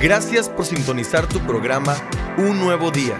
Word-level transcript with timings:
Gracias 0.00 0.50
por 0.50 0.66
sintonizar 0.66 1.26
tu 1.26 1.40
programa 1.46 1.96
Un 2.36 2.60
Nuevo 2.60 2.90
Día. 2.90 3.18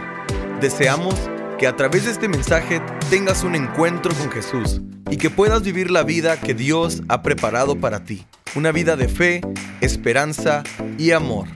Deseamos 0.61 1.15
que 1.59 1.67
a 1.67 1.75
través 1.75 2.05
de 2.05 2.11
este 2.11 2.29
mensaje 2.29 2.83
tengas 3.09 3.45
un 3.45 3.55
encuentro 3.55 4.14
con 4.14 4.30
Jesús 4.30 4.83
y 5.11 5.17
que 5.17 5.31
puedas 5.31 5.62
vivir 5.62 5.91
la 5.91 6.03
vida 6.03 6.39
que 6.39 6.53
Dios 6.53 7.01
ha 7.09 7.23
preparado 7.23 7.81
para 7.81 8.04
ti. 8.04 8.27
Una 8.54 8.73
vida 8.73 8.95
de 8.95 9.09
fe, 9.09 9.41
esperanza 9.81 10.65
y 10.99 11.12
amor. 11.12 11.49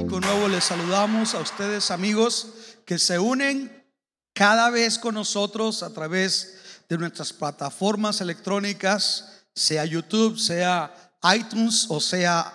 Y 0.00 0.06
con 0.06 0.22
nuevo 0.22 0.48
les 0.48 0.64
saludamos 0.64 1.34
a 1.34 1.40
ustedes 1.40 1.90
amigos 1.90 2.78
que 2.86 2.98
se 2.98 3.18
unen 3.18 3.84
cada 4.32 4.70
vez 4.70 4.98
con 4.98 5.14
nosotros 5.14 5.82
a 5.82 5.92
través 5.92 6.80
de 6.88 6.96
nuestras 6.96 7.34
plataformas 7.34 8.22
electrónicas, 8.22 9.44
sea 9.54 9.84
YouTube, 9.84 10.38
sea 10.38 11.12
iTunes 11.34 11.86
o 11.90 12.00
sea 12.00 12.50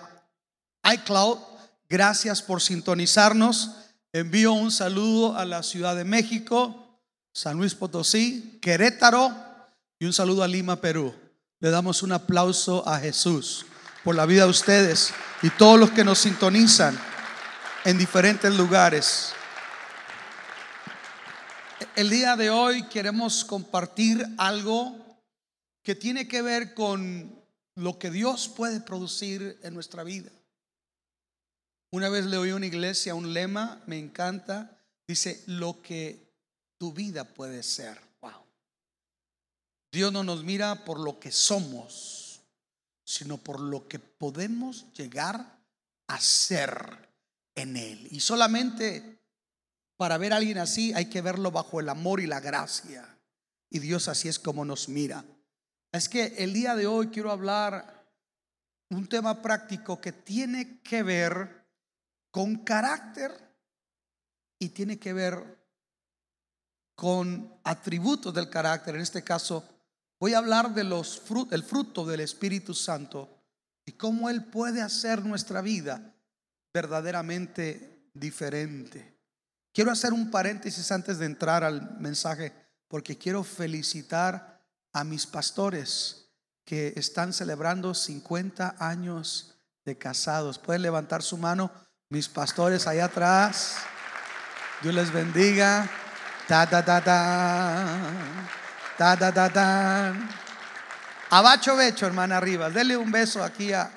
iCloud. 0.92 1.51
Gracias 1.92 2.40
por 2.40 2.62
sintonizarnos. 2.62 3.72
Envío 4.14 4.54
un 4.54 4.70
saludo 4.70 5.36
a 5.36 5.44
la 5.44 5.62
Ciudad 5.62 5.94
de 5.94 6.04
México, 6.04 6.98
San 7.34 7.58
Luis 7.58 7.74
Potosí, 7.74 8.58
Querétaro 8.62 9.30
y 9.98 10.06
un 10.06 10.14
saludo 10.14 10.42
a 10.42 10.48
Lima, 10.48 10.80
Perú. 10.80 11.14
Le 11.60 11.68
damos 11.68 12.02
un 12.02 12.12
aplauso 12.12 12.82
a 12.88 12.98
Jesús 12.98 13.66
por 14.04 14.14
la 14.14 14.24
vida 14.24 14.44
de 14.44 14.48
ustedes 14.48 15.12
y 15.42 15.50
todos 15.50 15.78
los 15.78 15.90
que 15.90 16.02
nos 16.02 16.20
sintonizan 16.20 16.98
en 17.84 17.98
diferentes 17.98 18.56
lugares. 18.56 19.34
El 21.94 22.08
día 22.08 22.36
de 22.36 22.48
hoy 22.48 22.84
queremos 22.84 23.44
compartir 23.44 24.26
algo 24.38 24.96
que 25.82 25.94
tiene 25.94 26.26
que 26.26 26.40
ver 26.40 26.72
con 26.72 27.38
lo 27.74 27.98
que 27.98 28.10
Dios 28.10 28.48
puede 28.48 28.80
producir 28.80 29.60
en 29.62 29.74
nuestra 29.74 30.04
vida. 30.04 30.30
Una 31.92 32.08
vez 32.08 32.24
le 32.24 32.38
oí 32.38 32.50
a 32.50 32.56
una 32.56 32.66
iglesia 32.66 33.14
un 33.14 33.34
lema, 33.34 33.82
me 33.86 33.98
encanta, 33.98 34.78
dice, 35.06 35.44
lo 35.46 35.82
que 35.82 36.32
tu 36.78 36.94
vida 36.94 37.24
puede 37.24 37.62
ser. 37.62 38.00
Wow. 38.22 38.46
Dios 39.92 40.10
no 40.10 40.24
nos 40.24 40.42
mira 40.42 40.86
por 40.86 40.98
lo 40.98 41.20
que 41.20 41.30
somos, 41.30 42.40
sino 43.04 43.36
por 43.36 43.60
lo 43.60 43.88
que 43.88 43.98
podemos 43.98 44.90
llegar 44.94 45.58
a 46.06 46.18
ser 46.18 47.10
en 47.54 47.76
Él. 47.76 48.08
Y 48.10 48.20
solamente 48.20 49.18
para 49.98 50.16
ver 50.16 50.32
a 50.32 50.36
alguien 50.36 50.56
así 50.56 50.94
hay 50.94 51.10
que 51.10 51.20
verlo 51.20 51.50
bajo 51.50 51.78
el 51.78 51.90
amor 51.90 52.20
y 52.20 52.26
la 52.26 52.40
gracia. 52.40 53.06
Y 53.68 53.80
Dios 53.80 54.08
así 54.08 54.28
es 54.28 54.38
como 54.38 54.64
nos 54.64 54.88
mira. 54.88 55.26
Es 55.92 56.08
que 56.08 56.36
el 56.38 56.54
día 56.54 56.74
de 56.74 56.86
hoy 56.86 57.08
quiero 57.08 57.30
hablar 57.30 58.02
un 58.88 59.06
tema 59.06 59.42
práctico 59.42 60.00
que 60.00 60.12
tiene 60.12 60.80
que 60.80 61.02
ver 61.02 61.61
con 62.32 62.56
carácter 62.64 63.30
y 64.58 64.70
tiene 64.70 64.98
que 64.98 65.12
ver 65.12 65.62
con 66.96 67.60
atributos 67.62 68.34
del 68.34 68.48
carácter. 68.48 68.96
En 68.96 69.02
este 69.02 69.22
caso, 69.22 69.68
voy 70.18 70.34
a 70.34 70.38
hablar 70.38 70.74
de 70.74 70.82
los 70.82 71.22
el 71.50 71.62
fruto 71.62 72.04
del 72.06 72.20
Espíritu 72.20 72.74
Santo 72.74 73.28
y 73.84 73.92
cómo 73.92 74.30
Él 74.30 74.44
puede 74.46 74.80
hacer 74.80 75.24
nuestra 75.24 75.60
vida 75.60 76.14
verdaderamente 76.72 78.08
diferente. 78.14 79.20
Quiero 79.74 79.90
hacer 79.90 80.12
un 80.12 80.30
paréntesis 80.30 80.90
antes 80.90 81.18
de 81.18 81.26
entrar 81.26 81.64
al 81.64 81.98
mensaje 81.98 82.52
porque 82.88 83.18
quiero 83.18 83.44
felicitar 83.44 84.62
a 84.92 85.04
mis 85.04 85.26
pastores 85.26 86.30
que 86.64 86.94
están 86.96 87.32
celebrando 87.32 87.94
50 87.94 88.76
años 88.78 89.58
de 89.84 89.98
casados. 89.98 90.58
Pueden 90.58 90.82
levantar 90.82 91.22
su 91.22 91.36
mano 91.36 91.70
mis 92.12 92.28
pastores 92.28 92.86
allá 92.86 93.06
atrás. 93.06 93.78
Dios 94.82 94.94
les 94.94 95.10
bendiga. 95.10 95.88
Ta 96.46 96.68
ta. 96.68 96.82
Abacho 101.30 101.74
Becho, 101.74 102.06
hermana 102.06 102.36
arriba. 102.36 102.68
Dele 102.68 102.98
un 102.98 103.10
beso 103.10 103.42
aquí 103.42 103.72
a 103.72 103.90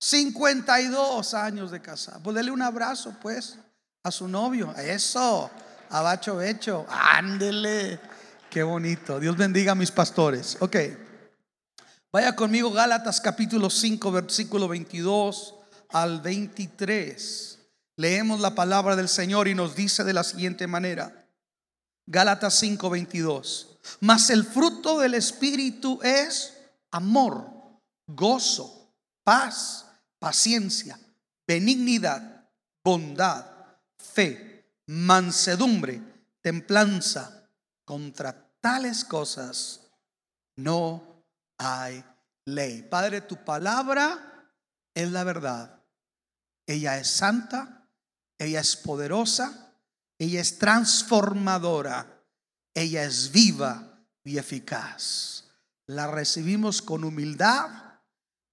52 0.00 1.34
años 1.34 1.70
de 1.70 1.80
casa. 1.80 2.18
Pues 2.20 2.34
dele 2.34 2.50
un 2.50 2.62
abrazo, 2.62 3.14
pues, 3.22 3.60
a 4.02 4.10
su 4.10 4.26
novio. 4.26 4.74
Eso. 4.76 5.48
Abacho 5.90 6.34
Becho. 6.34 6.84
Ándele. 6.88 8.00
Qué 8.50 8.64
bonito. 8.64 9.20
Dios 9.20 9.36
bendiga 9.36 9.70
a 9.70 9.76
mis 9.76 9.92
pastores. 9.92 10.56
Ok. 10.58 10.76
Vaya 12.10 12.34
conmigo, 12.34 12.72
Gálatas 12.72 13.20
capítulo 13.20 13.70
5, 13.70 14.10
versículo 14.10 14.66
22 14.66 15.55
al 15.90 16.20
23. 16.20 17.58
Leemos 17.96 18.40
la 18.40 18.54
palabra 18.54 18.96
del 18.96 19.08
Señor 19.08 19.48
y 19.48 19.54
nos 19.54 19.74
dice 19.74 20.04
de 20.04 20.12
la 20.12 20.24
siguiente 20.24 20.66
manera. 20.66 21.26
Gálatas 22.06 22.54
5:22. 22.62 23.78
Mas 24.00 24.30
el 24.30 24.44
fruto 24.44 24.98
del 24.98 25.14
Espíritu 25.14 26.00
es 26.02 26.56
amor, 26.90 27.50
gozo, 28.06 28.92
paz, 29.24 29.86
paciencia, 30.18 30.98
benignidad, 31.46 32.48
bondad, 32.84 33.46
fe, 33.96 34.64
mansedumbre, 34.86 36.02
templanza. 36.42 37.32
Contra 37.84 38.50
tales 38.60 39.04
cosas 39.04 39.80
no 40.56 41.22
hay 41.56 42.04
ley. 42.44 42.82
Padre, 42.82 43.20
tu 43.20 43.36
palabra 43.44 44.50
es 44.92 45.10
la 45.12 45.22
verdad. 45.22 45.75
Ella 46.66 46.98
es 46.98 47.08
santa, 47.08 47.88
ella 48.38 48.60
es 48.60 48.76
poderosa, 48.76 49.74
ella 50.18 50.40
es 50.40 50.58
transformadora, 50.58 52.24
ella 52.74 53.04
es 53.04 53.30
viva 53.32 54.00
y 54.24 54.38
eficaz. 54.38 55.44
La 55.86 56.08
recibimos 56.08 56.82
con 56.82 57.04
humildad, 57.04 58.00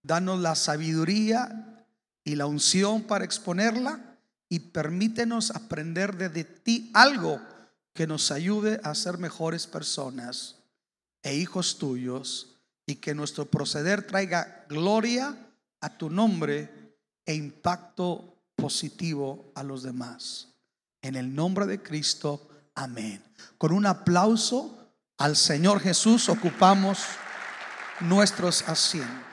danos 0.03 0.39
la 0.39 0.55
sabiduría 0.55 1.85
y 2.23 2.35
la 2.35 2.45
unción 2.45 3.03
para 3.03 3.25
exponerla 3.25 4.17
y 4.49 4.59
permítenos 4.59 5.51
aprender 5.51 6.15
de 6.15 6.43
ti 6.43 6.91
algo 6.93 7.41
que 7.93 8.07
nos 8.07 8.31
ayude 8.31 8.79
a 8.83 8.93
ser 8.95 9.17
mejores 9.17 9.67
personas 9.67 10.57
e 11.23 11.35
hijos 11.35 11.79
tuyos 11.79 12.57
y 12.85 12.95
que 12.95 13.15
nuestro 13.15 13.45
proceder 13.45 14.05
traiga 14.05 14.65
gloria 14.69 15.35
a 15.79 15.97
tu 15.97 16.09
nombre 16.09 16.82
e 17.25 17.33
impacto 17.33 18.33
positivo 18.55 19.51
a 19.55 19.63
los 19.63 19.83
demás. 19.83 20.49
En 21.01 21.15
el 21.15 21.33
nombre 21.33 21.65
de 21.65 21.81
Cristo, 21.81 22.47
amén. 22.75 23.23
Con 23.57 23.73
un 23.73 23.85
aplauso 23.85 24.91
al 25.17 25.35
Señor 25.35 25.79
Jesús 25.79 26.29
ocupamos 26.29 26.99
nuestros 27.99 28.67
asientos. 28.67 29.23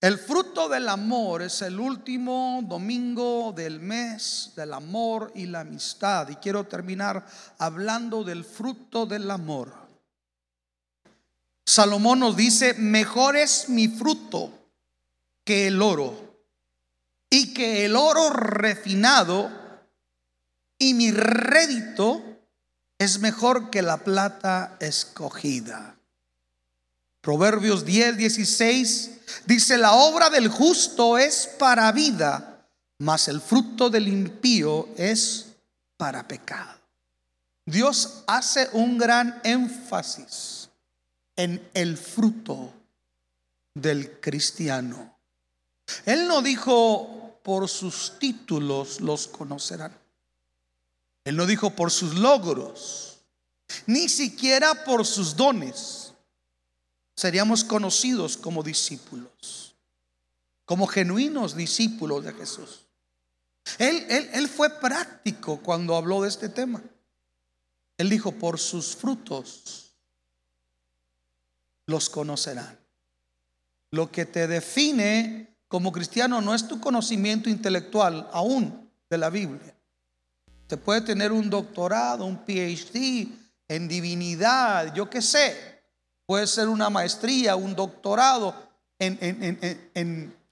El 0.00 0.18
fruto 0.18 0.68
del 0.68 0.88
amor 0.88 1.42
es 1.42 1.62
el 1.62 1.78
último 1.78 2.60
domingo 2.64 3.52
del 3.54 3.78
mes 3.78 4.52
del 4.56 4.72
amor 4.72 5.30
y 5.36 5.46
la 5.46 5.60
amistad. 5.60 6.28
Y 6.28 6.36
quiero 6.36 6.64
terminar 6.64 7.24
hablando 7.58 8.24
del 8.24 8.44
fruto 8.44 9.06
del 9.06 9.30
amor. 9.30 9.72
Salomón 11.64 12.18
nos 12.18 12.36
dice, 12.36 12.74
mejor 12.74 13.36
es 13.36 13.68
mi 13.68 13.86
fruto 13.86 14.61
que 15.44 15.66
el 15.66 15.82
oro 15.82 16.32
y 17.30 17.54
que 17.54 17.84
el 17.84 17.96
oro 17.96 18.30
refinado 18.30 19.50
y 20.78 20.94
mi 20.94 21.10
rédito 21.10 22.22
es 22.98 23.20
mejor 23.20 23.70
que 23.70 23.82
la 23.82 23.98
plata 23.98 24.76
escogida. 24.80 25.96
Proverbios 27.20 27.84
10, 27.84 28.16
16 28.16 29.10
dice, 29.46 29.78
la 29.78 29.92
obra 29.92 30.28
del 30.28 30.48
justo 30.48 31.18
es 31.18 31.48
para 31.58 31.90
vida, 31.92 32.66
mas 32.98 33.28
el 33.28 33.40
fruto 33.40 33.90
del 33.90 34.08
impío 34.08 34.88
es 34.96 35.46
para 35.96 36.26
pecado. 36.26 36.80
Dios 37.64 38.24
hace 38.26 38.68
un 38.72 38.98
gran 38.98 39.40
énfasis 39.44 40.68
en 41.36 41.66
el 41.74 41.96
fruto 41.96 42.72
del 43.74 44.20
cristiano. 44.20 45.16
Él 46.06 46.26
no 46.26 46.42
dijo 46.42 47.38
por 47.42 47.68
sus 47.68 48.18
títulos 48.18 49.00
los 49.00 49.28
conocerán. 49.28 49.96
Él 51.24 51.36
no 51.36 51.46
dijo 51.46 51.70
por 51.70 51.90
sus 51.90 52.14
logros, 52.14 53.18
ni 53.86 54.08
siquiera 54.08 54.84
por 54.84 55.06
sus 55.06 55.36
dones. 55.36 56.12
Seríamos 57.14 57.62
conocidos 57.64 58.36
como 58.36 58.62
discípulos, 58.62 59.74
como 60.64 60.86
genuinos 60.86 61.54
discípulos 61.54 62.24
de 62.24 62.32
Jesús. 62.32 62.80
Él, 63.78 64.04
él, 64.08 64.30
él 64.32 64.48
fue 64.48 64.70
práctico 64.80 65.58
cuando 65.58 65.94
habló 65.94 66.22
de 66.22 66.28
este 66.28 66.48
tema. 66.48 66.82
Él 67.98 68.10
dijo, 68.10 68.32
por 68.32 68.58
sus 68.58 68.96
frutos 68.96 69.92
los 71.86 72.08
conocerán. 72.08 72.78
Lo 73.90 74.10
que 74.10 74.24
te 74.24 74.48
define 74.48 75.51
como 75.72 75.90
cristiano 75.90 76.42
no 76.42 76.54
es 76.54 76.68
tu 76.68 76.78
conocimiento 76.78 77.48
intelectual 77.48 78.28
aún 78.30 78.90
de 79.08 79.16
la 79.16 79.30
Biblia. 79.30 79.74
Te 80.66 80.76
puede 80.76 81.00
tener 81.00 81.32
un 81.32 81.48
doctorado, 81.48 82.26
un 82.26 82.44
PhD 82.44 83.26
en 83.68 83.88
divinidad, 83.88 84.92
yo 84.92 85.08
qué 85.08 85.22
sé. 85.22 85.82
Puede 86.26 86.46
ser 86.46 86.68
una 86.68 86.90
maestría, 86.90 87.56
un 87.56 87.74
doctorado 87.74 88.54
en, 88.98 89.16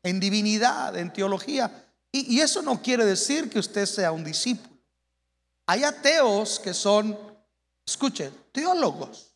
en 0.03 0.21
divinidad, 0.21 0.97
en 0.97 1.13
teología. 1.13 1.71
Y, 2.11 2.37
y 2.37 2.41
eso 2.41 2.63
no 2.63 2.81
quiere 2.81 3.05
decir 3.05 3.51
que 3.51 3.59
usted 3.59 3.85
sea 3.85 4.13
un 4.13 4.25
discípulo. 4.25 4.75
Hay 5.67 5.85
ateos 5.85 6.59
que 6.59 6.73
son, 6.73 7.15
escuchen, 7.87 8.33
teólogos. 8.53 9.35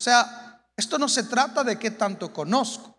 O 0.00 0.02
sea, 0.02 0.66
esto 0.74 0.98
no 0.98 1.10
se 1.10 1.24
trata 1.24 1.62
de 1.62 1.78
qué 1.78 1.90
tanto 1.90 2.32
conozco. 2.32 2.91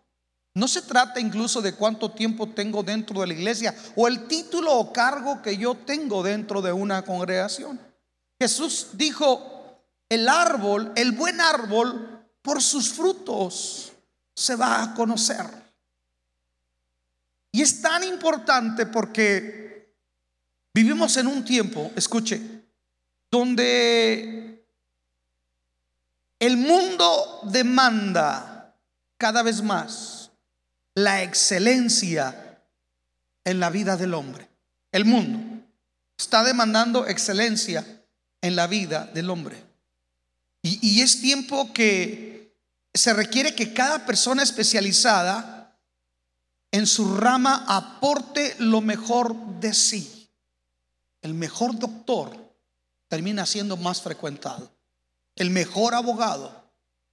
No 0.54 0.68
se 0.68 0.82
trata 0.82 1.18
incluso 1.18 1.60
de 1.60 1.74
cuánto 1.74 2.12
tiempo 2.12 2.48
tengo 2.48 2.84
dentro 2.84 3.20
de 3.20 3.26
la 3.26 3.34
iglesia 3.34 3.74
o 3.96 4.06
el 4.06 4.28
título 4.28 4.72
o 4.72 4.92
cargo 4.92 5.42
que 5.42 5.56
yo 5.56 5.74
tengo 5.74 6.22
dentro 6.22 6.62
de 6.62 6.72
una 6.72 7.04
congregación. 7.04 7.80
Jesús 8.38 8.90
dijo, 8.92 9.82
el 10.08 10.28
árbol, 10.28 10.92
el 10.94 11.10
buen 11.10 11.40
árbol, 11.40 12.24
por 12.40 12.62
sus 12.62 12.92
frutos 12.92 13.92
se 14.32 14.54
va 14.54 14.82
a 14.82 14.94
conocer. 14.94 15.44
Y 17.50 17.60
es 17.60 17.82
tan 17.82 18.04
importante 18.04 18.86
porque 18.86 19.92
vivimos 20.72 21.16
en 21.16 21.26
un 21.26 21.44
tiempo, 21.44 21.90
escuche, 21.96 22.40
donde 23.28 24.64
el 26.38 26.56
mundo 26.56 27.40
demanda 27.44 28.76
cada 29.16 29.42
vez 29.42 29.60
más 29.60 30.13
la 30.94 31.22
excelencia 31.22 32.60
en 33.44 33.60
la 33.60 33.70
vida 33.70 33.96
del 33.96 34.14
hombre. 34.14 34.48
El 34.92 35.04
mundo 35.04 35.64
está 36.16 36.44
demandando 36.44 37.06
excelencia 37.06 37.84
en 38.40 38.56
la 38.56 38.66
vida 38.66 39.06
del 39.06 39.30
hombre. 39.30 39.62
Y, 40.62 41.02
es 41.02 41.20
tiempo 41.20 41.74
que 41.74 42.56
se 42.94 43.12
requiere 43.12 43.54
que 43.54 43.74
cada 43.74 44.06
persona 44.06 44.42
especializada 44.42 45.78
en 46.70 46.86
su 46.86 47.16
rama 47.16 47.66
aporte 47.68 48.56
lo 48.58 48.80
mejor 48.80 49.36
de 49.60 49.74
sí. 49.74 50.30
El 51.20 51.34
mejor 51.34 51.78
doctor 51.78 52.34
termina 53.08 53.44
siendo 53.44 53.76
más 53.76 54.00
frecuentado. 54.00 54.70
El 55.36 55.50
mejor 55.50 55.94
abogado 55.94 56.70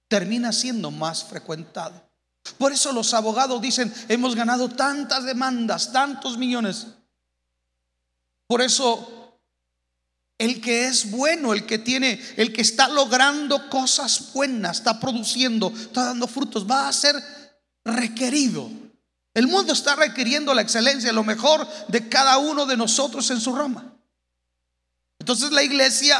termina 0.08 0.52
siendo 0.52 0.90
más 0.90 1.24
frecuentado. 1.24 2.11
Por 2.58 2.72
eso 2.72 2.92
los 2.92 3.14
abogados 3.14 3.60
dicen, 3.60 3.92
hemos 4.08 4.34
ganado 4.34 4.68
tantas 4.68 5.24
demandas, 5.24 5.92
tantos 5.92 6.36
millones. 6.38 6.86
Por 8.46 8.62
eso 8.62 9.40
el 10.38 10.60
que 10.60 10.86
es 10.86 11.10
bueno, 11.10 11.52
el 11.52 11.66
que 11.66 11.78
tiene, 11.78 12.20
el 12.36 12.52
que 12.52 12.62
está 12.62 12.88
logrando 12.88 13.70
cosas 13.70 14.32
buenas, 14.32 14.78
está 14.78 14.98
produciendo, 14.98 15.72
está 15.74 16.06
dando 16.06 16.26
frutos, 16.26 16.68
va 16.68 16.88
a 16.88 16.92
ser 16.92 17.14
requerido. 17.84 18.68
El 19.34 19.46
mundo 19.46 19.72
está 19.72 19.94
requiriendo 19.94 20.52
la 20.52 20.62
excelencia, 20.62 21.12
lo 21.12 21.24
mejor 21.24 21.66
de 21.88 22.08
cada 22.08 22.38
uno 22.38 22.66
de 22.66 22.76
nosotros 22.76 23.30
en 23.30 23.40
su 23.40 23.54
rama. 23.54 23.94
Entonces 25.18 25.52
la 25.52 25.62
iglesia 25.62 26.18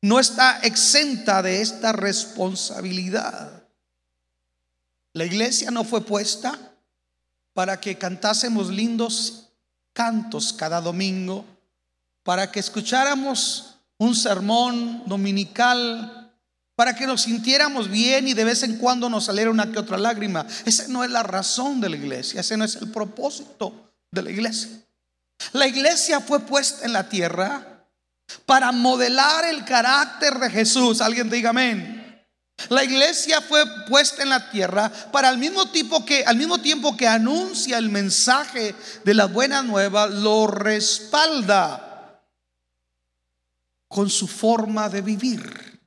no 0.00 0.20
está 0.20 0.60
exenta 0.60 1.42
de 1.42 1.60
esta 1.60 1.92
responsabilidad. 1.92 3.61
La 5.14 5.24
iglesia 5.24 5.70
no 5.70 5.84
fue 5.84 6.04
puesta 6.04 6.58
para 7.52 7.80
que 7.80 7.98
cantásemos 7.98 8.70
lindos 8.70 9.50
cantos 9.92 10.52
cada 10.52 10.80
domingo, 10.80 11.44
para 12.22 12.50
que 12.50 12.60
escucháramos 12.60 13.76
un 13.98 14.14
sermón 14.14 15.02
dominical, 15.06 16.32
para 16.74 16.96
que 16.96 17.06
nos 17.06 17.22
sintiéramos 17.22 17.90
bien 17.90 18.26
y 18.26 18.34
de 18.34 18.44
vez 18.44 18.62
en 18.62 18.78
cuando 18.78 19.10
nos 19.10 19.24
saliera 19.24 19.50
una 19.50 19.70
que 19.70 19.78
otra 19.78 19.98
lágrima. 19.98 20.46
Esa 20.64 20.88
no 20.88 21.04
es 21.04 21.10
la 21.10 21.22
razón 21.22 21.80
de 21.80 21.90
la 21.90 21.96
iglesia, 21.96 22.40
ese 22.40 22.56
no 22.56 22.64
es 22.64 22.76
el 22.76 22.90
propósito 22.90 23.92
de 24.10 24.22
la 24.22 24.30
iglesia. 24.30 24.70
La 25.52 25.66
iglesia 25.66 26.20
fue 26.20 26.40
puesta 26.40 26.86
en 26.86 26.92
la 26.92 27.08
tierra 27.08 27.86
para 28.46 28.72
modelar 28.72 29.44
el 29.44 29.64
carácter 29.64 30.38
de 30.38 30.48
Jesús. 30.48 31.00
Alguien 31.00 31.28
diga 31.28 31.50
amén. 31.50 32.01
La 32.68 32.84
iglesia 32.84 33.40
fue 33.40 33.64
puesta 33.86 34.22
en 34.22 34.28
la 34.28 34.50
tierra 34.50 34.90
para 35.10 35.28
al 35.28 35.38
mismo 35.38 35.70
tiempo 35.70 36.04
que 36.04 36.24
al 36.24 36.36
mismo 36.36 36.58
tiempo 36.58 36.96
que 36.96 37.08
anuncia 37.08 37.78
el 37.78 37.88
mensaje 37.88 38.74
de 39.04 39.14
la 39.14 39.26
buena 39.26 39.62
nueva, 39.62 40.06
lo 40.06 40.46
respalda 40.46 42.20
con 43.88 44.08
su 44.08 44.26
forma 44.26 44.88
de 44.88 45.02
vivir. 45.02 45.80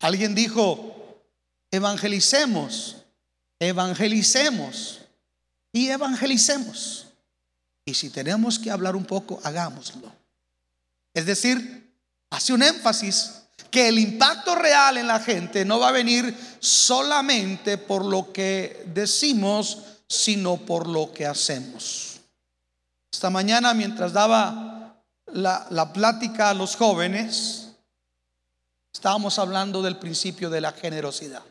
Alguien 0.00 0.34
dijo, 0.34 1.22
evangelicemos, 1.70 2.96
evangelicemos 3.58 5.00
y 5.72 5.88
evangelicemos. 5.88 7.06
Y 7.84 7.94
si 7.94 8.10
tenemos 8.10 8.58
que 8.58 8.70
hablar 8.70 8.96
un 8.96 9.04
poco, 9.04 9.40
hagámoslo. 9.44 10.12
Es 11.14 11.26
decir, 11.26 11.92
hace 12.30 12.52
un 12.52 12.62
énfasis 12.62 13.39
que 13.70 13.88
el 13.88 13.98
impacto 13.98 14.54
real 14.54 14.96
en 14.96 15.06
la 15.06 15.20
gente 15.20 15.64
no 15.64 15.78
va 15.78 15.88
a 15.88 15.92
venir 15.92 16.36
solamente 16.60 17.78
por 17.78 18.04
lo 18.04 18.32
que 18.32 18.84
decimos, 18.86 19.78
sino 20.08 20.56
por 20.56 20.88
lo 20.88 21.12
que 21.12 21.26
hacemos. 21.26 22.20
Esta 23.12 23.30
mañana 23.30 23.74
mientras 23.74 24.12
daba 24.12 24.70
la, 25.26 25.92
plática 25.92 26.50
a 26.50 26.54
los 26.54 26.76
jóvenes, 26.76 27.68
estábamos 28.92 29.38
hablando 29.38 29.82
del 29.82 29.98
principio 29.98 30.50
de 30.50 30.60
la 30.60 30.72
generosidad. 30.72 31.42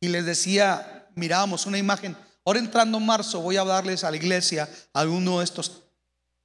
Y 0.00 0.08
les 0.08 0.24
decía, 0.26 1.08
mirábamos 1.14 1.66
una 1.66 1.78
imagen, 1.78 2.16
ahora 2.44 2.58
entrando 2.58 2.98
en 2.98 3.06
marzo 3.06 3.40
voy 3.40 3.56
a 3.56 3.64
darles 3.64 4.04
a 4.04 4.10
la 4.10 4.16
iglesia 4.16 4.68
alguno 4.92 5.38
de 5.38 5.44
estos 5.44 5.82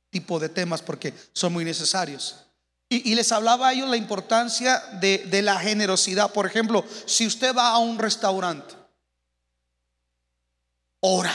tipos 0.09 0.41
de 0.41 0.49
temas 0.49 0.81
porque 0.81 1.13
son 1.33 1.53
muy 1.53 1.65
necesarios. 1.65 2.45
Y, 2.93 3.15
les 3.15 3.31
hablaba 3.31 3.69
a 3.69 3.71
ellos 3.71 3.87
la 3.87 3.95
importancia 3.95 4.77
de, 4.99 5.19
de 5.19 5.41
la 5.41 5.57
generosidad. 5.57 6.33
Por 6.33 6.45
ejemplo, 6.45 6.83
si 7.05 7.25
usted 7.25 7.55
va 7.55 7.69
a 7.69 7.77
un 7.77 7.97
restaurante, 7.97 8.75
ora. 10.99 11.33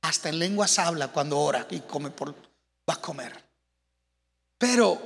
Hasta 0.00 0.30
en 0.30 0.38
lenguas 0.38 0.78
habla 0.78 1.08
cuando 1.08 1.38
ora 1.38 1.66
y 1.68 1.80
come 1.80 2.10
por, 2.10 2.34
va 2.88 2.94
a 2.94 3.00
comer. 3.00 3.44
Pero, 4.56 4.98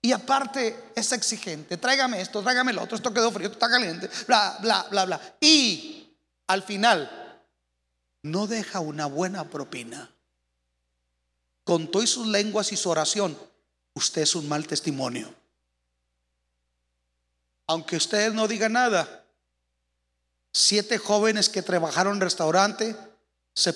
y 0.00 0.12
aparte 0.12 0.84
es 0.94 1.12
exigente, 1.12 1.76
tráigame 1.76 2.22
esto, 2.22 2.40
tráigame 2.40 2.72
lo 2.72 2.82
otro, 2.82 2.96
esto 2.96 3.12
quedó 3.12 3.30
frío, 3.30 3.48
esto 3.48 3.58
está 3.58 3.68
caliente, 3.68 4.08
bla, 4.26 4.56
bla, 4.62 4.86
bla, 4.88 5.04
bla. 5.04 5.20
Y 5.38 6.16
al 6.46 6.62
final, 6.62 7.42
no 8.22 8.46
deja 8.46 8.80
una 8.80 9.04
buena 9.04 9.50
propina. 9.50 10.10
Contó 11.62 12.02
y 12.02 12.06
sus 12.06 12.26
lenguas 12.26 12.72
y 12.72 12.76
su 12.78 12.88
oración 12.88 13.36
usted 13.96 14.22
es 14.22 14.34
un 14.34 14.46
mal 14.46 14.66
testimonio. 14.66 15.34
Aunque 17.66 17.96
usted 17.96 18.32
no 18.32 18.46
diga 18.46 18.68
nada, 18.68 19.24
siete 20.52 20.98
jóvenes 20.98 21.48
que 21.48 21.62
trabajaron 21.62 22.14
en 22.14 22.20
restaurante 22.20 22.94
se 23.54 23.72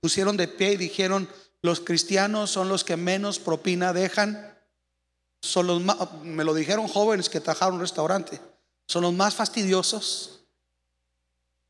pusieron 0.00 0.36
de 0.36 0.48
pie 0.48 0.72
y 0.72 0.76
dijeron, 0.76 1.28
los 1.62 1.80
cristianos 1.80 2.50
son 2.50 2.68
los 2.68 2.82
que 2.82 2.96
menos 2.96 3.38
propina 3.38 3.92
dejan. 3.92 4.58
Son 5.40 5.66
los 5.66 5.80
me 6.22 6.44
lo 6.44 6.52
dijeron 6.52 6.88
jóvenes 6.88 7.30
que 7.30 7.40
trabajaron 7.40 7.76
en 7.76 7.80
restaurante, 7.80 8.40
son 8.86 9.02
los 9.02 9.14
más 9.14 9.34
fastidiosos, 9.34 10.40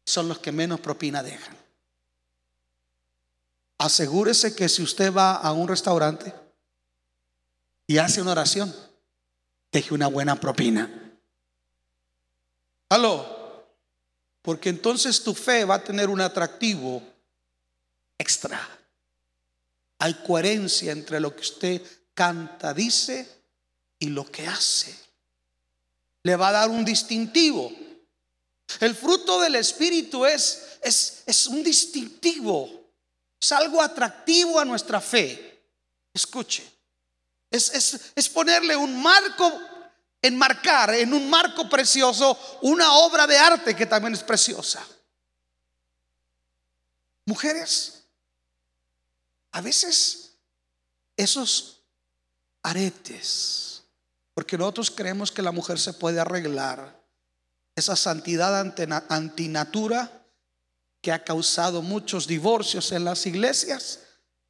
son 0.05 0.27
los 0.27 0.39
que 0.41 0.51
menos 0.51 0.81
propina 0.81 1.23
dejan. 1.23 1.57
Asegúrese 3.79 4.57
que 4.57 4.69
si 4.69 4.83
usted 4.83 5.15
va 5.15 5.37
a 5.37 5.53
un 5.53 5.69
restaurante, 5.69 6.35
y 7.91 7.99
hace 7.99 8.23
una 8.23 8.31
oración, 8.31 8.73
deje 9.73 9.93
una 9.93 10.07
buena 10.07 10.39
propina. 10.39 11.13
Aló, 12.89 13.67
porque 14.43 14.69
entonces 14.69 15.25
tu 15.25 15.35
fe 15.35 15.65
va 15.65 15.75
a 15.75 15.83
tener 15.83 16.09
un 16.09 16.21
atractivo 16.21 17.03
extra. 18.17 18.61
Hay 19.99 20.15
coherencia 20.25 20.93
entre 20.93 21.19
lo 21.19 21.35
que 21.35 21.41
usted 21.41 21.83
canta, 22.15 22.73
dice 22.73 23.29
y 23.99 24.07
lo 24.07 24.25
que 24.25 24.47
hace. 24.47 24.95
Le 26.23 26.37
va 26.37 26.51
a 26.51 26.53
dar 26.53 26.71
un 26.71 26.85
distintivo. 26.85 27.73
El 28.79 28.95
fruto 28.95 29.41
del 29.41 29.57
Espíritu 29.57 30.25
es, 30.25 30.79
es, 30.81 31.25
es 31.27 31.49
un 31.49 31.65
distintivo, 31.65 32.71
es 33.41 33.51
algo 33.51 33.83
atractivo 33.83 34.61
a 34.61 34.65
nuestra 34.65 35.01
fe. 35.01 35.65
Escuche. 36.15 36.80
Es, 37.51 38.29
ponerle 38.33 38.77
un 38.77 39.03
marco, 39.03 39.61
enmarcar 40.23 40.95
en 40.95 41.13
un 41.13 41.29
marco 41.29 41.69
precioso 41.69 42.39
una 42.63 42.93
obra 42.95 43.27
de 43.27 43.37
arte 43.37 43.75
que 43.75 43.87
también 43.87 44.15
es 44.15 44.23
preciosa. 44.23 44.87
Mujeres, 47.27 48.05
a 49.53 49.61
veces 49.61 50.33
esos 51.17 51.83
aretes, 52.63 53.83
porque 54.35 54.57
nosotros 54.57 54.91
creemos 54.91 55.33
que 55.33 55.43
la 55.43 55.53
mujer 55.53 55.79
se 55.79 55.93
puede 55.93 56.21
arreglar, 56.21 57.01
esa 57.75 57.97
santidad 57.97 58.61
antinatura 59.09 60.25
que 61.01 61.13
ha 61.13 61.25
causado 61.25 61.83
muchos 61.83 62.27
divorcios 62.27 62.93
en 62.93 63.05
las 63.05 63.27
iglesias, 63.27 64.01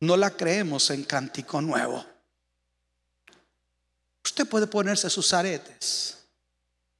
no 0.00 0.16
la 0.16 0.30
creemos 0.30 0.90
en 0.90 1.04
cántico 1.04 1.60
nuevo. 1.60 2.04
Usted 4.24 4.46
puede 4.46 4.66
ponerse 4.66 5.08
sus 5.08 5.32
aretes, 5.32 6.18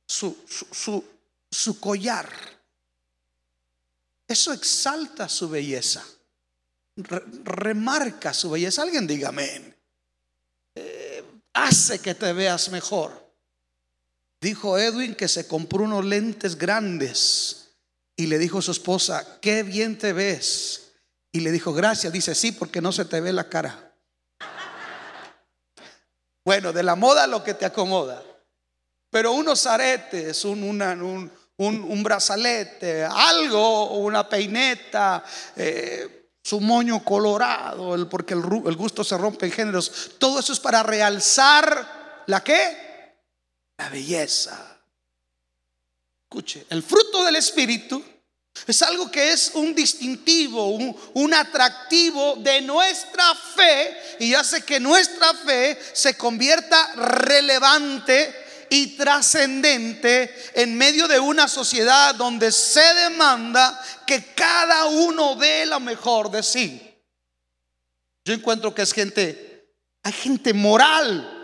su, 0.07 0.37
su, 0.49 1.05
su, 1.51 1.81
collar. 1.81 2.31
Eso 4.27 4.53
exalta 4.53 5.29
su 5.29 5.49
belleza, 5.49 6.05
remarca 7.45 8.33
su 8.33 8.51
belleza. 8.51 8.83
Alguien 8.83 9.07
diga 9.07 9.29
amén. 9.29 9.75
Eh, 10.75 11.25
hace 11.53 11.99
que 11.99 12.15
te 12.15 12.33
veas 12.33 12.71
mejor. 12.71 13.31
Dijo 14.41 14.79
Edwin 14.79 15.15
que 15.15 15.29
se 15.29 15.47
compró 15.47 15.85
unos 15.85 16.05
lentes 16.05 16.57
grandes 16.57 17.69
y 18.17 18.27
le 18.27 18.39
dijo 18.39 18.59
a 18.59 18.63
su 18.63 18.71
esposa, 18.71 19.39
qué 19.41 19.63
bien 19.63 19.99
te 19.99 20.13
ves. 20.13 20.93
Y 21.33 21.41
le 21.41 21.53
dijo, 21.53 21.73
gracias. 21.73 22.13
Dice, 22.13 22.35
sí, 22.35 22.53
porque 22.53 22.81
no 22.81 22.93
se 22.93 23.05
te 23.05 23.21
ve 23.21 23.33
la 23.33 23.49
cara. 23.49 23.90
Bueno, 26.45 26.73
de 26.73 26.83
la 26.83 26.97
moda 26.97 27.27
lo 27.27 27.45
que 27.45 27.55
te 27.55 27.67
acomoda. 27.67 28.23
Pero 29.11 29.33
unos 29.33 29.67
aretes, 29.67 30.45
un, 30.45 31.31
un, 31.57 32.03
brazalete, 32.03 33.05
algo, 33.05 33.99
una 33.99 34.29
peineta, 34.29 35.25
eh, 35.57 36.31
su 36.43 36.61
moño 36.61 37.05
colorado, 37.05 38.09
porque 38.09 38.35
el, 38.35 38.43
el 38.67 38.77
gusto 38.77 39.05
se 39.05 39.19
rompe 39.19 39.47
en 39.47 39.53
géneros. 39.53 40.13
Todo 40.19 40.41
eso 40.41 40.53
es 40.53 40.61
para 40.61 40.83
realzar 40.83 42.23
la 42.27 42.43
qué? 42.43 43.17
La 43.77 43.89
belleza. 43.89 44.79
Escuche, 46.23 46.67
el 46.71 46.83
fruto 46.83 47.25
del 47.25 47.37
Espíritu 47.37 48.03
es 48.67 48.83
algo 48.83 49.11
que 49.11 49.33
es 49.33 49.53
un 49.55 49.75
distintivo, 49.75 50.67
un, 51.15 51.35
atractivo 51.35 52.37
de 52.37 52.61
nuestra 52.63 53.35
fe 53.35 54.17
y 54.21 54.35
hace 54.35 54.63
que 54.63 54.81
nuestra 54.81 55.33
fe 55.35 55.79
se 55.93 56.17
convierta 56.17 56.93
relevante 56.95 58.67
y 58.69 58.97
trascendente 58.97 60.51
en 60.55 60.77
medio 60.77 61.09
de 61.09 61.19
una 61.19 61.49
sociedad 61.49 62.15
donde 62.15 62.53
se 62.53 62.95
demanda 62.95 63.81
que 64.07 64.35
cada 64.35 64.87
uno 64.87 65.35
dé 65.37 65.67
lo 65.67 65.81
mejor 65.81 66.31
de 66.31 66.43
sí. 66.43 66.81
Yo 68.25 68.35
encuentro 68.35 68.75
que 68.75 68.83
es 68.83 68.93
gente, 68.93 69.75
hay 70.03 70.13
gente 70.13 70.53
moral 70.53 71.40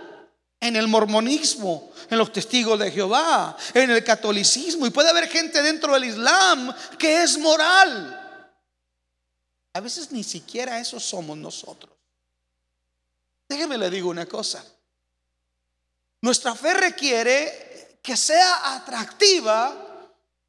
en 0.60 0.76
el 0.76 0.88
mormonismo, 0.88 1.92
en 2.10 2.18
los 2.18 2.32
testigos 2.32 2.78
de 2.78 2.90
Jehová, 2.90 3.56
en 3.74 3.90
el 3.90 4.02
catolicismo. 4.02 4.86
Y 4.86 4.90
puede 4.90 5.10
haber 5.10 5.28
gente 5.28 5.62
dentro 5.62 5.92
del 5.94 6.04
Islam 6.04 6.74
que 6.98 7.22
es 7.22 7.38
moral. 7.38 8.22
A 9.74 9.80
veces 9.80 10.10
ni 10.10 10.24
siquiera 10.24 10.80
eso 10.80 10.98
somos 10.98 11.36
nosotros. 11.36 11.92
Déjeme 13.48 13.78
le 13.78 13.90
digo 13.90 14.10
una 14.10 14.26
cosa. 14.26 14.64
Nuestra 16.22 16.54
fe 16.54 16.74
requiere 16.74 17.98
que 18.02 18.16
sea 18.16 18.74
atractiva 18.74 19.86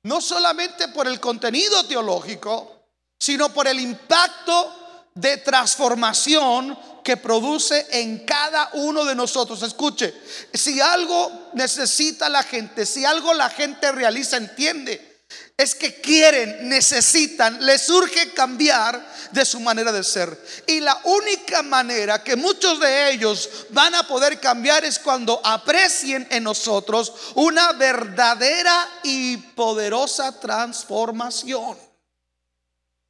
no 0.04 0.22
solamente 0.22 0.88
por 0.90 1.08
el 1.08 1.20
contenido 1.20 1.86
teológico, 1.86 2.86
sino 3.20 3.54
por 3.54 3.68
el 3.68 3.80
impacto 3.80 4.87
de 5.18 5.38
transformación 5.38 6.78
que 7.04 7.18
produce 7.18 7.88
en 7.92 8.20
cada 8.26 8.70
uno 8.74 9.06
de 9.06 9.16
nosotros. 9.16 9.62
Escuche, 9.64 10.14
si 10.54 10.80
algo 10.80 11.50
necesita 11.54 12.30
la 12.30 12.44
gente, 12.44 12.86
si 12.86 13.06
algo 13.06 13.34
la 13.34 13.50
gente 13.50 13.92
realiza, 13.92 14.38
entiende, 14.38 15.18
es 15.58 15.74
que 15.74 16.00
quieren, 16.02 16.70
necesitan, 16.70 17.66
les 17.66 17.82
surge 17.82 18.32
cambiar 18.34 19.04
de 19.32 19.44
su 19.44 19.60
manera 19.60 19.92
de 19.92 20.04
ser. 20.04 20.40
Y 20.68 20.82
la 20.82 21.00
única 21.06 21.64
manera 21.64 22.24
que 22.24 22.36
muchos 22.36 22.80
de 22.80 23.12
ellos 23.12 23.50
van 23.70 23.96
a 23.96 24.08
poder 24.08 24.40
cambiar 24.40 24.86
es 24.86 25.00
cuando 25.00 25.42
aprecien 25.44 26.28
en 26.30 26.44
nosotros 26.44 27.12
una 27.34 27.74
verdadera 27.74 28.88
y 29.04 29.38
poderosa 29.38 30.40
transformación. 30.40 31.87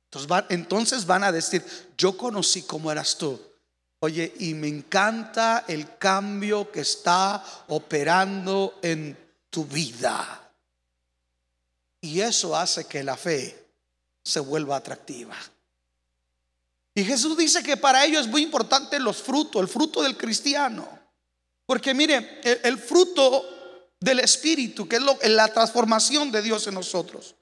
Entonces 0.07 0.27
van, 0.27 0.45
entonces 0.49 1.05
van 1.05 1.23
a 1.23 1.31
decir, 1.31 1.63
yo 1.97 2.17
conocí 2.17 2.61
cómo 2.61 2.91
eras 2.91 3.17
tú. 3.17 3.39
Oye, 3.99 4.33
y 4.39 4.53
me 4.53 4.67
encanta 4.67 5.65
el 5.67 5.97
cambio 5.97 6.71
que 6.71 6.81
está 6.81 7.43
operando 7.67 8.79
en 8.81 9.17
tu 9.49 9.65
vida. 9.65 10.51
Y 11.99 12.21
eso 12.21 12.55
hace 12.55 12.85
que 12.85 13.03
la 13.03 13.17
fe 13.17 13.65
se 14.23 14.39
vuelva 14.39 14.77
atractiva. 14.77 15.35
Y 16.93 17.03
Jesús 17.03 17.35
dice 17.37 17.61
que 17.63 17.75
para 17.75 18.05
ello 18.05 18.19
es 18.19 18.27
muy 18.27 18.43
importante 18.43 18.99
los 18.99 19.17
frutos, 19.17 19.61
el 19.61 19.67
fruto 19.67 20.01
del 20.01 20.15
cristiano. 20.15 20.87
Porque 21.65 21.93
mire, 21.93 22.39
el, 22.63 22.77
fruto 22.77 23.43
del 23.99 24.19
Espíritu, 24.19 24.87
que 24.87 24.95
es 24.95 25.31
la 25.31 25.47
transformación 25.49 26.31
de 26.31 26.41
Dios 26.41 26.65
en 26.67 26.75
nosotros. 26.75 27.35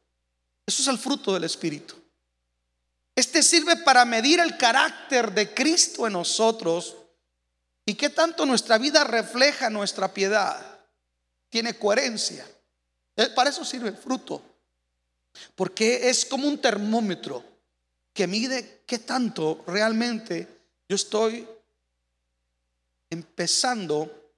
Eso 0.65 0.81
es 0.81 0.88
el 0.88 0.98
fruto 0.98 1.34
del 1.34 1.43
Espíritu. 1.43 1.95
Este 3.15 3.41
sirve 3.41 3.77
para 3.77 4.03
medir 4.03 4.39
el 4.41 4.57
carácter 4.57 5.34
de 5.34 5.53
Cristo 5.53 6.05
en 6.05 6.13
nosotros 6.13 6.95
y 7.86 7.93
qué 7.93 8.10
tanto 8.10 8.45
nuestra 8.45 8.77
vida 8.77 9.03
refleja 9.05 9.69
nuestra 9.69 10.13
piedad. 10.13 10.79
Tiene 11.50 11.77
coherencia. 11.77 12.45
Eh, 13.15 13.29
para 13.29 13.51
eso 13.51 13.63
sirve 13.63 13.89
el 13.89 13.98
fruto. 13.98 14.41
Porque 15.55 16.10
es 16.10 16.25
como 16.25 16.48
un 16.48 16.60
termómetro 16.60 17.43
que 18.13 18.27
mide 18.27 18.81
qué 18.86 19.00
tanto 19.00 19.63
realmente 19.67 20.48
yo 20.88 20.95
estoy 20.95 21.48
empezando 23.10 24.34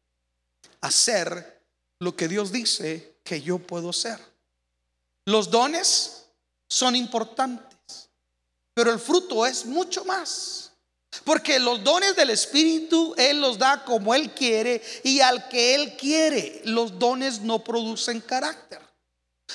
a 0.81 0.88
hacer 0.88 1.62
lo 2.00 2.15
que 2.15 2.27
Dios 2.27 2.51
dice 2.51 3.17
que 3.24 3.41
yo 3.41 3.60
puedo 3.60 3.91
ser. 3.93 4.19
Los 5.25 5.50
dones 5.50 6.25
son 6.67 6.96
importantes. 6.96 7.76
Pero 8.77 8.91
el 8.91 9.00
fruto 9.00 9.43
es 9.43 9.65
mucho 9.65 10.05
más. 10.05 10.72
Porque 11.24 11.57
los 11.57 11.84
dones 11.84 12.15
del 12.15 12.29
Espíritu 12.29 13.15
Él 13.17 13.41
los 13.41 13.57
da 13.57 13.84
como 13.84 14.13
Él 14.13 14.29
quiere 14.36 14.84
y 15.03 15.19
al 15.19 15.50
que 15.50 15.74
Él 15.74 15.98
quiere. 15.98 16.62
Los 16.63 17.00
dones 17.00 17.41
no 17.41 17.63
producen 17.63 18.22
carácter. 18.22 18.79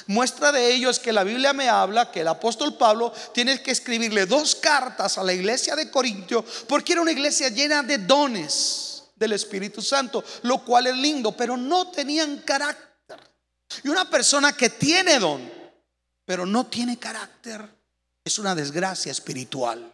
Muestra 0.08 0.50
de 0.50 0.74
ello 0.74 0.90
es 0.90 0.98
que 0.98 1.12
la 1.12 1.22
Biblia 1.22 1.52
me 1.52 1.68
habla 1.68 2.10
que 2.10 2.22
el 2.22 2.26
apóstol 2.26 2.76
Pablo 2.76 3.12
tiene 3.32 3.62
que 3.62 3.70
escribirle 3.70 4.26
dos 4.26 4.56
cartas 4.56 5.16
a 5.18 5.22
la 5.22 5.32
iglesia 5.32 5.76
de 5.76 5.88
Corintio 5.88 6.44
porque 6.66 6.94
era 6.94 7.02
una 7.02 7.12
iglesia 7.12 7.48
llena 7.48 7.84
de 7.84 7.98
dones 7.98 9.04
del 9.14 9.34
Espíritu 9.34 9.82
Santo, 9.82 10.24
lo 10.42 10.64
cual 10.64 10.88
es 10.88 10.96
lindo, 10.96 11.30
pero 11.30 11.56
no 11.56 11.92
tenían 11.92 12.38
carácter. 12.38 13.20
Y 13.84 13.88
una 13.88 14.10
persona 14.10 14.56
que 14.56 14.68
tiene 14.68 15.20
don, 15.20 15.48
pero 16.24 16.44
no 16.44 16.66
tiene 16.66 16.98
carácter, 16.98 17.81
es 18.24 18.38
una 18.38 18.54
desgracia 18.54 19.12
espiritual. 19.12 19.92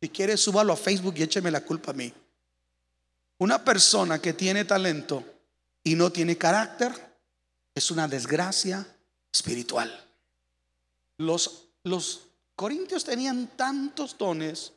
Si 0.00 0.08
quiere, 0.08 0.36
súbalo 0.36 0.72
a 0.72 0.76
Facebook 0.76 1.14
y 1.16 1.22
écheme 1.22 1.50
la 1.50 1.64
culpa 1.64 1.90
a 1.90 1.94
mí. 1.94 2.12
Una 3.38 3.64
persona 3.64 4.20
que 4.20 4.32
tiene 4.32 4.64
talento 4.64 5.24
y 5.84 5.94
no 5.94 6.10
tiene 6.10 6.36
carácter 6.36 6.92
es 7.74 7.90
una 7.90 8.08
desgracia 8.08 8.86
espiritual. 9.32 9.92
Los, 11.18 11.68
los 11.84 12.22
corintios 12.56 13.04
tenían 13.04 13.48
tantos 13.56 14.16
dones, 14.18 14.72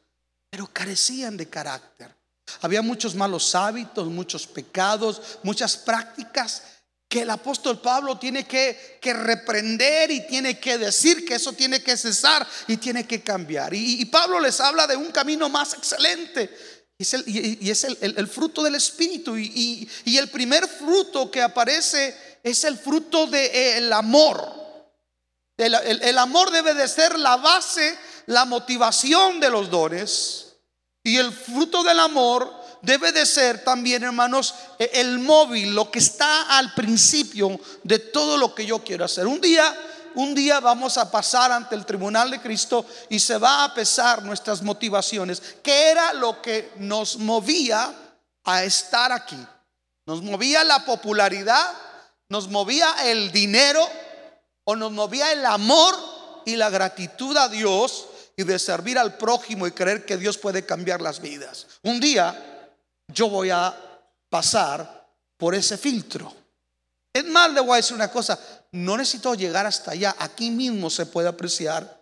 pero 0.50 0.68
carecían 0.68 1.38
de 1.38 1.50
carácter. 1.50 2.16
Había 2.62 2.82
muchos 2.82 3.16
malos 3.16 3.56
hábitos, 3.56 4.08
muchos 4.08 4.46
pecados, 4.46 5.40
muchas 5.44 5.78
prácticas 5.78 6.64
que 7.12 7.24
el 7.24 7.30
apóstol 7.30 7.82
Pablo 7.82 8.18
tiene 8.18 8.48
que, 8.48 8.98
reprender 9.04 10.12
y 10.12 10.26
tiene 10.26 10.58
que 10.58 10.78
decir 10.78 11.26
que 11.26 11.36
eso 11.36 11.52
tiene 11.52 11.84
que 11.84 11.98
cesar 11.98 12.48
y 12.68 12.78
tiene 12.78 13.06
que 13.06 13.22
cambiar. 13.22 13.74
Y, 13.74 14.06
Pablo 14.06 14.40
les 14.40 14.62
habla 14.62 14.88
de 14.88 14.96
un 14.96 15.12
camino 15.12 15.50
más 15.50 15.74
excelente. 15.74 16.50
Y 16.98 17.70
es 17.70 17.84
el, 17.84 17.98
el, 18.00 18.28
fruto 18.30 18.64
del 18.64 18.76
Espíritu. 18.76 19.38
Y, 19.38 19.90
el 20.06 20.30
primer 20.30 20.66
fruto 20.70 21.30
que 21.30 21.42
aparece 21.42 22.16
es 22.44 22.64
el 22.64 22.78
fruto 22.78 23.28
del 23.28 23.92
amor. 23.92 24.42
el 25.58 26.18
amor 26.18 26.50
debe 26.50 26.74
de 26.74 26.88
ser 26.88 27.20
la 27.20 27.36
base, 27.36 27.94
la 28.28 28.46
motivación 28.46 29.42
de 29.42 29.50
los 29.50 29.70
dones. 29.70 30.56
Y 31.04 31.18
el 31.18 31.34
fruto 31.34 31.84
del 31.84 32.00
amor 32.00 32.61
debe 32.82 33.12
de 33.12 33.26
ser 33.26 33.64
también, 33.64 34.04
hermanos, 34.04 34.56
e, 34.80 34.90
el 34.96 35.20
móvil, 35.20 35.74
lo 35.74 35.92
que 35.92 36.00
está 36.00 36.58
al 36.58 36.74
principio 36.74 37.60
de 37.84 38.00
todo 38.00 38.38
lo 38.38 38.54
que 38.56 38.66
yo 38.66 38.84
quiero 38.84 39.06
hacer. 39.06 39.28
Un 39.28 39.42
día 39.42 39.76
un 40.16 40.36
día 40.36 40.60
vamos 40.60 40.98
a 40.98 41.10
pasar 41.10 41.52
ante 41.52 41.76
el 41.76 41.86
tribunal 41.86 42.32
de 42.32 42.42
Cristo 42.42 42.86
y 43.10 43.20
se 43.20 43.38
va 43.38 43.64
a 43.64 43.74
pesar 43.74 44.24
nuestras 44.24 44.62
motivaciones. 44.62 45.42
¿Qué 45.64 45.90
era 45.90 46.14
lo 46.14 46.42
que 46.42 46.72
nos 46.78 47.18
movía 47.18 47.94
a 48.44 48.64
estar 48.64 49.12
aquí? 49.12 49.38
¿Nos 50.06 50.22
movía 50.22 50.64
la 50.64 50.84
popularidad? 50.84 51.66
¿Nos 52.28 52.50
movía 52.50 52.94
el 53.06 53.32
dinero? 53.32 53.88
¿O 54.66 54.76
nos 54.76 54.92
movía 54.92 55.32
el 55.32 55.46
amor 55.46 55.96
y 56.46 56.56
la 56.56 56.70
gratitud 56.70 57.38
a 57.38 57.48
Dios 57.48 58.08
y 58.36 58.44
de 58.44 58.60
servir 58.60 58.98
al 58.98 59.18
prójimo 59.18 59.66
y 59.66 59.72
creer 59.72 60.06
que 60.06 60.18
Dios 60.18 60.38
puede 60.38 60.66
cambiar 60.66 61.02
las 61.02 61.22
vidas? 61.22 61.68
Un 61.84 62.02
día 62.02 62.51
yo 63.14 63.30
voy 63.30 63.50
a 63.50 63.76
pasar 64.30 65.08
por 65.38 65.56
ese 65.56 65.78
filtro. 65.78 66.34
Es 67.14 67.26
más, 67.26 67.52
le 67.52 67.62
voy 67.62 67.74
a 67.74 67.76
decir 67.78 67.96
una 67.96 68.12
cosa, 68.12 68.40
no 68.72 68.96
necesito 68.98 69.36
llegar 69.36 69.66
hasta 69.66 69.92
allá, 69.92 70.16
aquí 70.20 70.50
mismo 70.50 70.90
se 70.90 71.06
puede 71.06 71.28
apreciar 71.28 72.02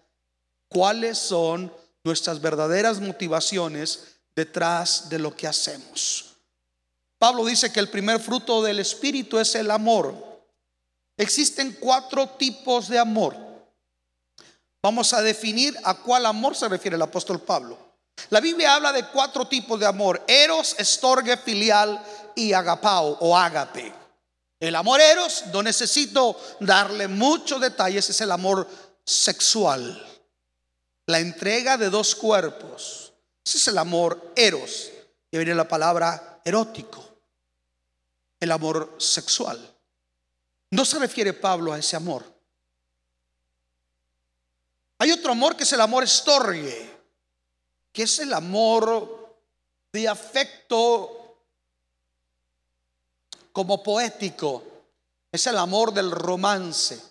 cuáles 0.68 1.18
son 1.18 1.74
nuestras 2.04 2.40
verdaderas 2.40 3.00
motivaciones 3.00 4.04
detrás 4.36 5.10
de 5.10 5.20
lo 5.20 5.36
que 5.36 5.48
hacemos. 5.48 6.36
Pablo 7.18 7.44
dice 7.46 7.72
que 7.72 7.80
el 7.80 7.90
primer 7.90 8.20
fruto 8.20 8.62
del 8.62 8.80
Espíritu 8.80 9.40
es 9.40 9.54
el 9.56 9.72
amor. 9.72 10.16
Existen 11.18 11.76
cuatro 11.80 12.30
tipos 12.30 12.88
de 12.88 12.98
amor. 12.98 13.36
Vamos 14.82 15.12
a 15.12 15.22
definir 15.22 15.76
a 15.84 15.96
cuál 15.96 16.26
amor 16.26 16.56
se 16.56 16.70
refiere 16.70 16.96
el 16.96 17.02
apóstol 17.02 17.42
Pablo. 17.42 17.89
La 18.30 18.40
Biblia 18.40 18.76
habla 18.76 18.92
de 18.92 19.08
cuatro 19.08 19.48
tipos 19.48 19.80
de 19.80 19.86
amor: 19.86 20.24
eros, 20.28 20.76
estorge, 20.78 21.38
filial 21.38 22.04
y 22.36 22.54
agapao 22.54 23.18
o 23.22 23.38
ágape. 23.38 23.94
El 24.60 24.76
amor 24.76 25.00
eros, 25.00 25.46
no 25.54 25.64
necesito 25.64 26.38
darle 26.60 27.08
muchos 27.08 27.62
detalles, 27.62 28.10
es 28.10 28.22
el 28.22 28.32
amor 28.32 28.68
sexual. 29.06 30.06
La 31.06 31.20
entrega 31.20 31.78
de 31.78 31.90
dos 31.90 32.14
cuerpos. 32.14 33.14
Ese 33.44 33.58
es 33.58 33.68
el 33.70 33.78
amor 33.78 34.34
eros. 34.36 34.92
Y 35.32 35.38
viene 35.38 35.56
la 35.56 35.68
palabra 35.68 36.42
erótico. 36.44 37.04
El 38.40 38.52
amor 38.52 38.96
sexual. 39.00 39.60
No 40.72 40.86
se 40.86 41.00
refiere 41.00 41.34
Pablo 41.34 41.74
a 41.74 41.80
ese 41.80 41.96
amor. 41.96 42.24
Hay 45.00 45.12
otro 45.12 45.32
amor 45.32 45.56
que 45.56 45.64
es 45.64 45.74
el 45.74 45.82
amor 45.82 46.04
estorgue, 46.04 46.99
que 47.92 48.04
es 48.04 48.20
el 48.20 48.34
amor 48.34 49.38
de 49.92 50.08
afecto 50.08 51.38
como 53.52 53.82
poético. 53.84 54.64
Es 55.32 55.48
el 55.48 55.58
amor 55.58 55.94
del 55.94 56.12
romance. 56.12 57.02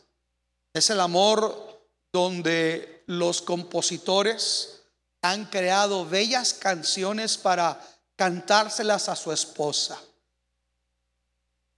Es 0.73 0.91
el 0.91 1.01
amor 1.01 1.81
donde 2.13 3.03
los 3.07 3.43
compositores 3.43 4.83
han 5.23 5.47
creado 5.47 6.07
bellas 6.07 6.55
canciones 6.55 7.37
para 7.37 7.81
cantárselas 8.17 9.09
a 9.09 9.17
su 9.17 9.33
esposa. 9.33 10.01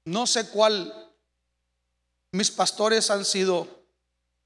No 0.04 0.26
sé 0.26 0.48
cuál, 0.48 1.10
mis 2.32 2.50
pastores 2.50 3.10
han 3.10 3.24
sido 3.24 3.79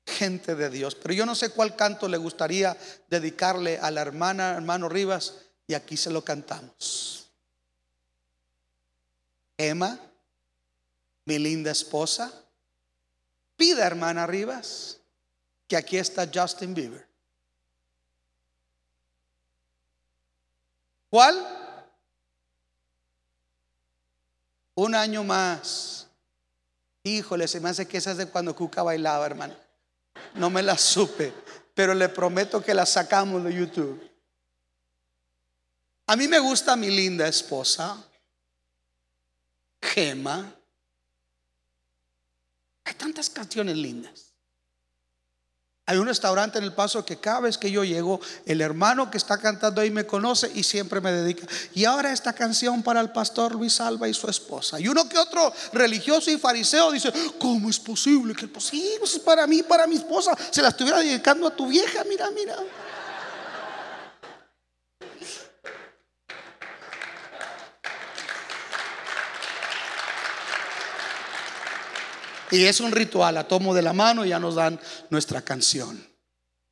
gente 0.07 0.55
de 0.55 0.71
Dios, 0.71 0.95
pero 0.95 1.15
yo 1.15 1.27
no 1.27 1.35
sé 1.35 1.51
cuál 1.51 1.77
canto 1.77 2.09
le 2.09 2.17
gustaría 2.17 2.77
dedicarle 3.09 3.79
a 3.79 3.91
la 3.91 4.03
hermana, 4.03 4.55
hermano 4.55 4.89
Rivas, 4.89 5.35
y 5.67 5.75
aquí 5.75 5.97
se 5.97 6.11
lo 6.11 6.25
cantamos. 6.25 7.31
Emma, 9.57 9.99
mi 11.25 11.39
linda 11.39 11.71
esposa, 11.71 12.33
pida 13.57 13.87
hermana 13.87 14.27
Rivas 14.27 14.99
que 15.69 15.77
aquí 15.77 15.97
está 15.97 16.29
Justin 16.33 16.75
Bieber. 16.75 17.07
¿Cuál? 21.09 21.47
Un 24.75 24.95
año 24.95 25.23
más. 25.23 26.09
Híjole, 27.05 27.47
se 27.47 27.61
me 27.61 27.69
hace 27.69 27.87
que 27.87 27.99
esa 27.99 28.11
es 28.11 28.17
de 28.17 28.27
cuando 28.27 28.57
Cuca 28.57 28.83
bailaba, 28.83 29.25
hermano. 29.25 29.64
No 30.35 30.51
me 30.51 30.63
la 30.63 30.77
supe, 30.77 31.33
pero 31.75 31.95
le 31.95 32.09
prometo 32.09 32.63
que 32.63 32.75
la 32.75 32.87
sacamos 32.87 33.45
de 33.45 33.55
YouTube. 33.55 34.11
A 36.07 36.17
mí 36.17 36.29
me 36.29 36.39
gusta 36.39 36.77
mi 36.77 36.91
linda 36.91 37.27
esposa. 37.27 38.05
Gema. 39.81 40.55
Hay 42.85 42.95
tantas 42.95 43.31
canciones 43.31 43.77
lindas. 43.77 44.34
Hay 45.87 45.99
un 45.99 46.07
restaurante 46.07 46.57
en 46.57 46.65
El 46.65 46.73
Paso 46.73 47.05
que 47.05 47.19
cada 47.19 47.41
vez 47.41 47.59
que 47.59 47.71
yo 47.71 47.85
llego, 47.85 48.19
el 48.47 48.63
hermano 48.63 49.11
que 49.11 49.19
está 49.19 49.37
cantando 49.37 49.83
ahí 49.83 49.91
me 49.91 50.07
conoce 50.07 50.51
y 50.55 50.63
siempre 50.63 51.03
me 51.03 51.13
dedica. 51.13 51.47
Y 51.75 51.85
ahora 51.85 52.11
esta 52.11 52.33
canción 52.33 52.83
para 52.83 53.03
el 53.03 53.11
pastor 53.11 53.55
Luis 53.55 53.83
Alba 53.83 54.09
y 54.09 54.15
su 54.15 54.27
esposa. 54.31 54.81
Y 54.81 54.89
uno 54.89 55.07
que 55.07 55.19
otro 55.19 55.53
religioso 55.75 56.31
y 56.31 56.39
fariseo 56.39 56.91
dice, 56.91 57.13
¿cómo 57.39 57.69
es 57.69 57.79
posible 57.79 58.35
que 58.35 58.49
posible 58.49 59.05
es 59.05 59.19
para 59.19 59.47
mí, 59.47 59.63
para 59.63 59.87
mi 59.87 59.97
esposa, 59.97 60.35
se 60.51 60.63
la 60.63 60.69
estuviera 60.69 61.01
dedicando 61.01 61.49
a 61.49 61.55
tu 61.55 61.67
vieja? 61.67 62.03
Mira, 62.09 62.31
mira. 62.31 62.57
Y 72.55 72.67
es 72.67 72.79
un 72.79 72.93
ritual, 72.93 73.35
la 73.35 73.49
tomo 73.49 73.75
de 73.75 73.83
la 73.83 73.93
mano 73.93 74.25
y 74.25 74.29
ya 74.29 74.39
nos 74.39 74.55
dan 74.55 74.79
nuestra 75.11 75.43
canción. 75.43 76.09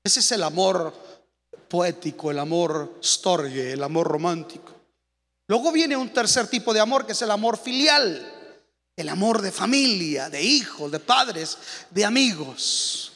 Ese 0.05 0.21
es 0.21 0.31
el 0.31 0.45
amor 0.45 0.95
poético, 1.67 2.31
el 2.31 2.39
amor 2.39 3.01
storge, 3.03 3.73
el 3.73 3.83
amor 3.83 4.07
romántico. 4.07 4.73
Luego 5.49 5.73
viene 5.73 5.97
un 5.97 6.13
tercer 6.13 6.47
tipo 6.47 6.73
de 6.73 6.79
amor 6.79 7.05
que 7.05 7.13
es 7.13 7.23
el 7.23 7.33
amor 7.33 7.59
filial, 7.59 8.33
el 8.95 9.09
amor 9.09 9.43
de 9.43 9.51
familia, 9.51 10.31
de 10.31 10.41
hijos, 10.41 10.93
de 10.93 11.01
padres, 11.01 11.59
de 11.91 12.05
amigos. 12.05 13.11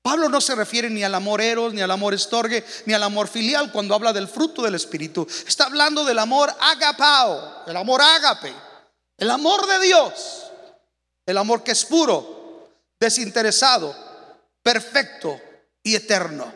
Pablo 0.00 0.30
no 0.30 0.40
se 0.40 0.54
refiere 0.54 0.88
ni 0.88 1.04
al 1.04 1.14
amor 1.14 1.42
eros, 1.42 1.74
ni 1.74 1.82
al 1.82 1.90
amor 1.90 2.14
estorgue, 2.14 2.64
ni 2.86 2.94
al 2.94 3.02
amor 3.02 3.28
filial 3.28 3.70
cuando 3.70 3.94
habla 3.94 4.14
del 4.14 4.28
fruto 4.28 4.62
del 4.62 4.76
Espíritu. 4.76 5.26
Está 5.46 5.66
hablando 5.66 6.06
del 6.06 6.18
amor 6.18 6.50
agapao, 6.58 7.64
el 7.66 7.76
amor 7.76 8.00
ágape, 8.00 8.54
el 9.18 9.30
amor 9.30 9.66
de 9.66 9.80
Dios. 9.80 10.43
El 11.26 11.38
amor 11.38 11.62
que 11.62 11.72
es 11.72 11.84
puro, 11.84 12.70
desinteresado, 13.00 13.94
perfecto 14.62 15.40
y 15.82 15.94
eterno. 15.94 16.52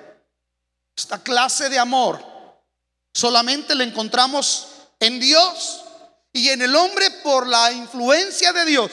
Esta 0.96 1.22
clase 1.22 1.68
de 1.68 1.78
amor 1.78 2.22
solamente 3.14 3.74
la 3.74 3.84
encontramos 3.84 4.68
en 5.00 5.20
Dios 5.20 5.84
y 6.32 6.48
en 6.48 6.62
el 6.62 6.74
hombre 6.74 7.10
por 7.22 7.46
la 7.46 7.72
influencia 7.72 8.52
de 8.52 8.64
Dios. 8.64 8.90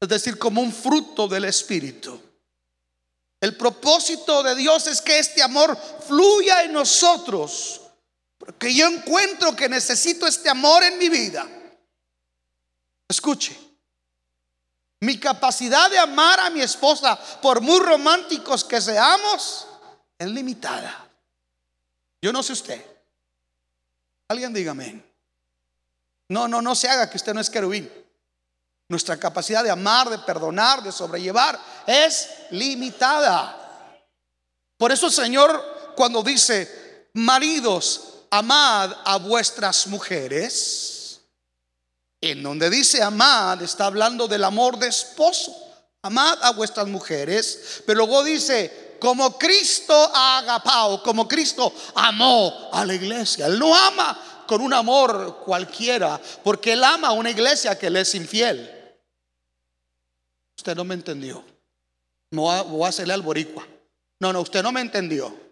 Es 0.00 0.08
decir, 0.08 0.38
como 0.38 0.60
un 0.60 0.72
fruto 0.72 1.28
del 1.28 1.44
Espíritu. 1.44 2.20
El 3.40 3.56
propósito 3.56 4.42
de 4.42 4.54
Dios 4.54 4.86
es 4.86 5.00
que 5.00 5.18
este 5.18 5.42
amor 5.42 5.78
fluya 6.06 6.62
en 6.62 6.72
nosotros. 6.72 7.82
Porque 8.38 8.74
yo 8.74 8.86
encuentro 8.86 9.54
que 9.54 9.68
necesito 9.68 10.26
este 10.26 10.48
amor 10.48 10.82
en 10.82 10.98
mi 10.98 11.08
vida. 11.08 11.46
Escuche. 13.08 13.63
Mi 15.04 15.18
capacidad 15.18 15.90
de 15.90 15.98
amar 15.98 16.40
a 16.40 16.48
mi 16.48 16.62
esposa, 16.62 17.14
por 17.42 17.60
muy 17.60 17.78
románticos 17.78 18.64
que 18.64 18.80
seamos, 18.80 19.66
es 20.18 20.26
limitada. 20.28 21.06
Yo 22.22 22.32
no 22.32 22.42
sé 22.42 22.54
usted. 22.54 22.82
Alguien 24.28 24.54
dígame. 24.54 25.04
No, 26.30 26.48
no, 26.48 26.62
no 26.62 26.74
se 26.74 26.88
haga 26.88 27.10
que 27.10 27.18
usted 27.18 27.34
no 27.34 27.42
es 27.42 27.50
querubín. 27.50 27.92
Nuestra 28.88 29.18
capacidad 29.18 29.62
de 29.62 29.70
amar, 29.70 30.08
de 30.08 30.20
perdonar, 30.20 30.82
de 30.82 30.90
sobrellevar 30.90 31.60
es 31.86 32.30
limitada. 32.48 33.92
Por 34.78 34.90
eso 34.90 35.08
el 35.08 35.12
Señor 35.12 35.92
cuando 35.96 36.22
dice, 36.22 37.10
maridos, 37.12 38.24
amad 38.30 38.90
a 39.04 39.18
vuestras 39.18 39.86
mujeres, 39.86 41.03
en 42.30 42.42
donde 42.42 42.70
dice 42.70 43.02
amad, 43.02 43.60
está 43.62 43.86
hablando 43.86 44.26
del 44.26 44.44
amor 44.44 44.78
de 44.78 44.88
esposo. 44.88 45.54
Amad 46.02 46.42
a 46.42 46.52
vuestras 46.52 46.86
mujeres. 46.86 47.82
Pero 47.86 47.98
luego 47.98 48.24
dice, 48.24 48.96
como 48.98 49.38
Cristo 49.38 49.94
ha 50.14 50.38
agapado, 50.38 51.02
como 51.02 51.28
Cristo 51.28 51.72
amó 51.94 52.70
a 52.72 52.84
la 52.86 52.94
iglesia. 52.94 53.46
Él 53.46 53.58
no 53.58 53.74
ama 53.74 54.44
con 54.46 54.62
un 54.62 54.72
amor 54.72 55.42
cualquiera, 55.44 56.20
porque 56.42 56.72
Él 56.72 56.84
ama 56.84 57.08
a 57.08 57.12
una 57.12 57.30
iglesia 57.30 57.78
que 57.78 57.90
le 57.90 58.00
es 58.00 58.14
infiel. 58.14 58.70
Usted 60.56 60.74
no 60.74 60.84
me 60.84 60.94
entendió. 60.94 61.44
Voy 62.30 62.84
a 62.84 62.88
hacerle 62.88 63.12
al 63.12 63.22
boricua. 63.22 63.66
No, 64.20 64.32
no, 64.32 64.40
usted 64.40 64.62
no 64.62 64.72
me 64.72 64.80
entendió. 64.80 65.43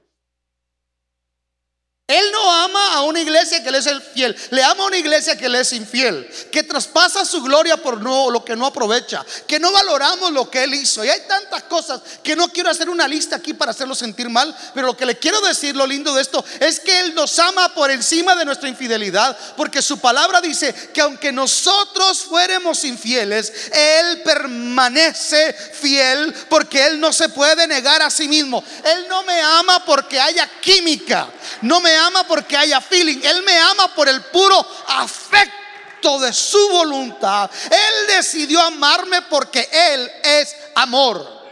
Él 2.13 2.27
no 2.31 2.53
ama 2.53 2.93
a 2.93 3.03
una 3.05 3.21
iglesia 3.21 3.65
que 3.65 3.71
le 3.71 3.79
es 3.79 3.87
el 3.87 4.03
fiel, 4.03 4.37
le 4.51 4.63
ama 4.63 4.85
a 4.85 4.87
una 4.89 4.99
iglesia 4.99 5.35
que 5.35 5.49
le 5.49 5.61
es 5.61 5.73
infiel, 5.73 6.29
que 6.51 6.63
traspasa 6.63 7.25
su 7.25 7.43
gloria 7.43 7.79
por 7.79 8.03
no, 8.03 8.31
lo 8.31 8.45
que 8.45 8.55
no 8.55 8.67
aprovecha, 8.67 9.25
que 9.47 9.59
no 9.59 9.73
valoramos 9.73 10.31
lo 10.31 10.51
que 10.51 10.63
Él 10.63 10.75
hizo. 10.75 11.03
Y 11.03 11.09
hay 11.09 11.21
tantas 11.27 11.63
cosas 11.63 12.03
que 12.23 12.37
no 12.37 12.49
quiero 12.49 12.69
hacer 12.69 12.91
una 12.91 13.09
lista 13.09 13.37
aquí 13.37 13.55
para 13.55 13.71
hacerlo 13.71 13.95
sentir 13.95 14.29
mal, 14.29 14.55
pero 14.75 14.89
lo 14.89 14.97
que 14.97 15.07
le 15.07 15.19
quiero 15.19 15.41
decir, 15.41 15.75
lo 15.75 15.87
lindo 15.87 16.13
de 16.13 16.21
esto, 16.21 16.45
es 16.61 16.81
que 16.81 17.01
Él 17.01 17.15
nos 17.15 17.39
ama 17.39 17.73
por 17.73 17.91
encima 17.91 18.35
de 18.35 18.45
nuestra 18.45 18.69
infidelidad, 18.69 19.35
porque 19.57 19.81
su 19.81 19.99
palabra 19.99 20.43
dice 20.43 20.75
que 20.93 21.01
aunque 21.01 21.33
nosotros 21.33 22.25
fuéramos 22.25 22.85
infieles, 22.85 23.51
Él 23.73 24.21
permanece 24.21 25.55
fiel 25.55 26.35
porque 26.51 26.85
Él 26.85 27.01
no 27.01 27.11
se 27.11 27.31
puede 27.31 27.67
negar 27.67 28.03
a 28.03 28.11
sí 28.11 28.29
mismo. 28.29 28.63
Él 28.85 29.07
no 29.09 29.23
me 29.23 29.41
ama 29.41 29.83
porque 29.87 30.21
haya 30.21 30.47
química, 30.61 31.27
no 31.63 31.81
me 31.81 31.97
ama 31.97 32.02
porque 32.27 32.57
haya 32.57 32.81
feeling, 32.81 33.21
Él 33.23 33.43
me 33.43 33.59
ama 33.59 33.95
por 33.95 34.09
el 34.09 34.23
puro 34.25 34.67
afecto 34.87 36.19
de 36.21 36.33
su 36.33 36.69
voluntad. 36.71 37.51
Él 37.67 38.17
decidió 38.17 38.61
amarme 38.61 39.23
porque 39.23 39.69
Él 39.73 40.11
es 40.23 40.55
amor. 40.75 41.43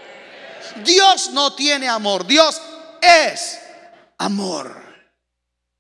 Dios 0.85 1.31
no 1.31 1.55
tiene 1.55 1.89
amor, 1.89 2.27
Dios 2.27 2.61
es 3.01 3.59
amor. 4.19 4.81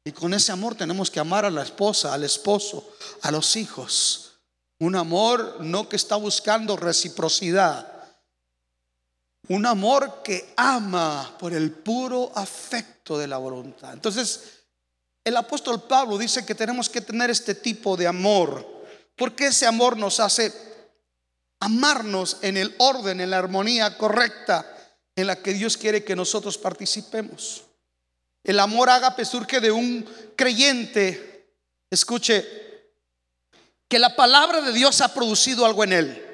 Y 0.04 0.12
con 0.12 0.32
ese 0.34 0.52
amor 0.52 0.74
tenemos 0.74 1.10
que 1.10 1.20
amar 1.20 1.44
a 1.44 1.50
la 1.50 1.62
esposa, 1.62 2.14
al 2.14 2.24
esposo, 2.24 2.96
a 3.22 3.30
los 3.30 3.56
hijos. 3.56 4.32
Un 4.78 4.96
amor 4.96 5.58
no 5.60 5.88
que 5.88 5.96
está 5.96 6.16
buscando 6.16 6.76
reciprocidad. 6.76 7.86
Un 9.48 9.66
amor 9.66 10.22
que 10.22 10.54
ama 10.56 11.36
por 11.38 11.52
el 11.52 11.72
puro 11.72 12.32
afecto 12.34 13.18
de 13.18 13.26
la 13.26 13.36
voluntad. 13.36 13.92
Entonces, 13.92 14.59
el 15.24 15.36
apóstol 15.36 15.82
Pablo 15.82 16.16
dice 16.18 16.46
que 16.46 16.54
tenemos 16.54 16.88
que 16.88 17.00
tener 17.00 17.30
este 17.30 17.54
tipo 17.54 17.96
de 17.96 18.06
amor, 18.06 18.66
porque 19.16 19.48
ese 19.48 19.66
amor 19.66 19.96
nos 19.96 20.20
hace 20.20 20.52
amarnos 21.60 22.38
en 22.42 22.56
el 22.56 22.74
orden, 22.78 23.20
en 23.20 23.30
la 23.30 23.38
armonía 23.38 23.96
correcta 23.98 24.76
en 25.14 25.26
la 25.26 25.36
que 25.36 25.52
Dios 25.52 25.76
quiere 25.76 26.04
que 26.04 26.16
nosotros 26.16 26.56
participemos. 26.56 27.64
El 28.42 28.58
amor 28.58 28.88
ágape 28.88 29.24
surge 29.24 29.60
de 29.60 29.70
un 29.70 30.08
creyente, 30.36 31.54
escuche, 31.90 32.46
que 33.88 33.98
la 33.98 34.16
palabra 34.16 34.62
de 34.62 34.72
Dios 34.72 35.00
ha 35.00 35.12
producido 35.12 35.66
algo 35.66 35.84
en 35.84 35.92
él. 35.92 36.29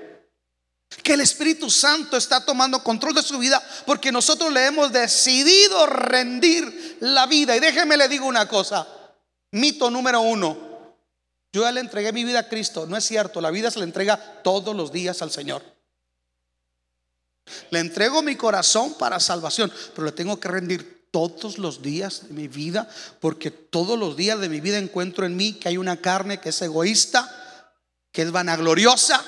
Que 1.02 1.14
el 1.14 1.20
Espíritu 1.20 1.70
Santo 1.70 2.16
está 2.16 2.44
tomando 2.44 2.82
control 2.82 3.14
de 3.14 3.22
su 3.22 3.38
vida 3.38 3.62
porque 3.84 4.12
nosotros 4.12 4.52
le 4.52 4.66
hemos 4.66 4.92
decidido 4.92 5.86
rendir 5.86 6.98
la 7.00 7.26
vida. 7.26 7.56
Y 7.56 7.60
déjeme 7.60 7.96
le 7.96 8.08
digo 8.08 8.26
una 8.26 8.48
cosa, 8.48 8.86
mito 9.52 9.90
número 9.90 10.20
uno. 10.20 10.66
Yo 11.52 11.62
ya 11.62 11.72
le 11.72 11.80
entregué 11.80 12.12
mi 12.12 12.24
vida 12.24 12.40
a 12.40 12.48
Cristo. 12.48 12.86
No 12.86 12.96
es 12.96 13.04
cierto, 13.04 13.40
la 13.40 13.50
vida 13.50 13.70
se 13.70 13.78
le 13.78 13.84
entrega 13.84 14.42
todos 14.42 14.76
los 14.76 14.92
días 14.92 15.22
al 15.22 15.30
Señor. 15.30 15.62
Le 17.70 17.78
entrego 17.78 18.22
mi 18.22 18.36
corazón 18.36 18.94
para 18.94 19.20
salvación, 19.20 19.72
pero 19.94 20.04
le 20.04 20.12
tengo 20.12 20.38
que 20.38 20.48
rendir 20.48 21.08
todos 21.10 21.58
los 21.58 21.82
días 21.82 22.28
de 22.28 22.34
mi 22.34 22.48
vida, 22.48 22.88
porque 23.20 23.50
todos 23.50 23.98
los 23.98 24.16
días 24.16 24.38
de 24.38 24.48
mi 24.48 24.60
vida 24.60 24.78
encuentro 24.78 25.24
en 25.24 25.36
mí 25.36 25.54
que 25.54 25.68
hay 25.68 25.78
una 25.78 26.00
carne 26.00 26.40
que 26.40 26.50
es 26.50 26.60
egoísta, 26.60 27.26
que 28.12 28.22
es 28.22 28.30
vanagloriosa, 28.32 29.24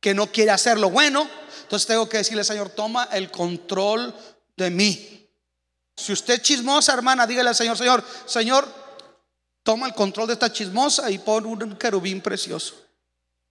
que 0.00 0.14
no 0.14 0.26
quiere 0.28 0.50
hacer 0.50 0.78
lo 0.78 0.90
bueno. 0.90 1.28
Entonces 1.62 1.86
tengo 1.86 2.08
que 2.08 2.18
decirle, 2.18 2.44
Señor, 2.44 2.70
toma 2.70 3.08
el 3.12 3.30
control 3.30 4.14
de 4.56 4.70
mí. 4.70 5.28
Si 5.96 6.12
usted 6.12 6.34
es 6.34 6.42
chismosa, 6.42 6.92
hermana, 6.92 7.26
dígale 7.26 7.48
al 7.48 7.56
Señor, 7.56 7.76
Señor, 7.76 8.04
Señor, 8.26 8.68
toma 9.62 9.86
el 9.86 9.94
control 9.94 10.28
de 10.28 10.34
esta 10.34 10.52
chismosa 10.52 11.10
y 11.10 11.18
pon 11.18 11.44
un 11.44 11.76
querubín 11.76 12.20
precioso. 12.20 12.74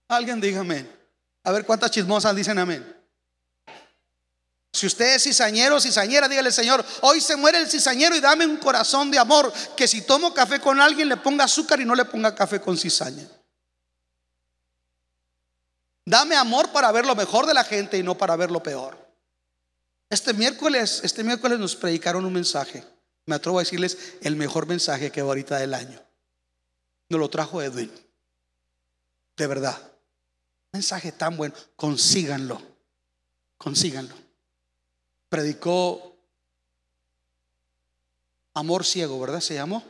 Alguien 0.08 0.40
diga 0.40 0.60
amén. 0.60 0.90
A 1.44 1.52
ver 1.52 1.64
cuántas 1.64 1.90
chismosas 1.90 2.34
dicen 2.34 2.58
amén. 2.58 2.94
Si 4.72 4.86
usted 4.86 5.16
es 5.16 5.24
cizañero, 5.24 5.80
cizañera, 5.80 6.28
dígale 6.28 6.52
Señor, 6.52 6.84
hoy 7.02 7.20
se 7.20 7.36
muere 7.36 7.58
el 7.58 7.68
cizañero 7.68 8.14
y 8.16 8.20
dame 8.20 8.46
un 8.46 8.58
corazón 8.58 9.10
de 9.10 9.18
amor, 9.18 9.52
que 9.76 9.88
si 9.88 10.02
tomo 10.02 10.32
café 10.32 10.60
con 10.60 10.80
alguien 10.80 11.08
le 11.08 11.16
ponga 11.16 11.44
azúcar 11.44 11.80
y 11.80 11.84
no 11.84 11.94
le 11.94 12.04
ponga 12.04 12.34
café 12.34 12.60
con 12.60 12.76
cizaña. 12.76 13.26
Dame 16.08 16.36
amor 16.36 16.72
para 16.72 16.90
ver 16.90 17.04
lo 17.04 17.14
mejor 17.14 17.44
de 17.44 17.52
la 17.52 17.64
gente 17.64 17.98
y 17.98 18.02
no 18.02 18.16
para 18.16 18.34
ver 18.34 18.50
lo 18.50 18.62
peor. 18.62 18.96
Este 20.08 20.32
miércoles, 20.32 21.02
este 21.04 21.22
miércoles 21.22 21.58
nos 21.58 21.76
predicaron 21.76 22.24
un 22.24 22.32
mensaje. 22.32 22.82
Me 23.26 23.34
atrevo 23.34 23.58
a 23.58 23.60
decirles 23.60 24.14
el 24.22 24.34
mejor 24.34 24.66
mensaje 24.66 25.12
que 25.12 25.20
ahorita 25.20 25.58
del 25.58 25.74
año. 25.74 26.00
Nos 27.10 27.20
lo 27.20 27.28
trajo 27.28 27.60
Edwin. 27.60 27.92
De 29.36 29.46
verdad. 29.46 29.76
Mensaje 30.72 31.12
tan 31.12 31.36
bueno. 31.36 31.54
Consíganlo. 31.76 32.58
Consíganlo. 33.58 34.14
Predicó 35.28 36.16
Amor 38.54 38.86
Ciego, 38.86 39.20
¿verdad? 39.20 39.40
Se 39.40 39.56
llamó. 39.56 39.84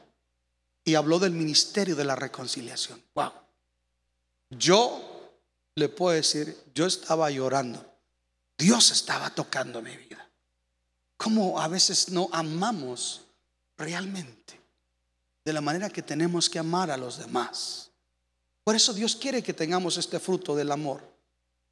Y 0.83 0.96
habló 0.96 1.20
del 1.20 1.31
ministerio 1.31 1.94
de 1.94 2.04
la 2.04 2.16
reconciliación. 2.16 3.00
Wow. 3.14 3.31
Yo 4.50 5.08
le 5.79 5.88
puedo 5.88 6.14
decir, 6.14 6.57
yo 6.75 6.87
estaba 6.87 7.31
llorando. 7.31 7.85
Dios 8.59 8.91
estaba 8.91 9.31
tocando 9.31 9.81
mi 9.81 9.97
vida. 9.97 10.29
Como 11.17 11.61
a 11.61 11.69
veces 11.69 12.11
no 12.11 12.29
amamos 12.33 13.23
realmente 13.77 14.61
de 15.45 15.53
la 15.53 15.61
manera 15.61 15.88
que 15.88 16.03
tenemos 16.03 16.51
que 16.51 16.59
amar 16.59 16.91
a 16.91 16.97
los 16.97 17.19
demás. 17.19 17.91
Por 18.64 18.77
eso 18.77 18.93
Dios 18.93 19.17
quiere 19.17 19.43
que 19.43 19.55
tengamos 19.55 19.97
este 19.97 20.21
fruto 20.21 20.55
del 20.55 20.71
amor. 20.71 21.03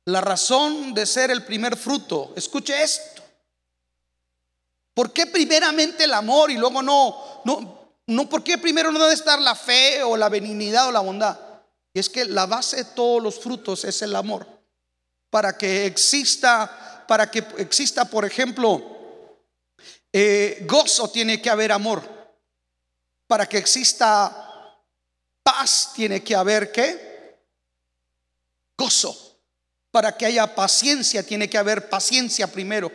La 0.06 0.20
razón 0.20 0.94
de 0.94 1.04
ser 1.04 1.30
el 1.30 1.44
primer 1.44 1.76
fruto, 1.76 2.32
escuche 2.36 2.82
esto. 2.82 3.22
¿Por 4.94 5.12
qué 5.12 5.26
primeramente 5.26 6.04
el 6.04 6.14
amor 6.14 6.50
y 6.50 6.56
luego 6.56 6.80
no, 6.80 7.42
no, 7.44 7.90
no, 8.06 8.28
por 8.28 8.42
qué 8.42 8.56
primero 8.56 8.90
no 8.90 8.98
debe 8.98 9.12
estar 9.12 9.38
la 9.42 9.54
fe 9.54 10.02
o 10.02 10.16
la 10.16 10.30
benignidad 10.30 10.88
o 10.88 10.92
la 10.92 11.00
bondad? 11.00 11.38
Y 11.96 11.98
es 11.98 12.10
que 12.10 12.26
la 12.26 12.44
base 12.44 12.76
de 12.76 12.84
todos 12.84 13.22
los 13.22 13.40
frutos 13.40 13.82
es 13.86 14.02
el 14.02 14.14
amor. 14.14 14.46
Para 15.30 15.56
que 15.56 15.86
exista, 15.86 17.06
para 17.08 17.30
que 17.30 17.38
exista, 17.56 18.04
por 18.04 18.26
ejemplo, 18.26 18.84
eh, 20.12 20.62
gozo 20.68 21.08
tiene 21.08 21.40
que 21.40 21.48
haber 21.48 21.72
amor. 21.72 22.02
Para 23.26 23.48
que 23.48 23.56
exista 23.56 24.76
paz 25.42 25.92
tiene 25.94 26.22
que 26.22 26.36
haber 26.36 26.70
qué? 26.70 27.40
Gozo. 28.76 29.40
Para 29.90 30.14
que 30.14 30.26
haya 30.26 30.54
paciencia 30.54 31.22
tiene 31.22 31.48
que 31.48 31.56
haber 31.56 31.88
paciencia 31.88 32.46
primero. 32.46 32.92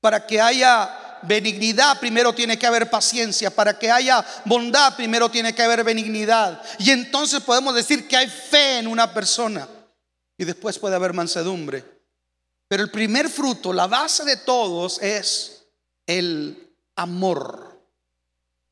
Para 0.00 0.24
que 0.24 0.40
haya 0.40 1.07
benignidad, 1.22 1.98
primero 1.98 2.34
tiene 2.34 2.58
que 2.58 2.66
haber 2.66 2.90
paciencia. 2.90 3.50
Para 3.50 3.78
que 3.78 3.90
haya 3.90 4.24
bondad, 4.44 4.96
primero 4.96 5.30
tiene 5.30 5.54
que 5.54 5.62
haber 5.62 5.84
benignidad. 5.84 6.62
Y 6.78 6.90
entonces 6.90 7.40
podemos 7.40 7.74
decir 7.74 8.06
que 8.08 8.16
hay 8.16 8.28
fe 8.28 8.78
en 8.78 8.86
una 8.86 9.12
persona. 9.12 9.68
Y 10.36 10.44
después 10.44 10.78
puede 10.78 10.96
haber 10.96 11.12
mansedumbre. 11.12 11.84
Pero 12.68 12.82
el 12.82 12.90
primer 12.90 13.28
fruto, 13.28 13.72
la 13.72 13.86
base 13.86 14.24
de 14.24 14.36
todos 14.36 15.02
es 15.02 15.64
el 16.06 16.70
amor. 16.96 17.80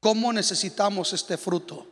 ¿Cómo 0.01 0.33
necesitamos 0.33 1.13
este 1.13 1.37
fruto? 1.37 1.87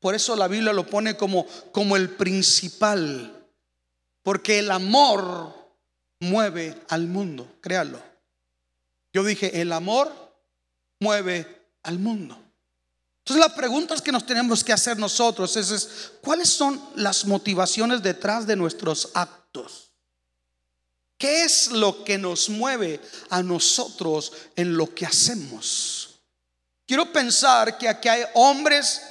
Por 0.00 0.14
eso 0.14 0.34
la 0.34 0.48
Biblia 0.48 0.72
lo 0.72 0.86
pone 0.86 1.16
como, 1.16 1.46
como 1.70 1.96
el 1.96 2.10
principal. 2.10 3.46
Porque 4.22 4.58
el 4.58 4.70
amor 4.70 5.54
mueve 6.20 6.76
al 6.88 7.06
mundo, 7.06 7.46
créalo. 7.60 8.11
Yo 9.12 9.24
dije, 9.24 9.60
el 9.60 9.72
amor 9.72 10.12
mueve 11.00 11.70
al 11.82 11.98
mundo. 11.98 12.38
Entonces 13.18 13.46
las 13.46 13.56
preguntas 13.56 14.02
que 14.02 14.10
nos 14.10 14.26
tenemos 14.26 14.64
que 14.64 14.72
hacer 14.72 14.98
nosotros 14.98 15.56
es, 15.56 16.12
¿cuáles 16.22 16.48
son 16.48 16.82
las 16.96 17.24
motivaciones 17.24 18.02
detrás 18.02 18.46
de 18.46 18.56
nuestros 18.56 19.10
actos? 19.14 19.92
¿Qué 21.16 21.44
es 21.44 21.68
lo 21.70 22.02
que 22.02 22.18
nos 22.18 22.48
mueve 22.48 23.00
a 23.30 23.42
nosotros 23.42 24.32
en 24.56 24.76
lo 24.76 24.92
que 24.92 25.06
hacemos? 25.06 26.20
Quiero 26.84 27.12
pensar 27.12 27.78
que 27.78 27.88
aquí 27.88 28.08
hay 28.08 28.24
hombres 28.34 29.02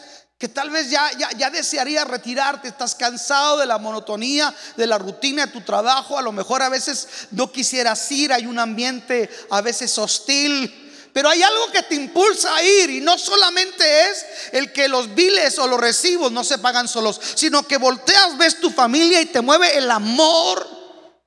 que 0.42 0.50
tal 0.50 0.72
vez 0.72 0.90
ya, 0.90 1.08
ya, 1.20 1.30
ya 1.38 1.52
desearía 1.52 2.04
retirarte, 2.04 2.68
estás 2.68 2.96
cansado 2.96 3.60
de 3.60 3.68
la 3.68 3.78
monotonía, 3.78 4.52
de 4.76 4.88
la 4.88 4.98
rutina 4.98 5.46
de 5.46 5.52
tu 5.52 5.62
trabajo, 5.62 6.18
a 6.18 6.22
lo 6.24 6.32
mejor 6.32 6.64
a 6.64 6.70
veces 6.70 7.08
no 7.30 7.52
quisieras 7.52 8.12
ir, 8.12 8.34
hay 8.34 8.48
un 8.48 8.58
ambiente 8.58 9.30
a 9.52 9.62
veces 9.62 9.96
hostil, 10.00 11.10
pero 11.14 11.30
hay 11.30 11.44
algo 11.44 11.72
que 11.72 11.84
te 11.84 11.94
impulsa 11.94 12.56
a 12.56 12.64
ir 12.64 12.90
y 12.90 13.02
no 13.02 13.20
solamente 13.20 14.10
es 14.10 14.26
el 14.54 14.74
que 14.74 14.88
los 14.88 15.14
biles 15.14 15.60
o 15.60 15.68
los 15.68 15.80
recibos 15.80 16.32
no 16.32 16.44
se 16.44 16.58
pagan 16.58 16.88
solos, 16.88 17.22
sino 17.36 17.62
que 17.68 17.78
volteas, 17.78 18.36
ves 18.40 18.60
tu 18.60 18.72
familia 18.72 19.22
y 19.22 19.28
te 19.28 19.42
mueve 19.42 19.78
el 19.78 19.92
amor 19.92 20.68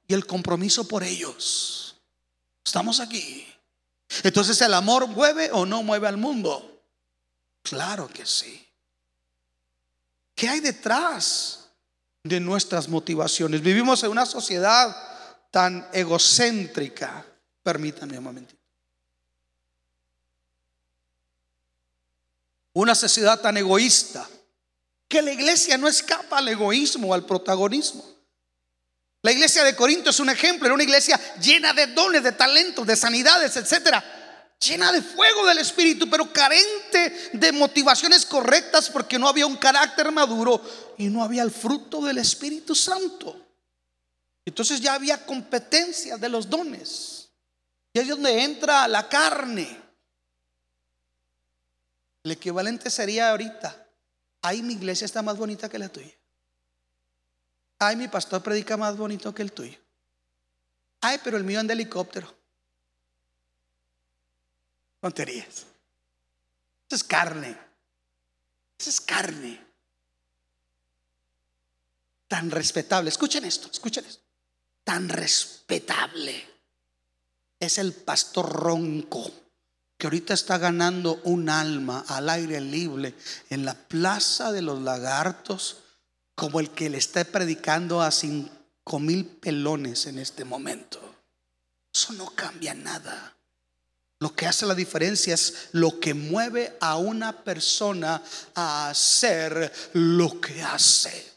y 0.09 0.15
el 0.15 0.27
compromiso 0.27 0.89
por 0.89 1.05
ellos. 1.05 1.95
Estamos 2.65 2.99
aquí. 2.99 3.47
Entonces 4.25 4.61
el 4.61 4.75
amor 4.75 5.07
mueve 5.07 5.51
o 5.53 5.67
no 5.67 5.85
mueve 5.85 6.09
al 6.09 6.17
mundo. 6.17 6.83
Claro 7.63 8.09
que 8.09 8.27
sí. 8.27 8.65
¿Qué 10.35 10.49
hay 10.49 10.61
detrás 10.61 11.69
de 12.23 12.41
nuestras 12.41 12.89
motivaciones? 12.89 13.63
Vivimos 13.63 14.03
en 14.03 14.11
una 14.11 14.27
sociedad 14.27 14.95
tan 15.51 15.87
egocéntrica. 15.93 17.25
Permítanme 17.63 18.19
un 18.19 18.25
momentito. 18.25 18.61
Una 22.73 22.95
sociedad 22.95 23.41
tan 23.41 23.57
egoísta 23.57 24.29
que 25.07 25.23
la 25.23 25.31
iglesia 25.31 25.79
no 25.79 25.87
escapa 25.87 26.39
al 26.39 26.49
egoísmo, 26.49 27.15
al 27.15 27.25
protagonismo. 27.25 28.05
La 29.23 29.31
iglesia 29.31 29.63
de 29.63 29.77
Corinto 29.77 30.11
es 30.11 30.19
un 30.19 30.29
ejemplo, 30.29 30.67
era 30.67 30.75
una 30.75 30.83
iglesia 30.83 31.19
llena 31.41 31.73
de 31.73 31.87
dones, 31.87 32.23
de 32.25 32.33
talentos, 32.33 32.87
de 32.87 32.97
sanidades, 32.97 33.57
etcétera 33.57 34.24
llena 34.59 34.93
de 34.93 35.03
fuego 35.03 35.47
del 35.47 35.59
Espíritu, 35.59 36.09
pero 36.09 36.33
carente 36.33 37.31
de 37.33 37.53
motivaciones 37.53 38.25
correctas 38.27 38.89
porque 38.91 39.19
no 39.19 39.29
había 39.29 39.47
un 39.47 39.57
carácter 39.57 40.11
maduro 40.11 40.61
y 40.97 41.07
no 41.07 41.23
había 41.23 41.43
el 41.43 41.51
fruto 41.51 42.01
del 42.01 42.19
Espíritu 42.19 42.75
Santo. 42.75 43.37
Entonces 44.45 44.81
ya 44.81 44.95
había 44.95 45.25
competencia 45.25 46.17
de 46.17 46.29
los 46.29 46.49
dones. 46.49 47.29
Y 47.93 48.01
es 48.01 48.09
donde 48.09 48.43
entra 48.43 48.89
la 48.89 49.09
carne. 49.09 49.81
El 52.25 52.33
equivalente 52.33 52.91
sería 52.91 53.31
ahorita, 53.31 53.87
ay, 54.43 54.63
mi 54.63 54.75
iglesia 54.75 55.05
está 55.05 55.23
más 55.23 55.37
bonita 55.37 55.69
que 55.69 55.79
la 55.79 55.89
tuya. 55.89 56.13
Ay, 57.79 57.97
mi 57.97 58.09
pastor 58.09 58.43
predica 58.43 58.77
más 58.77 58.97
bonito 58.97 59.35
que 59.35 59.43
el 59.43 59.53
tuyo. 59.53 59.79
Ay, 61.01 61.21
pero 61.23 61.37
el 61.37 61.45
mío 61.45 61.61
anda 61.61 61.75
helicóptero. 61.75 62.44
Tonterías. 65.05 65.67
Eso 66.87 66.97
es 66.97 67.05
carne. 67.05 67.59
Eso 68.79 68.89
es 68.89 69.03
carne. 69.03 69.61
Tan 72.27 72.51
respetable. 72.51 73.11
Escuchen 73.11 73.45
esto, 73.45 73.69
escuchen 73.71 74.03
esto. 74.07 74.23
Tan 74.83 75.11
respetable 75.11 76.43
es 77.61 77.77
el 77.77 77.93
pastor 77.93 78.51
ronco 78.51 79.31
que 79.99 80.07
ahorita 80.07 80.33
está 80.33 80.57
ganando 80.57 81.21
un 81.25 81.51
alma 81.51 82.07
al 82.09 82.31
aire 82.31 82.63
libre 82.63 83.15
en 83.51 83.67
la 83.67 83.75
plaza 83.75 84.53
de 84.53 84.63
los 84.63 84.81
lagartos 84.81 85.83
como 86.35 86.61
el 86.61 86.71
que 86.71 86.89
le 86.89 86.97
está 86.97 87.23
predicando 87.25 88.01
a 88.01 88.11
cinco 88.11 88.99
mil 89.01 89.27
pelones 89.27 90.07
en 90.07 90.19
este 90.19 90.47
momento. 90.47 90.99
Eso 91.93 92.15
no 92.15 92.31
cambia 92.35 92.73
nada. 92.73 93.35
Lo 94.25 94.35
que 94.35 94.47
hace 94.47 94.65
la 94.65 94.75
diferencia 94.75 95.35
es 95.35 95.69
lo 95.73 96.01
que 96.01 96.15
mueve 96.15 96.79
a 96.81 96.97
una 96.97 97.45
persona 97.45 98.23
a 98.55 98.89
hacer 98.89 99.71
lo 99.93 100.41
que 100.41 100.63
hace. 100.63 101.31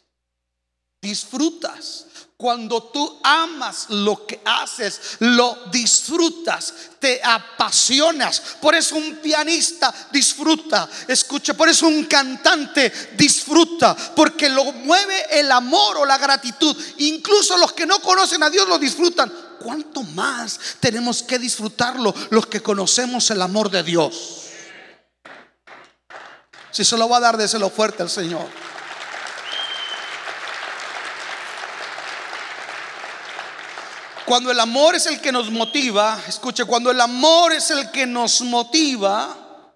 Disfrutas. 1.01 2.05
Cuando 2.37 2.83
tú 2.83 3.19
amas 3.21 3.87
lo 3.89 4.25
que 4.25 4.39
haces, 4.45 5.17
lo 5.19 5.65
disfrutas, 5.69 6.73
te 6.97 7.19
apasionas. 7.21 8.41
Por 8.61 8.73
eso 8.73 8.95
un 8.95 9.17
pianista 9.17 9.93
disfruta. 10.09 10.89
Escuche, 11.09 11.55
por 11.55 11.67
eso 11.67 11.87
un 11.87 12.05
cantante 12.05 12.89
disfruta. 13.17 13.97
Porque 14.15 14.47
lo 14.47 14.63
mueve 14.63 15.25
el 15.37 15.51
amor 15.51 15.97
o 15.97 16.05
la 16.05 16.17
gratitud. 16.17 16.73
Incluso 16.99 17.57
los 17.57 17.73
que 17.73 17.85
no 17.85 17.99
conocen 17.99 18.43
a 18.43 18.49
Dios 18.49 18.65
lo 18.65 18.79
disfrutan 18.79 19.46
¿cuánto 19.59 20.03
más 20.03 20.59
tenemos 20.79 21.23
que 21.23 21.39
disfrutarlo 21.39 22.13
los 22.29 22.47
que 22.47 22.61
conocemos 22.61 23.29
el 23.31 23.41
amor 23.41 23.69
de 23.69 23.83
Dios? 23.83 24.43
Si 26.71 26.85
se 26.85 26.97
lo 26.97 27.09
va 27.09 27.17
a 27.17 27.21
dar, 27.21 27.37
déselo 27.37 27.69
fuerte 27.69 28.03
al 28.03 28.09
Señor. 28.09 28.47
Cuando 34.27 34.51
el 34.51 34.59
amor 34.59 34.93
es 34.93 35.05
el 35.05 35.21
que 35.21 35.31
nos 35.31 35.49
motiva, 35.49 36.21
escuche, 36.27 36.65
cuando 36.65 36.91
el 36.91 36.99
amor 36.99 37.53
es 37.53 37.71
el 37.71 37.91
que 37.91 38.05
nos 38.05 38.41
motiva, 38.41 39.73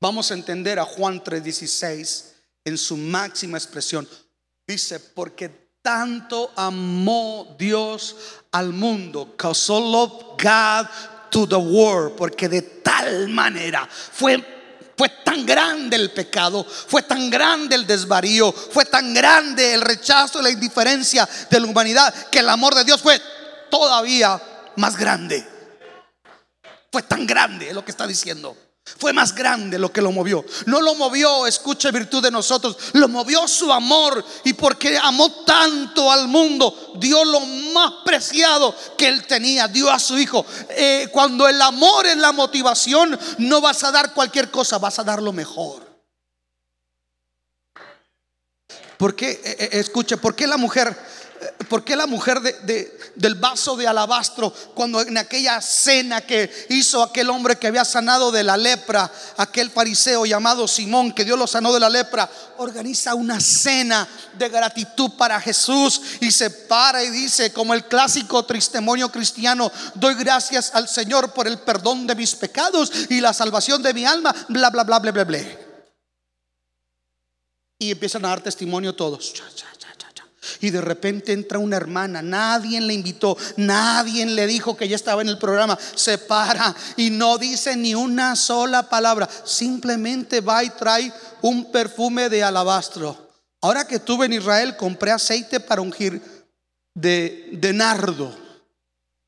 vamos 0.00 0.30
a 0.30 0.34
entender 0.34 0.80
a 0.80 0.84
Juan 0.84 1.22
3:16 1.22 2.34
en 2.64 2.76
su 2.76 2.96
máxima 2.96 3.58
expresión. 3.58 4.08
Dice, 4.66 4.98
porque 4.98 5.59
tanto 5.82 6.52
amó 6.56 7.54
Dios 7.58 8.16
al 8.52 8.72
mundo. 8.72 9.34
Causó 9.36 9.80
love 9.80 10.36
God 10.42 10.86
to 11.30 11.48
the 11.48 11.56
world. 11.56 12.16
Porque 12.16 12.48
de 12.48 12.62
tal 12.62 13.28
manera 13.28 13.88
fue 13.90 14.58
fue 15.00 15.08
tan 15.24 15.46
grande 15.46 15.96
el 15.96 16.10
pecado, 16.10 16.62
fue 16.62 17.00
tan 17.00 17.30
grande 17.30 17.74
el 17.74 17.86
desvarío, 17.86 18.52
fue 18.52 18.84
tan 18.84 19.14
grande 19.14 19.72
el 19.72 19.80
rechazo 19.80 20.40
y 20.40 20.42
la 20.42 20.50
indiferencia 20.50 21.26
de 21.48 21.58
la 21.58 21.66
humanidad 21.66 22.12
que 22.28 22.40
el 22.40 22.48
amor 22.50 22.74
de 22.74 22.84
Dios 22.84 23.00
fue 23.00 23.18
todavía 23.70 24.38
más 24.76 24.98
grande. 24.98 25.42
Fue 26.92 27.02
tan 27.02 27.26
grande, 27.26 27.68
es 27.68 27.74
lo 27.74 27.82
que 27.82 27.92
está 27.92 28.06
diciendo. 28.06 28.54
Fue 28.84 29.12
más 29.12 29.34
grande 29.34 29.78
lo 29.78 29.92
que 29.92 30.02
lo 30.02 30.10
movió. 30.10 30.44
No 30.66 30.80
lo 30.80 30.94
movió, 30.94 31.46
escuche 31.46 31.90
virtud 31.90 32.22
de 32.22 32.30
nosotros, 32.30 32.76
lo 32.94 33.08
movió 33.08 33.46
su 33.46 33.72
amor. 33.72 34.24
Y 34.44 34.54
porque 34.54 34.98
amó 34.98 35.30
tanto 35.44 36.10
al 36.10 36.28
mundo, 36.28 36.94
dio 36.96 37.24
lo 37.24 37.40
más 37.40 37.92
preciado 38.04 38.74
que 38.96 39.08
él 39.08 39.26
tenía, 39.26 39.68
dio 39.68 39.90
a 39.90 39.98
su 39.98 40.18
hijo. 40.18 40.44
Eh, 40.70 41.08
cuando 41.12 41.46
el 41.46 41.60
amor 41.62 42.06
es 42.06 42.16
la 42.16 42.32
motivación, 42.32 43.18
no 43.38 43.60
vas 43.60 43.84
a 43.84 43.92
dar 43.92 44.12
cualquier 44.12 44.50
cosa, 44.50 44.78
vas 44.78 44.98
a 44.98 45.04
dar 45.04 45.22
lo 45.22 45.32
mejor. 45.32 45.88
Porque, 48.96 49.30
eh, 49.30 49.40
eh, 49.44 49.68
escuche, 49.72 50.16
¿por 50.18 50.34
qué 50.34 50.46
la 50.46 50.58
mujer 50.58 50.94
¿Por 51.68 51.84
qué 51.84 51.96
la 51.96 52.06
mujer 52.06 52.40
del 53.14 53.34
vaso 53.36 53.76
de 53.76 53.86
alabastro, 53.86 54.52
cuando 54.74 55.00
en 55.00 55.16
aquella 55.16 55.60
cena 55.62 56.20
que 56.20 56.50
hizo 56.68 57.02
aquel 57.02 57.30
hombre 57.30 57.56
que 57.56 57.68
había 57.68 57.84
sanado 57.84 58.30
de 58.30 58.42
la 58.42 58.56
lepra, 58.56 59.10
aquel 59.36 59.70
fariseo 59.70 60.26
llamado 60.26 60.68
Simón, 60.68 61.12
que 61.12 61.24
Dios 61.24 61.38
lo 61.38 61.46
sanó 61.46 61.72
de 61.72 61.80
la 61.80 61.88
lepra, 61.88 62.28
organiza 62.58 63.14
una 63.14 63.40
cena 63.40 64.06
de 64.36 64.48
gratitud 64.48 65.12
para 65.16 65.40
Jesús 65.40 66.02
y 66.20 66.30
se 66.30 66.50
para 66.50 67.02
y 67.02 67.10
dice, 67.10 67.52
como 67.52 67.72
el 67.72 67.84
clásico 67.84 68.44
testimonio 68.44 69.10
cristiano, 69.10 69.70
doy 69.94 70.16
gracias 70.16 70.72
al 70.74 70.88
Señor 70.88 71.32
por 71.32 71.46
el 71.46 71.58
perdón 71.60 72.06
de 72.06 72.16
mis 72.16 72.34
pecados 72.34 72.92
y 73.08 73.20
la 73.20 73.32
salvación 73.32 73.82
de 73.82 73.94
mi 73.94 74.04
alma, 74.04 74.34
bla, 74.48 74.70
bla, 74.70 74.84
bla, 74.84 74.98
bla, 74.98 75.12
bla, 75.12 75.24
bla. 75.24 75.40
Y 77.78 77.92
empiezan 77.92 78.24
a 78.26 78.28
dar 78.28 78.42
testimonio 78.42 78.94
todos. 78.94 79.32
Y 80.60 80.70
de 80.70 80.80
repente 80.80 81.32
entra 81.32 81.58
una 81.58 81.76
hermana, 81.76 82.22
nadie 82.22 82.80
le 82.80 82.94
invitó, 82.94 83.36
nadie 83.56 84.26
le 84.26 84.46
dijo 84.46 84.76
que 84.76 84.88
ya 84.88 84.96
estaba 84.96 85.22
en 85.22 85.28
el 85.28 85.38
programa, 85.38 85.78
se 85.94 86.18
para 86.18 86.74
y 86.96 87.10
no 87.10 87.38
dice 87.38 87.76
ni 87.76 87.94
una 87.94 88.36
sola 88.36 88.88
palabra, 88.88 89.28
simplemente 89.44 90.40
va 90.40 90.64
y 90.64 90.70
trae 90.70 91.12
un 91.42 91.70
perfume 91.70 92.28
de 92.28 92.42
alabastro. 92.42 93.30
Ahora 93.62 93.86
que 93.86 93.96
estuve 93.96 94.26
en 94.26 94.32
Israel 94.32 94.76
compré 94.76 95.10
aceite 95.10 95.60
para 95.60 95.82
ungir 95.82 96.22
de, 96.94 97.50
de 97.52 97.72
nardo. 97.72 98.49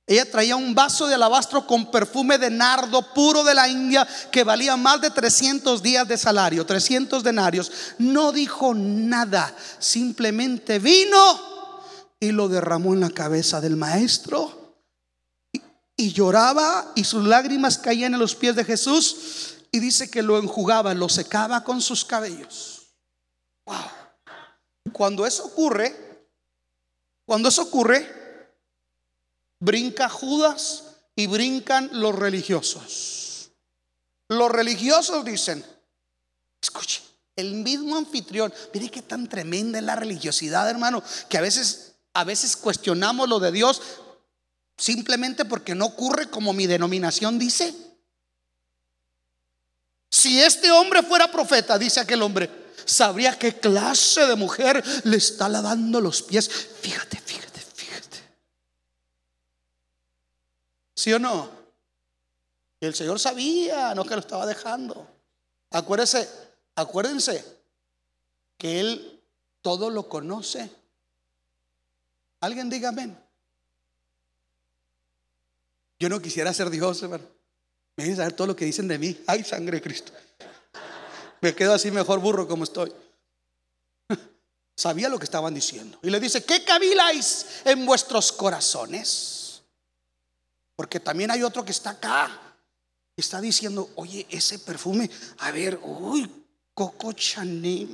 Ella 0.07 0.29
traía 0.29 0.57
un 0.57 0.75
vaso 0.75 1.07
de 1.07 1.15
alabastro 1.15 1.67
con 1.67 1.91
perfume 1.91 2.37
de 2.37 2.51
nardo 2.51 3.15
puro 3.15 3.45
de 3.45 3.55
la 3.55 3.69
India 3.69 4.07
que 4.33 4.43
valía 4.43 4.77
más 4.77 5.01
de 5.01 5.11
300 5.11 5.81
días 5.83 6.09
de 6.09 6.19
salario, 6.19 6.67
300 6.67 7.23
denarios. 7.23 7.71
No 7.99 8.33
dijo 8.33 8.75
nada, 8.75 9.55
simplemente 9.79 10.81
vino 10.81 11.53
y 12.19 12.33
lo 12.33 12.49
derramó 12.49 12.95
en 12.95 13.01
la 13.01 13.11
cabeza 13.11 13.61
del 13.61 13.77
maestro. 13.77 14.77
Y, 15.97 16.13
lloraba 16.13 16.93
y 16.97 17.05
sus 17.05 17.25
lágrimas 17.25 17.79
caían 17.79 18.15
en 18.15 18.21
los 18.21 18.35
pies 18.35 18.57
de 18.57 18.65
Jesús 18.65 19.57
y 19.71 19.79
dice 19.79 20.11
que 20.11 20.23
lo 20.23 20.39
enjugaba, 20.39 20.95
lo 20.95 21.09
secaba 21.09 21.63
con 21.63 21.81
sus 21.81 22.05
cabellos. 22.05 22.89
Cuando 24.93 25.25
eso 25.27 25.45
ocurre, 25.45 26.29
cuando 27.25 27.49
eso 27.49 27.63
ocurre, 27.63 28.22
brinca 29.63 30.09
Judas 30.09 30.85
y 31.15 31.29
brincan 31.29 31.89
los 31.93 32.17
religiosos. 32.17 33.53
Los 34.29 34.51
religiosos 34.51 35.25
dicen, 35.25 35.65
escuche, 36.61 37.01
el 37.37 37.55
mismo 37.55 37.97
anfitrión, 37.97 38.53
mire 38.75 38.91
qué 38.91 39.03
tan 39.03 39.29
tremenda 39.29 39.79
es 39.79 39.85
la 39.85 39.95
religiosidad, 39.95 40.69
hermano, 40.69 41.03
que 41.29 41.39
a 41.39 41.41
veces 41.41 41.93
a 42.15 42.25
veces 42.25 42.57
cuestionamos 42.57 43.29
lo 43.29 43.39
de 43.41 43.53
Dios 43.53 43.81
simplemente 44.77 45.45
porque 45.45 45.75
no 45.75 45.87
ocurre 45.87 46.29
como 46.29 46.53
mi 46.53 46.67
denominación 46.67 47.39
dice. 47.39 47.73
Si 50.11 50.41
este 50.43 50.71
hombre 50.73 51.03
fuera 51.03 51.31
profeta, 51.31 51.79
dice 51.79 52.01
aquel 52.01 52.21
hombre, 52.21 52.51
sabría 52.85 53.39
qué 53.39 53.55
clase 53.55 54.27
de 54.27 54.35
mujer 54.35 54.83
le 55.05 55.17
está 55.17 55.49
lavando 55.49 56.01
los 56.01 56.23
pies. 56.23 56.51
Fíjate, 56.83 57.19
fíjate. 57.19 57.52
¿Sí 61.03 61.13
o 61.13 61.19
no? 61.19 61.51
el 62.79 62.95
Señor 62.95 63.19
sabía, 63.19 63.93
no 63.93 64.05
que 64.05 64.15
lo 64.15 64.21
estaba 64.21 64.47
dejando. 64.47 65.05
Acuérdense, 65.71 66.29
acuérdense 66.77 67.45
que 68.57 68.79
Él 68.79 69.21
todo 69.63 69.91
lo 69.91 70.09
conoce. 70.09 70.71
Alguien 72.39 72.71
diga 72.71 72.91
amén. 72.91 73.19
Yo 75.99 76.09
no 76.09 76.23
quisiera 76.23 76.55
ser 76.55 76.71
Dios, 76.71 77.03
hermano. 77.03 77.25
Me 77.97 78.05
a 78.05 78.15
saber 78.15 78.35
todo 78.35 78.47
lo 78.47 78.55
que 78.55 78.65
dicen 78.65 78.87
de 78.87 78.97
mí. 78.97 79.21
Ay, 79.27 79.43
sangre 79.43 79.79
de 79.79 79.83
Cristo. 79.83 80.13
Me 81.41 81.53
quedo 81.53 81.75
así 81.75 81.91
mejor 81.91 82.21
burro 82.21 82.47
como 82.47 82.63
estoy. 82.63 82.93
Sabía 84.77 85.09
lo 85.09 85.19
que 85.19 85.25
estaban 85.25 85.53
diciendo. 85.53 85.99
Y 86.01 86.11
le 86.11 86.21
dice, 86.21 86.45
¿qué 86.45 86.63
caviláis 86.63 87.47
en 87.65 87.87
vuestros 87.87 88.31
corazones? 88.31 89.42
Porque 90.83 90.99
también 90.99 91.31
hay 91.31 91.45
otro 91.45 91.65
que 91.65 91.71
está 91.71 91.91
acá. 91.91 92.29
Está 93.17 93.41
diciendo, 93.41 93.89
oye, 93.95 94.27
ese 94.29 94.59
perfume, 94.59 95.09
a 95.39 95.53
ver, 95.53 95.79
uy, 95.81 96.29
Coco 96.75 97.13
Chanel. 97.13 97.89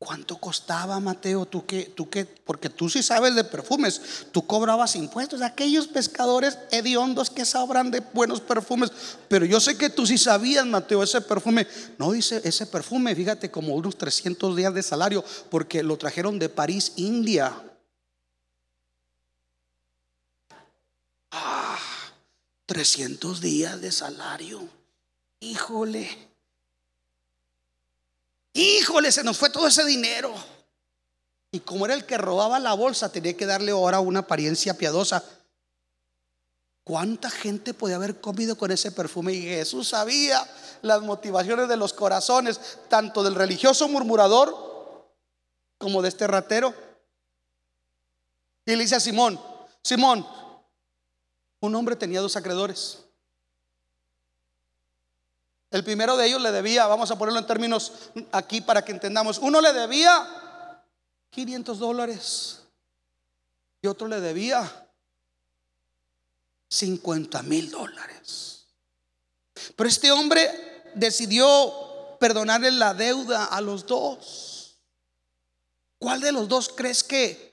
¿Cuánto 0.00 0.36
costaba, 0.38 0.98
Mateo? 0.98 1.46
¿Tú 1.46 1.64
qué? 1.64 1.92
¿Tú 1.94 2.10
qué? 2.10 2.24
Porque 2.24 2.68
tú 2.68 2.88
sí 2.88 3.04
sabes 3.04 3.36
de 3.36 3.44
perfumes. 3.44 4.26
Tú 4.32 4.44
cobrabas 4.48 4.96
impuestos. 4.96 5.42
Aquellos 5.42 5.86
pescadores 5.86 6.58
hediondos 6.72 7.30
que 7.30 7.44
sabrán 7.44 7.92
de 7.92 8.00
buenos 8.00 8.40
perfumes. 8.40 8.90
Pero 9.28 9.44
yo 9.44 9.60
sé 9.60 9.78
que 9.78 9.90
tú 9.90 10.08
sí 10.08 10.18
sabías, 10.18 10.66
Mateo, 10.66 11.04
ese 11.04 11.20
perfume. 11.20 11.68
No 11.98 12.10
dice 12.10 12.40
ese 12.42 12.66
perfume, 12.66 13.14
fíjate, 13.14 13.48
como 13.48 13.76
unos 13.76 13.96
300 13.96 14.56
días 14.56 14.74
de 14.74 14.82
salario, 14.82 15.24
porque 15.50 15.84
lo 15.84 15.96
trajeron 15.96 16.40
de 16.40 16.48
París, 16.48 16.94
India. 16.96 17.54
300 22.66 23.40
días 23.40 23.80
de 23.80 23.92
salario. 23.92 24.68
Híjole. 25.40 26.28
Híjole, 28.54 29.10
se 29.10 29.24
nos 29.24 29.38
fue 29.38 29.50
todo 29.50 29.66
ese 29.66 29.84
dinero. 29.84 30.32
Y 31.50 31.60
como 31.60 31.84
era 31.84 31.94
el 31.94 32.06
que 32.06 32.16
robaba 32.16 32.58
la 32.58 32.74
bolsa, 32.74 33.10
tenía 33.10 33.36
que 33.36 33.46
darle 33.46 33.72
ahora 33.72 34.00
una 34.00 34.20
apariencia 34.20 34.74
piadosa. 34.74 35.22
¿Cuánta 36.84 37.30
gente 37.30 37.74
podía 37.74 37.96
haber 37.96 38.20
comido 38.20 38.56
con 38.56 38.70
ese 38.70 38.90
perfume? 38.90 39.32
Y 39.32 39.42
Jesús 39.42 39.88
sabía 39.88 40.44
las 40.82 41.02
motivaciones 41.02 41.68
de 41.68 41.76
los 41.76 41.92
corazones, 41.92 42.78
tanto 42.88 43.22
del 43.22 43.34
religioso 43.34 43.88
murmurador 43.88 44.72
como 45.78 46.02
de 46.02 46.08
este 46.08 46.26
ratero. 46.26 46.74
Y 48.64 48.74
le 48.74 48.82
dice 48.82 48.96
a 48.96 49.00
Simón, 49.00 49.40
Simón, 49.82 50.26
un 51.62 51.74
hombre 51.76 51.96
tenía 51.96 52.20
dos 52.20 52.36
acreedores. 52.36 52.98
El 55.70 55.84
primero 55.84 56.16
de 56.16 56.26
ellos 56.26 56.42
le 56.42 56.52
debía, 56.52 56.86
vamos 56.86 57.10
a 57.10 57.16
ponerlo 57.16 57.38
en 57.38 57.46
términos 57.46 57.92
aquí 58.32 58.60
para 58.60 58.84
que 58.84 58.92
entendamos, 58.92 59.38
uno 59.38 59.60
le 59.60 59.72
debía 59.72 60.84
500 61.30 61.78
dólares 61.78 62.60
y 63.80 63.86
otro 63.86 64.08
le 64.08 64.20
debía 64.20 64.70
50 66.68 67.42
mil 67.44 67.70
dólares. 67.70 68.66
Pero 69.76 69.88
este 69.88 70.10
hombre 70.10 70.50
decidió 70.94 72.16
perdonarle 72.18 72.72
la 72.72 72.92
deuda 72.92 73.44
a 73.46 73.60
los 73.60 73.86
dos. 73.86 74.78
¿Cuál 75.98 76.20
de 76.20 76.32
los 76.32 76.48
dos 76.48 76.68
crees 76.68 77.04
que, 77.04 77.51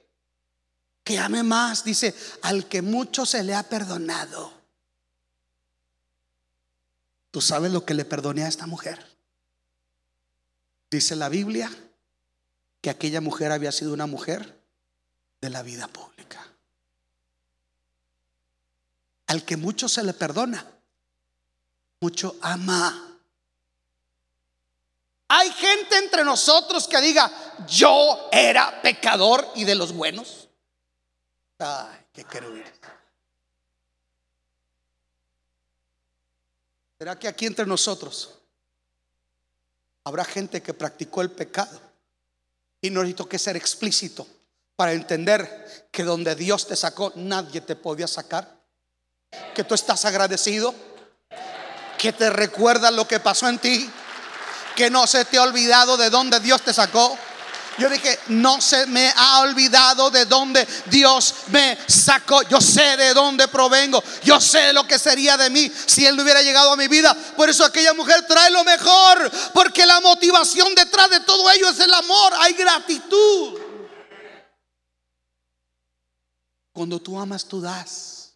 que 1.03 1.17
ame 1.17 1.43
más? 1.43 1.83
Dice, 1.83 2.15
al 2.41 2.67
que 2.67 2.81
mucho 2.81 3.25
se 3.25 3.43
le 3.43 3.55
ha 3.55 3.63
perdonado 3.63 4.59
¿Tú 7.31 7.41
sabes 7.41 7.71
lo 7.71 7.85
que 7.85 7.93
le 7.93 8.05
perdoné 8.05 8.43
a 8.43 8.47
esta 8.47 8.65
mujer? 8.65 9.05
Dice 10.89 11.15
la 11.15 11.29
Biblia 11.29 11.71
que 12.81 12.89
aquella 12.89 13.21
mujer 13.21 13.51
había 13.51 13.71
sido 13.71 13.93
una 13.93 14.07
mujer 14.07 14.59
de 15.41 15.49
la 15.49 15.61
vida 15.61 15.87
pública. 15.87 16.45
Al 19.27 19.45
que 19.45 19.57
mucho 19.57 19.87
se 19.87 20.03
le 20.03 20.13
perdona, 20.13 20.65
mucho 22.01 22.35
ama. 22.41 23.17
Hay 25.27 25.51
gente 25.51 25.97
entre 25.97 26.23
nosotros 26.23 26.87
que 26.87 26.99
diga, 26.99 27.31
yo 27.67 28.29
era 28.31 28.81
pecador 28.81 29.47
y 29.53 29.65
de 29.65 29.75
los 29.75 29.93
buenos. 29.93 30.48
Ay, 31.59 32.05
qué 32.13 32.23
querubín. 32.23 32.63
¿Será 36.97 37.19
que 37.19 37.27
aquí 37.27 37.45
entre 37.45 37.65
nosotros 37.65 38.35
habrá 40.05 40.23
gente 40.23 40.61
que 40.61 40.73
practicó 40.73 41.21
el 41.21 41.31
pecado 41.31 41.79
y 42.81 42.89
no 42.89 43.01
necesito 43.01 43.27
que 43.27 43.37
ser 43.37 43.57
explícito 43.57 44.25
para 44.75 44.93
entender 44.93 45.89
que 45.91 46.03
donde 46.03 46.35
Dios 46.35 46.65
te 46.67 46.77
sacó 46.77 47.11
nadie 47.15 47.61
te 47.61 47.75
podía 47.75 48.07
sacar? 48.07 48.57
Que 49.53 49.65
tú 49.65 49.75
estás 49.75 50.05
agradecido, 50.05 50.73
que 51.97 52.13
te 52.13 52.29
recuerda 52.29 52.89
lo 52.89 53.05
que 53.05 53.19
pasó 53.19 53.49
en 53.49 53.59
ti, 53.59 53.89
que 54.77 54.89
no 54.89 55.07
se 55.07 55.25
te 55.25 55.37
ha 55.37 55.43
olvidado 55.43 55.97
de 55.97 56.09
donde 56.09 56.39
Dios 56.39 56.61
te 56.61 56.73
sacó 56.73 57.17
yo 57.79 57.89
dije, 57.89 58.19
no 58.27 58.61
se 58.61 58.85
me 58.87 59.11
ha 59.15 59.39
olvidado 59.39 60.11
de 60.11 60.25
dónde 60.25 60.67
Dios 60.87 61.33
me 61.47 61.77
sacó. 61.87 62.43
Yo 62.43 62.59
sé 62.59 62.97
de 62.97 63.13
dónde 63.13 63.47
provengo. 63.47 64.03
Yo 64.23 64.39
sé 64.41 64.73
lo 64.73 64.85
que 64.85 64.99
sería 64.99 65.37
de 65.37 65.49
mí 65.49 65.71
si 65.85 66.05
Él 66.05 66.15
no 66.15 66.23
hubiera 66.23 66.41
llegado 66.41 66.73
a 66.73 66.77
mi 66.77 66.87
vida. 66.87 67.15
Por 67.35 67.49
eso 67.49 67.63
aquella 67.63 67.93
mujer 67.93 68.27
trae 68.27 68.51
lo 68.51 68.63
mejor. 68.63 69.31
Porque 69.53 69.85
la 69.85 70.01
motivación 70.01 70.75
detrás 70.75 71.09
de 71.09 71.21
todo 71.21 71.49
ello 71.51 71.69
es 71.69 71.79
el 71.79 71.93
amor. 71.93 72.33
Hay 72.39 72.53
gratitud. 72.53 73.59
Cuando 76.73 76.99
tú 76.99 77.17
amas, 77.19 77.45
tú 77.45 77.61
das. 77.61 78.33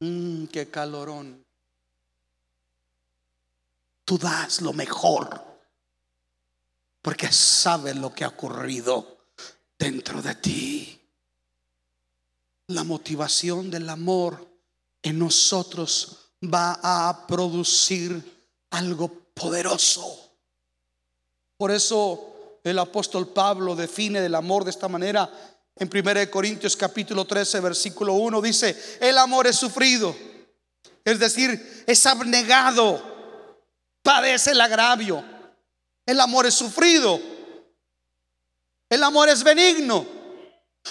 Mmm, 0.00 0.46
qué 0.46 0.70
calorón. 0.70 1.44
Tú 4.04 4.18
das 4.18 4.60
lo 4.60 4.72
mejor 4.72 5.51
porque 7.02 7.32
sabe 7.32 7.94
lo 7.94 8.14
que 8.14 8.24
ha 8.24 8.28
ocurrido 8.28 9.18
dentro 9.76 10.22
de 10.22 10.34
ti. 10.36 11.00
La 12.68 12.84
motivación 12.84 13.70
del 13.70 13.88
amor 13.90 14.48
en 15.02 15.18
nosotros 15.18 16.30
va 16.42 16.78
a 16.82 17.26
producir 17.26 18.46
algo 18.70 19.08
poderoso. 19.34 20.30
Por 21.56 21.72
eso 21.72 22.60
el 22.62 22.78
apóstol 22.78 23.28
Pablo 23.28 23.74
define 23.74 24.24
el 24.24 24.34
amor 24.36 24.62
de 24.62 24.70
esta 24.70 24.88
manera. 24.88 25.28
En 25.74 25.90
1 25.92 26.30
Corintios 26.30 26.76
capítulo 26.76 27.24
13, 27.24 27.60
versículo 27.60 28.14
1 28.14 28.40
dice, 28.40 28.98
el 29.00 29.18
amor 29.18 29.48
es 29.48 29.56
sufrido, 29.56 30.14
es 31.04 31.18
decir, 31.18 31.84
es 31.86 32.06
abnegado, 32.06 33.02
padece 34.02 34.52
el 34.52 34.60
agravio 34.60 35.31
el 36.06 36.20
amor 36.20 36.46
es 36.46 36.54
sufrido. 36.54 37.20
El 38.88 39.02
amor 39.02 39.28
es 39.28 39.42
benigno. 39.42 40.06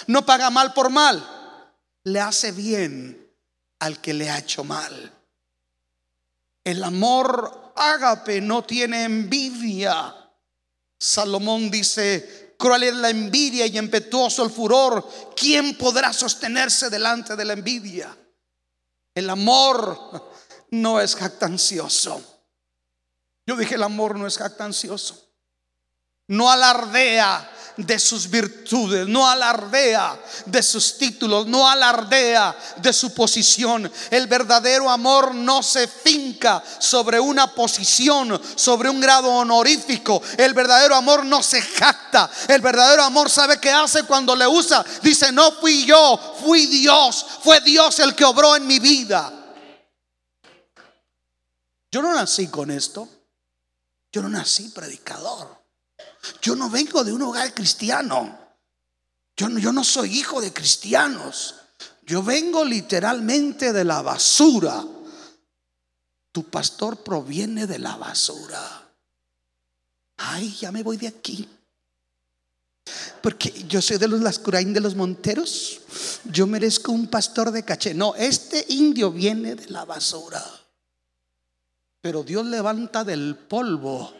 No 0.06 0.24
paga 0.24 0.50
mal 0.50 0.72
por 0.72 0.90
mal. 0.90 1.24
Le 2.04 2.20
hace 2.20 2.52
bien 2.52 3.30
al 3.78 4.00
que 4.00 4.14
le 4.14 4.30
ha 4.30 4.38
hecho 4.38 4.64
mal. 4.64 5.12
El 6.64 6.82
amor 6.84 7.72
ágape 7.76 8.40
no 8.40 8.64
tiene 8.64 9.04
envidia. 9.04 10.14
Salomón 10.98 11.70
dice, 11.70 12.54
cruel 12.58 12.84
es 12.84 12.94
la 12.94 13.10
envidia 13.10 13.66
y 13.66 13.78
impetuoso 13.78 14.44
el 14.44 14.50
furor. 14.50 15.08
¿Quién 15.36 15.76
podrá 15.76 16.12
sostenerse 16.12 16.90
delante 16.90 17.36
de 17.36 17.44
la 17.44 17.52
envidia? 17.52 18.16
El 19.14 19.28
amor 19.28 20.32
no 20.70 21.00
es 21.00 21.14
jactancioso. 21.16 22.31
Yo 23.46 23.56
dije, 23.56 23.74
el 23.74 23.82
amor 23.82 24.18
no 24.18 24.26
es 24.26 24.38
jactancioso. 24.38 25.18
No 26.28 26.50
alardea 26.50 27.50
de 27.76 27.98
sus 27.98 28.28
virtudes, 28.28 29.08
no 29.08 29.28
alardea 29.28 30.18
de 30.46 30.62
sus 30.62 30.98
títulos, 30.98 31.46
no 31.46 31.68
alardea 31.68 32.56
de 32.76 32.92
su 32.92 33.12
posición. 33.14 33.90
El 34.10 34.26
verdadero 34.26 34.88
amor 34.90 35.34
no 35.34 35.62
se 35.62 35.88
finca 35.88 36.62
sobre 36.78 37.18
una 37.18 37.52
posición, 37.54 38.40
sobre 38.54 38.88
un 38.88 39.00
grado 39.00 39.30
honorífico. 39.30 40.22
El 40.36 40.54
verdadero 40.54 40.94
amor 40.94 41.24
no 41.24 41.42
se 41.42 41.60
jacta. 41.60 42.30
El 42.48 42.60
verdadero 42.60 43.02
amor 43.02 43.30
sabe 43.30 43.58
qué 43.58 43.70
hace 43.70 44.04
cuando 44.04 44.36
le 44.36 44.46
usa. 44.46 44.84
Dice, 45.02 45.32
no 45.32 45.52
fui 45.52 45.84
yo, 45.84 46.36
fui 46.42 46.66
Dios. 46.66 47.26
Fue 47.42 47.60
Dios 47.60 47.98
el 48.00 48.14
que 48.14 48.24
obró 48.24 48.54
en 48.54 48.66
mi 48.66 48.78
vida. 48.78 49.32
Yo 51.90 52.00
no 52.00 52.14
nací 52.14 52.48
con 52.48 52.70
esto. 52.70 53.08
Yo 54.12 54.22
no 54.22 54.28
nací 54.28 54.68
predicador. 54.68 55.48
Yo 56.42 56.54
no 56.54 56.68
vengo 56.68 57.02
de 57.02 57.12
un 57.12 57.22
hogar 57.22 57.54
cristiano. 57.54 58.38
Yo 59.36 59.48
no, 59.48 59.58
yo 59.58 59.72
no 59.72 59.82
soy 59.82 60.18
hijo 60.18 60.40
de 60.40 60.52
cristianos. 60.52 61.54
Yo 62.04 62.22
vengo 62.22 62.64
literalmente 62.64 63.72
de 63.72 63.84
la 63.84 64.02
basura, 64.02 64.84
tu 66.32 66.44
pastor 66.44 67.02
proviene 67.02 67.66
de 67.66 67.78
la 67.78 67.96
basura. 67.96 68.90
Ay, 70.16 70.54
ya 70.60 70.72
me 70.72 70.82
voy 70.82 70.96
de 70.96 71.08
aquí. 71.08 71.48
Porque 73.22 73.64
yo 73.68 73.80
soy 73.80 73.98
de 73.98 74.08
los 74.08 74.20
Lascurain 74.20 74.72
de 74.72 74.80
los 74.80 74.96
Monteros. 74.96 75.80
Yo 76.24 76.46
merezco 76.46 76.92
un 76.92 77.06
pastor 77.06 77.52
de 77.52 77.64
caché. 77.64 77.94
No, 77.94 78.14
este 78.16 78.66
indio 78.68 79.12
viene 79.12 79.54
de 79.54 79.70
la 79.70 79.84
basura. 79.84 80.44
Pero 82.02 82.24
Dios 82.24 82.44
levanta 82.46 83.04
del 83.04 83.36
polvo. 83.36 84.12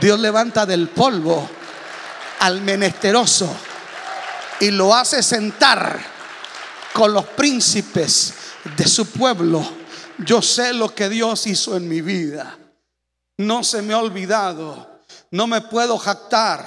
Dios 0.00 0.18
levanta 0.18 0.64
del 0.64 0.88
polvo 0.88 1.46
al 2.40 2.62
menesteroso 2.62 3.46
y 4.60 4.70
lo 4.70 4.94
hace 4.94 5.22
sentar 5.22 6.00
con 6.94 7.12
los 7.12 7.26
príncipes 7.26 8.32
de 8.74 8.88
su 8.88 9.04
pueblo. 9.10 9.62
Yo 10.24 10.40
sé 10.40 10.72
lo 10.72 10.94
que 10.94 11.10
Dios 11.10 11.46
hizo 11.46 11.76
en 11.76 11.86
mi 11.86 12.00
vida. 12.00 12.56
No 13.36 13.62
se 13.62 13.82
me 13.82 13.92
ha 13.92 13.98
olvidado. 13.98 15.02
No 15.30 15.46
me 15.46 15.60
puedo 15.60 15.98
jactar. 15.98 16.64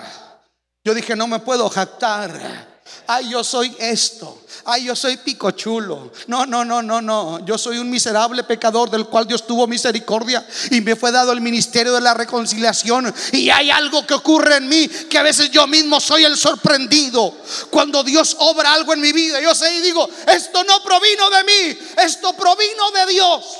Yo 0.83 0.93
dije, 0.93 1.15
no 1.15 1.25
me 1.25 1.39
puedo 1.39 1.67
jactar. 1.67 2.70
Ay, 3.07 3.29
yo 3.29 3.43
soy 3.43 3.75
esto 3.79 4.41
ay, 4.65 4.85
yo 4.85 4.95
soy 4.95 5.17
picochulo. 5.17 6.11
No, 6.27 6.45
no, 6.45 6.63
no, 6.65 6.81
no, 6.81 7.01
no. 7.01 7.45
Yo 7.45 7.57
soy 7.57 7.77
un 7.77 7.89
miserable 7.89 8.43
pecador 8.43 8.89
del 8.89 9.05
cual 9.05 9.27
Dios 9.27 9.45
tuvo 9.45 9.67
misericordia 9.67 10.45
y 10.69 10.81
me 10.81 10.95
fue 10.95 11.11
dado 11.11 11.31
el 11.31 11.41
ministerio 11.41 11.93
de 11.93 12.01
la 12.01 12.13
reconciliación. 12.13 13.13
Y 13.31 13.49
hay 13.49 13.71
algo 13.71 14.05
que 14.05 14.13
ocurre 14.13 14.57
en 14.57 14.67
mí 14.67 14.87
que 14.87 15.17
a 15.17 15.23
veces 15.23 15.51
yo 15.51 15.67
mismo 15.67 15.99
soy 15.99 16.23
el 16.23 16.37
sorprendido. 16.37 17.35
Cuando 17.69 18.03
Dios 18.03 18.35
obra 18.39 18.73
algo 18.73 18.93
en 18.93 19.01
mi 19.01 19.11
vida, 19.11 19.41
yo 19.41 19.53
sé 19.55 19.73
y 19.75 19.81
digo, 19.81 20.07
esto 20.27 20.63
no 20.63 20.83
provino 20.83 21.29
de 21.29 21.43
mí, 21.43 21.79
esto 21.97 22.33
provino 22.33 22.91
de 22.91 23.13
Dios. 23.13 23.57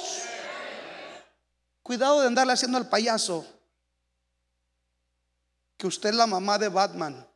Cuidado 1.83 2.21
de 2.21 2.27
andarle 2.27 2.53
haciendo 2.53 2.77
al 2.77 2.87
payaso. 2.87 3.45
Que 5.77 5.87
usted 5.87 6.09
es 6.09 6.15
la 6.15 6.27
mamá 6.27 6.59
de 6.59 6.69
Batman. 6.69 7.30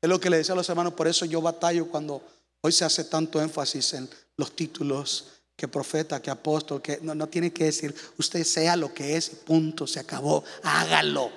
Es 0.00 0.08
lo 0.08 0.20
que 0.20 0.30
le 0.30 0.38
decía 0.38 0.52
a 0.52 0.56
los 0.56 0.68
hermanos, 0.68 0.92
por 0.92 1.08
eso 1.08 1.24
yo 1.24 1.40
batallo 1.40 1.86
cuando 1.88 2.22
hoy 2.60 2.72
se 2.72 2.84
hace 2.84 3.04
tanto 3.04 3.40
énfasis 3.40 3.94
en 3.94 4.08
los 4.36 4.54
títulos, 4.54 5.26
que 5.56 5.66
profeta, 5.66 6.22
que 6.22 6.30
apóstol, 6.30 6.80
que 6.80 7.00
no, 7.02 7.16
no 7.16 7.26
tiene 7.26 7.52
que 7.52 7.64
decir, 7.64 7.92
usted 8.16 8.44
sea 8.44 8.76
lo 8.76 8.94
que 8.94 9.16
es, 9.16 9.28
punto, 9.28 9.88
se 9.88 9.98
acabó, 9.98 10.44
hágalo. 10.62 11.32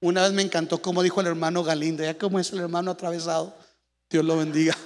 Una 0.00 0.22
vez 0.22 0.32
me 0.32 0.42
encantó 0.42 0.82
como 0.82 1.02
dijo 1.02 1.20
el 1.22 1.28
hermano 1.28 1.64
Galindo, 1.64 2.04
ya 2.04 2.16
como 2.18 2.38
es 2.38 2.52
el 2.52 2.60
hermano 2.60 2.90
atravesado, 2.90 3.54
Dios 4.10 4.24
lo 4.24 4.36
bendiga. 4.36 4.76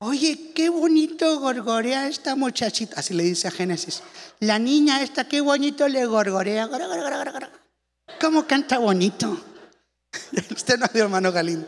Oye, 0.00 0.52
qué 0.54 0.68
bonito 0.68 1.40
gorgorea 1.40 2.06
esta 2.06 2.36
muchachita. 2.36 3.00
Así 3.00 3.14
le 3.14 3.24
dice 3.24 3.48
a 3.48 3.50
Génesis. 3.50 4.02
La 4.38 4.58
niña 4.58 5.02
esta, 5.02 5.26
qué 5.26 5.40
bonito 5.40 5.88
le 5.88 6.06
gorgorea. 6.06 6.68
¿Cómo 8.20 8.46
canta 8.46 8.78
bonito? 8.78 9.40
Usted 10.54 10.78
no 10.78 10.86
de 10.86 11.00
hermano 11.00 11.32
Galindo. 11.32 11.66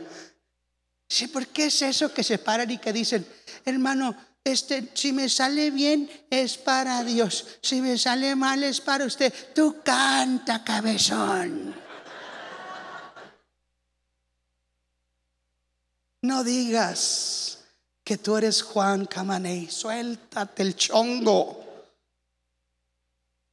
Sí, 1.09 1.27
¿por 1.27 1.47
qué 1.49 1.67
es 1.67 1.83
eso 1.83 2.15
que 2.15 2.23
se 2.23 2.39
paran 2.39 2.71
y 2.71 2.79
que 2.79 2.93
dicen, 2.93 3.27
hermano, 3.65 4.17
este, 4.45 4.91
si 4.95 5.13
me 5.13 5.29
sale 5.29 5.71
bien 5.71 6.09
es 6.31 6.57
para 6.57 7.05
Dios, 7.05 7.59
si 7.63 7.81
me 7.81 7.99
sale 7.99 8.35
mal 8.37 8.63
es 8.63 8.81
para 8.81 9.05
usted. 9.05 9.33
Tú 9.55 9.81
canta, 9.85 10.65
cabezón. 10.65 11.75
No 16.23 16.45
digas 16.45 17.59
que 18.05 18.19
tú 18.19 18.37
eres 18.37 18.63
Juan 18.63 19.07
Camaney, 19.07 19.71
suéltate 19.71 20.63
el 20.63 20.77
chongo. 20.77 21.67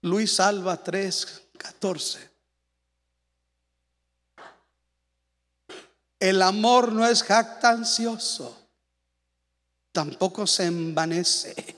Luis 0.02 0.40
Alba 0.40 0.82
3, 0.82 1.42
14. 1.58 2.37
El 6.20 6.42
amor 6.42 6.92
no 6.92 7.06
es 7.06 7.24
jactancioso, 7.24 8.58
tampoco 9.92 10.48
se 10.48 10.66
envanece. 10.66 11.78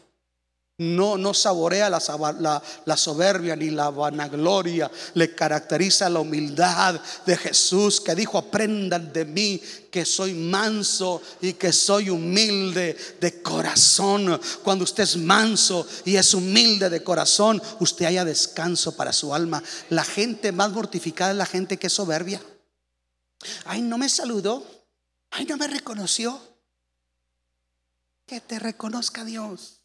No, 0.79 1.17
no 1.17 1.33
saborea 1.33 1.89
la, 1.89 2.61
la, 2.85 2.95
soberbia 2.95 3.53
ni 3.57 3.69
la 3.69 3.89
vanagloria. 3.89 4.89
Le 5.13 5.35
caracteriza 5.35 6.09
la 6.09 6.21
humildad 6.21 7.01
de 7.25 7.35
Jesús 7.35 7.99
que 7.99 8.15
dijo, 8.15 8.37
aprendan 8.37 9.11
de 9.11 9.25
mí 9.25 9.61
que 9.91 10.05
soy 10.05 10.33
manso 10.33 11.21
y 11.41 11.51
que 11.51 11.73
soy 11.73 12.09
humilde 12.09 12.95
de 13.19 13.41
corazón. 13.41 14.39
Cuando 14.63 14.85
usted 14.85 15.03
es 15.03 15.17
manso 15.17 15.85
y 16.05 16.15
es 16.15 16.33
humilde 16.33 16.89
de 16.89 17.03
corazón, 17.03 17.61
usted 17.81 18.05
haya 18.05 18.23
descanso 18.23 18.95
para 18.95 19.11
su 19.11 19.35
alma. 19.35 19.61
La 19.89 20.05
gente 20.05 20.53
más 20.53 20.71
mortificada 20.71 21.31
es 21.31 21.37
la 21.37 21.45
gente 21.45 21.75
que 21.75 21.87
es 21.87 21.93
soberbia. 21.93 22.41
Ay, 23.65 23.81
no 23.81 23.97
me 23.97 24.09
saludó. 24.09 24.65
Ay, 25.31 25.45
no 25.45 25.57
me 25.57 25.67
reconoció. 25.67 26.39
Que 28.25 28.41
te 28.41 28.59
reconozca 28.59 29.23
Dios. 29.23 29.81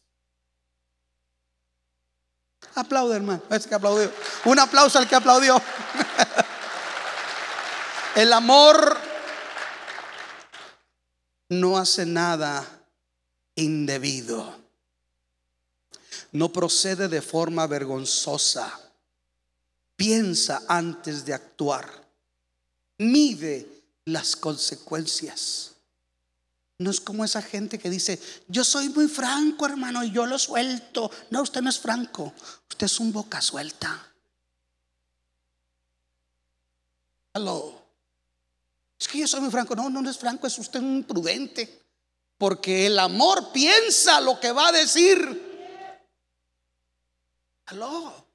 Aplaude, 2.75 3.15
hermano. 3.15 3.41
Es 3.49 3.67
que 3.67 3.75
aplaudió. 3.75 4.11
Un 4.45 4.59
aplauso 4.59 4.99
al 4.99 5.07
que 5.07 5.15
aplaudió. 5.15 5.61
El 8.15 8.31
amor 8.33 8.97
no 11.49 11.77
hace 11.77 12.05
nada 12.05 12.65
indebido. 13.55 14.57
No 16.31 16.51
procede 16.51 17.07
de 17.07 17.21
forma 17.21 17.65
vergonzosa. 17.67 18.79
Piensa 19.95 20.63
antes 20.67 21.25
de 21.25 21.33
actuar 21.33 22.04
mide 22.97 23.67
las 24.05 24.35
consecuencias. 24.35 25.71
No 26.77 26.91
es 26.91 26.99
como 26.99 27.23
esa 27.23 27.41
gente 27.41 27.79
que 27.79 27.89
dice, 27.89 28.19
yo 28.47 28.63
soy 28.63 28.89
muy 28.89 29.07
franco, 29.07 29.65
hermano, 29.65 30.03
y 30.03 30.11
yo 30.11 30.25
lo 30.25 30.37
suelto. 30.37 31.09
No, 31.29 31.41
usted 31.41 31.61
no 31.61 31.69
es 31.69 31.79
franco, 31.79 32.33
usted 32.69 32.85
es 32.85 32.99
un 32.99 33.13
boca 33.13 33.41
suelta. 33.41 34.11
Hello. 37.33 37.81
Es 38.99 39.07
que 39.07 39.19
yo 39.19 39.27
soy 39.27 39.41
muy 39.41 39.51
franco. 39.51 39.75
No, 39.75 39.89
no, 39.89 40.09
es 40.09 40.17
franco, 40.17 40.47
es 40.47 40.57
usted 40.57 40.79
un 40.79 41.03
prudente. 41.03 41.81
Porque 42.37 42.87
el 42.87 42.99
amor 42.99 43.51
piensa 43.51 44.19
lo 44.19 44.39
que 44.39 44.51
va 44.51 44.69
a 44.69 44.71
decir. 44.71 45.99
Aló. 47.67 48.25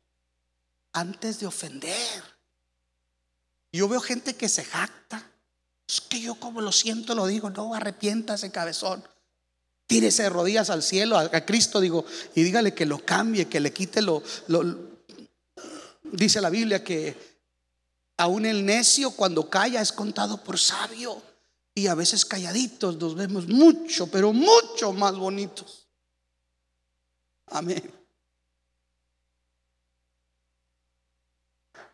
Antes 0.93 1.41
de 1.41 1.47
ofender. 1.47 2.40
Yo 3.73 3.89
veo 3.89 4.01
gente 4.01 4.35
que 4.35 4.49
se 4.49 4.65
jacta. 4.65 5.31
Es 5.89 6.01
que 6.01 6.21
yo 6.21 6.35
como 6.37 6.61
lo 6.61 6.73
siento 6.73 7.15
lo 7.15 7.27
digo, 7.27 7.51
no, 7.51 7.75
arrepiéntase 7.75 8.51
cabezón. 8.51 9.03
Tírese 9.87 10.25
de 10.25 10.29
rodillas 10.29 10.71
al 10.71 10.83
cielo, 10.83 11.19
a, 11.19 11.29
Cristo 11.45 11.81
digo, 11.81 12.05
y 12.35 12.45
dígale 12.45 12.75
que 12.75 12.87
lo 12.87 13.05
cambie, 13.05 13.49
que 13.49 13.59
le 13.59 13.73
quite 13.73 14.03
lo, 14.03 14.23
Dice 16.13 16.41
la 16.41 16.51
Biblia 16.51 16.83
que 16.83 17.17
aún 18.17 18.47
el 18.47 18.65
necio 18.65 19.13
cuando 19.13 19.49
calla 19.49 19.81
es 19.81 19.93
contado 19.93 20.43
por 20.43 20.59
sabio. 20.59 21.23
Y 21.75 21.87
a 21.87 21.95
veces 21.95 22.25
calladitos 22.25 22.97
nos 22.97 23.15
vemos 23.15 23.47
mucho, 23.47 24.09
pero 24.09 24.33
mucho 24.33 24.93
más 24.93 25.17
bonitos. 25.17 25.87
Amén. 27.47 28.00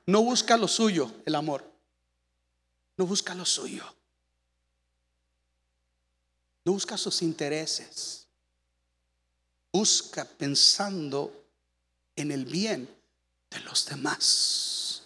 No 0.07 0.23
busca 0.23 0.57
lo 0.57 0.69
suyo, 0.69 1.11
el 1.25 1.35
amor. 1.35 1.65
No 2.97 3.07
busca 3.07 3.35
lo 3.35 3.45
suyo. 3.45 3.85
No 6.65 6.73
busca 6.73 6.97
sus 6.97 7.23
intereses. 7.23 8.27
Busca 9.73 10.25
pensando 10.25 11.45
en 12.15 12.31
el 12.31 12.45
bien 12.45 12.89
de 13.51 13.61
los 13.61 13.87
demás. 13.87 15.03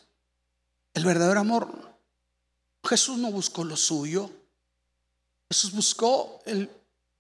El 0.93 1.05
verdadero 1.05 1.41
amor. 1.41 1.91
Jesús 2.85 3.19
no 3.19 3.31
buscó 3.31 3.65
lo 3.65 3.77
suyo. 3.77 4.31
Jesús 5.49 5.73
buscó 5.73 6.43
el 6.45 6.71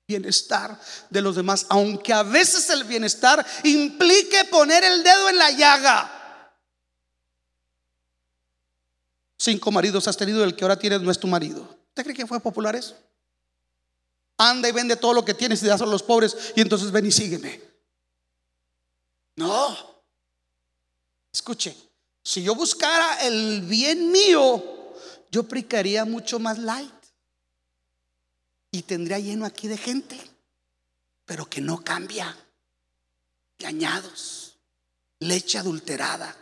bienestar 0.06 0.78
de 1.08 1.22
los 1.22 1.36
demás, 1.36 1.66
aunque 1.68 2.12
a 2.12 2.22
veces 2.22 2.68
el 2.70 2.84
bienestar 2.84 3.44
implique 3.64 4.44
poner 4.46 4.84
el 4.84 5.02
dedo 5.02 5.28
en 5.28 5.38
la 5.38 5.50
llaga. 5.50 6.19
Cinco 9.40 9.70
maridos 9.70 10.06
has 10.06 10.18
tenido, 10.18 10.44
el 10.44 10.54
que 10.54 10.64
ahora 10.64 10.78
tienes 10.78 11.00
no 11.00 11.10
es 11.10 11.18
tu 11.18 11.26
marido. 11.26 11.62
¿Usted 11.88 12.02
cree 12.02 12.14
que 12.14 12.26
fue 12.26 12.40
popular 12.40 12.76
eso? 12.76 12.94
Anda 14.36 14.68
y 14.68 14.72
vende 14.72 14.96
todo 14.96 15.14
lo 15.14 15.24
que 15.24 15.32
tienes 15.32 15.62
y 15.62 15.66
das 15.66 15.80
a 15.80 15.86
los 15.86 16.02
pobres 16.02 16.52
y 16.54 16.60
entonces 16.60 16.90
ven 16.90 17.06
y 17.06 17.10
sígueme. 17.10 17.58
No. 19.36 20.02
Escuche, 21.32 21.74
si 22.22 22.42
yo 22.42 22.54
buscara 22.54 23.26
el 23.26 23.62
bien 23.62 24.12
mío, 24.12 24.62
yo 25.30 25.44
pricaría 25.44 26.04
mucho 26.04 26.38
más 26.38 26.58
light. 26.58 26.92
Y 28.72 28.82
tendría 28.82 29.18
lleno 29.20 29.46
aquí 29.46 29.68
de 29.68 29.78
gente. 29.78 30.20
pero 31.24 31.48
que 31.48 31.62
no 31.62 31.82
cambia. 31.82 32.36
Añados, 33.64 34.58
leche 35.18 35.56
adulterada. 35.56 36.36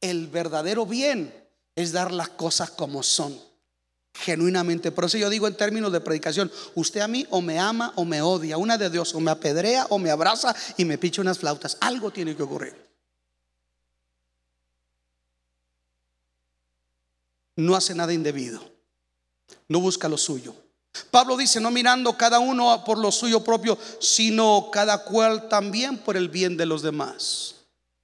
El 0.00 0.28
verdadero 0.28 0.86
bien 0.86 1.43
es 1.76 1.92
dar 1.92 2.12
las 2.12 2.28
cosas 2.30 2.70
como 2.70 3.02
son, 3.02 3.38
genuinamente. 4.14 4.92
Por 4.92 5.04
eso 5.04 5.18
yo 5.18 5.28
digo 5.28 5.46
en 5.46 5.56
términos 5.56 5.92
de 5.92 6.00
predicación, 6.00 6.50
usted 6.74 7.00
a 7.00 7.08
mí 7.08 7.26
o 7.30 7.40
me 7.40 7.58
ama 7.58 7.92
o 7.96 8.04
me 8.04 8.22
odia, 8.22 8.56
una 8.56 8.78
de 8.78 8.90
Dios, 8.90 9.14
o 9.14 9.20
me 9.20 9.30
apedrea 9.30 9.86
o 9.90 9.98
me 9.98 10.10
abraza 10.10 10.54
y 10.76 10.84
me 10.84 10.98
picha 10.98 11.22
unas 11.22 11.38
flautas. 11.38 11.76
Algo 11.80 12.10
tiene 12.10 12.36
que 12.36 12.42
ocurrir. 12.42 12.84
No 17.56 17.76
hace 17.76 17.94
nada 17.94 18.12
indebido, 18.12 18.60
no 19.68 19.80
busca 19.80 20.08
lo 20.08 20.18
suyo. 20.18 20.54
Pablo 21.10 21.36
dice, 21.36 21.60
no 21.60 21.70
mirando 21.70 22.16
cada 22.16 22.38
uno 22.38 22.84
por 22.84 22.98
lo 22.98 23.10
suyo 23.10 23.42
propio, 23.42 23.76
sino 24.00 24.70
cada 24.72 25.04
cual 25.04 25.48
también 25.48 25.98
por 25.98 26.16
el 26.16 26.28
bien 26.28 26.56
de 26.56 26.66
los 26.66 26.82
demás. 26.82 27.56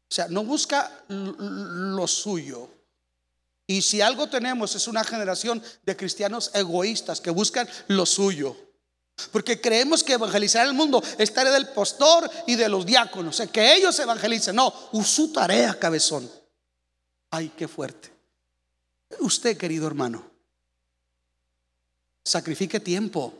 O 0.09 0.15
sea, 0.15 0.27
no 0.29 0.45
busca 0.45 1.05
lo 1.09 2.07
suyo. 2.09 2.69
Y 3.71 3.83
si 3.83 4.01
algo 4.01 4.29
tenemos 4.29 4.75
es 4.75 4.89
una 4.89 5.05
generación 5.05 5.63
de 5.85 5.97
cristianos 5.97 6.51
egoístas 6.55 7.21
que 7.21 7.31
buscan 7.31 7.69
lo 7.87 8.05
suyo. 8.05 8.57
Porque 9.31 9.61
creemos 9.61 10.03
que 10.03 10.15
evangelizar 10.15 10.67
el 10.67 10.73
mundo 10.73 11.01
es 11.19 11.33
tarea 11.33 11.53
del 11.53 11.69
pastor 11.69 12.29
y 12.49 12.57
de 12.57 12.69
los 12.69 12.85
diáconos. 12.85 13.41
Que 13.53 13.77
ellos 13.77 13.97
evangelicen. 14.01 14.57
No, 14.57 14.75
su 15.05 15.33
tarea, 15.33 15.79
cabezón. 15.79 16.29
Ay, 17.31 17.53
qué 17.57 17.69
fuerte. 17.69 18.11
Usted, 19.21 19.57
querido 19.57 19.87
hermano, 19.87 20.29
Sacrifique 22.25 22.81
tiempo. 22.81 23.33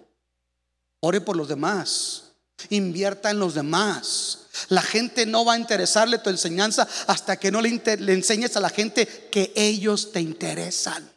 Ore 1.01 1.21
por 1.21 1.37
los 1.37 1.49
demás. 1.49 2.30
Invierta 2.69 3.31
en 3.31 3.39
los 3.39 3.55
demás. 3.55 4.41
La 4.69 4.83
gente 4.83 5.27
no 5.27 5.45
va 5.45 5.55
a 5.55 5.59
interesarle 5.59 6.19
tu 6.19 6.31
enseñanza 6.31 6.87
hasta 7.07 7.39
que 7.39 7.51
no 7.51 7.61
le, 7.61 7.81
enseñes 8.13 8.57
a 8.57 8.61
la 8.61 8.69
gente 8.69 9.07
que 9.31 9.53
ellos 9.57 10.13
te 10.13 10.21
interesan. 10.21 11.11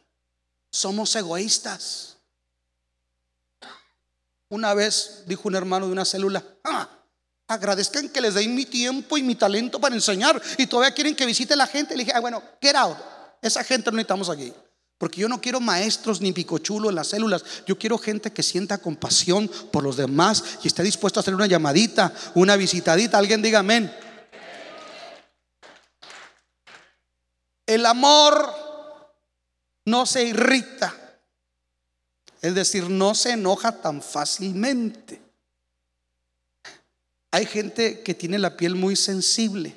Somos 0.71 1.15
egoístas. 1.15 2.17
Una 4.49 4.73
vez 4.73 5.23
dijo 5.25 5.47
un 5.47 5.55
hermano 5.55 5.87
de 5.87 5.91
una 5.91 6.05
célula, 6.05 6.43
ah, 6.63 6.87
agradezcan 7.47 8.09
que 8.09 8.21
les 8.21 8.35
den 8.35 8.55
mi 8.55 8.65
tiempo 8.65 9.17
y 9.17 9.23
mi 9.23 9.35
talento 9.35 9.79
para 9.79 9.95
enseñar 9.95 10.41
y 10.57 10.67
todavía 10.67 10.93
quieren 10.93 11.15
que 11.15 11.25
visite 11.25 11.55
la 11.55 11.67
gente. 11.67 11.95
Le 11.95 12.03
dije, 12.03 12.15
ah, 12.15 12.19
bueno, 12.19 12.41
get 12.61 12.75
out. 12.75 12.97
Esa 13.41 13.63
gente 13.63 13.91
no 13.91 13.97
necesitamos 13.97 14.29
aquí. 14.29 14.53
Porque 15.03 15.19
yo 15.19 15.27
no 15.27 15.41
quiero 15.41 15.59
maestros 15.59 16.21
ni 16.21 16.31
picochulo 16.31 16.87
en 16.87 16.95
las 16.95 17.07
células. 17.07 17.43
Yo 17.67 17.77
quiero 17.77 17.97
gente 17.97 18.31
que 18.31 18.41
sienta 18.41 18.77
compasión 18.77 19.51
por 19.69 19.83
los 19.83 19.97
demás 19.97 20.41
y 20.63 20.67
esté 20.67 20.81
dispuesto 20.81 21.19
a 21.19 21.21
hacer 21.21 21.35
una 21.35 21.45
llamadita, 21.45 22.13
una 22.35 22.55
visitadita. 22.55 23.17
Alguien 23.17 23.41
diga 23.41 23.59
amén. 23.59 23.93
El 27.65 27.85
amor 27.85 28.49
no 29.83 30.05
se 30.05 30.23
irrita. 30.23 30.95
Es 32.41 32.55
decir, 32.55 32.89
no 32.89 33.13
se 33.13 33.31
enoja 33.31 33.81
tan 33.81 34.01
fácilmente. 34.01 35.21
Hay 37.29 37.45
gente 37.45 38.03
que 38.03 38.13
tiene 38.13 38.39
la 38.39 38.55
piel 38.55 38.75
muy 38.75 38.95
sensible. 38.95 39.75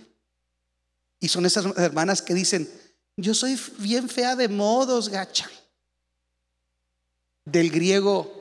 Y 1.19 1.27
son 1.27 1.47
esas 1.47 1.67
hermanas 1.79 2.23
que 2.23 2.33
dicen, 2.33 2.71
yo 3.17 3.33
soy 3.35 3.59
bien 3.79 4.09
fea 4.09 4.37
de 4.37 4.49
modos, 4.49 5.09
gacha. 5.09 5.51
Del 7.45 7.71
griego 7.71 8.33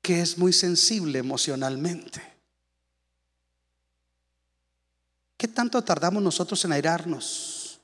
que 0.00 0.20
es 0.20 0.38
muy 0.38 0.52
sensible 0.52 1.18
emocionalmente. 1.18 2.22
¿Qué 5.36 5.48
tanto 5.48 5.82
tardamos 5.82 6.22
nosotros 6.22 6.64
en 6.64 6.72
airarnos? 6.72 7.80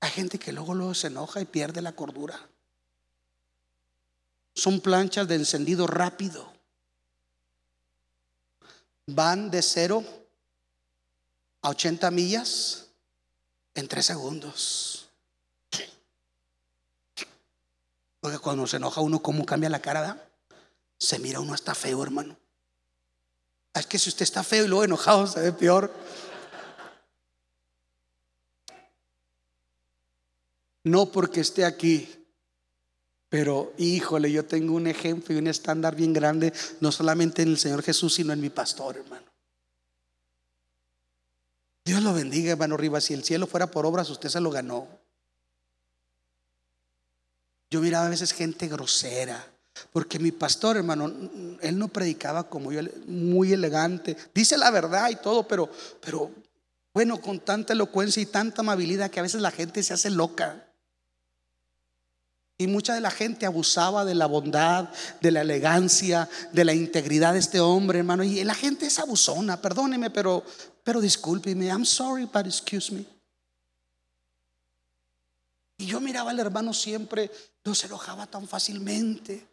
Hay 0.00 0.10
gente 0.10 0.38
que 0.38 0.52
luego, 0.52 0.74
luego 0.74 0.92
se 0.92 1.06
enoja 1.06 1.40
y 1.40 1.46
pierde 1.46 1.80
la 1.80 1.92
cordura. 1.92 2.38
Son 4.54 4.80
planchas 4.80 5.28
de 5.28 5.36
encendido 5.36 5.86
rápido. 5.86 6.52
Van 9.06 9.50
de 9.50 9.62
cero 9.62 10.04
a 11.62 11.70
80 11.70 12.10
millas 12.10 12.85
en 13.76 13.88
tres 13.88 14.06
segundos. 14.06 15.08
Porque 18.20 18.38
cuando 18.38 18.66
se 18.66 18.78
enoja 18.78 19.00
uno, 19.00 19.22
¿cómo 19.22 19.46
cambia 19.46 19.70
la 19.70 19.80
cara? 19.80 20.28
Se 20.98 21.18
mira 21.20 21.38
uno 21.38 21.54
hasta 21.54 21.74
feo, 21.74 22.02
hermano. 22.02 22.36
Ah, 23.74 23.80
es 23.80 23.86
que 23.86 23.98
si 23.98 24.08
usted 24.08 24.24
está 24.24 24.42
feo 24.42 24.64
y 24.64 24.68
luego 24.68 24.84
enojado, 24.84 25.26
se 25.26 25.40
ve 25.40 25.52
peor. 25.52 25.92
No 30.82 31.06
porque 31.06 31.40
esté 31.40 31.64
aquí, 31.64 32.08
pero 33.28 33.74
híjole, 33.76 34.32
yo 34.32 34.44
tengo 34.46 34.74
un 34.74 34.86
ejemplo 34.86 35.34
y 35.34 35.38
un 35.38 35.48
estándar 35.48 35.94
bien 35.94 36.12
grande, 36.12 36.52
no 36.80 36.90
solamente 36.90 37.42
en 37.42 37.48
el 37.48 37.58
Señor 37.58 37.82
Jesús, 37.82 38.14
sino 38.14 38.32
en 38.32 38.40
mi 38.40 38.50
pastor, 38.50 38.96
hermano. 38.96 39.35
Dios 41.86 42.02
lo 42.02 42.12
bendiga, 42.12 42.50
hermano 42.50 42.76
Rivas. 42.76 43.04
Si 43.04 43.14
el 43.14 43.22
cielo 43.22 43.46
fuera 43.46 43.70
por 43.70 43.86
obras, 43.86 44.10
usted 44.10 44.28
se 44.28 44.40
lo 44.40 44.50
ganó. 44.50 44.88
Yo 47.70 47.80
miraba 47.80 48.06
a 48.06 48.10
veces 48.10 48.32
gente 48.32 48.66
grosera. 48.66 49.52
Porque 49.92 50.18
mi 50.18 50.32
pastor, 50.32 50.76
hermano, 50.76 51.06
él 51.60 51.78
no 51.78 51.86
predicaba 51.86 52.50
como 52.50 52.72
yo, 52.72 52.80
muy 53.06 53.52
elegante. 53.52 54.16
Dice 54.34 54.58
la 54.58 54.72
verdad 54.72 55.10
y 55.10 55.14
todo, 55.14 55.46
pero, 55.46 55.70
pero 56.04 56.32
bueno, 56.92 57.20
con 57.20 57.38
tanta 57.38 57.72
elocuencia 57.72 58.20
y 58.20 58.26
tanta 58.26 58.62
amabilidad 58.62 59.08
que 59.08 59.20
a 59.20 59.22
veces 59.22 59.40
la 59.40 59.52
gente 59.52 59.80
se 59.84 59.94
hace 59.94 60.10
loca. 60.10 60.66
Y 62.58 62.66
mucha 62.66 62.94
de 62.94 63.00
la 63.00 63.12
gente 63.12 63.46
abusaba 63.46 64.04
de 64.04 64.16
la 64.16 64.26
bondad, 64.26 64.88
de 65.20 65.30
la 65.30 65.42
elegancia, 65.42 66.28
de 66.50 66.64
la 66.64 66.74
integridad 66.74 67.34
de 67.34 67.38
este 67.38 67.60
hombre, 67.60 68.00
hermano. 68.00 68.24
Y 68.24 68.42
la 68.42 68.54
gente 68.54 68.86
es 68.86 68.98
abusona, 68.98 69.62
perdóneme, 69.62 70.10
pero, 70.10 70.42
pero 70.86 71.00
discúlpeme, 71.00 71.66
I'm 71.66 71.84
sorry, 71.84 72.26
but 72.26 72.46
excuse 72.46 72.92
me. 72.92 73.04
Y 75.78 75.86
yo 75.86 76.00
miraba 76.00 76.30
al 76.30 76.38
hermano 76.38 76.72
siempre, 76.72 77.28
no 77.64 77.74
se 77.74 77.88
enojaba 77.88 78.28
tan 78.28 78.46
fácilmente. 78.46 79.44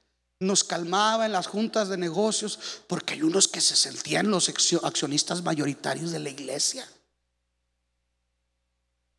Nos 0.42 0.64
calmaba 0.64 1.26
en 1.26 1.32
las 1.32 1.48
juntas 1.48 1.90
de 1.90 1.98
negocios, 1.98 2.84
porque 2.86 3.16
hay 3.16 3.24
unos 3.24 3.48
que 3.48 3.62
se 3.62 3.76
sentían 3.76 4.30
los 4.30 4.48
accionistas 4.84 5.42
mayoritarios 5.42 6.12
de 6.12 6.20
la 6.20 6.30
iglesia. 6.30 6.88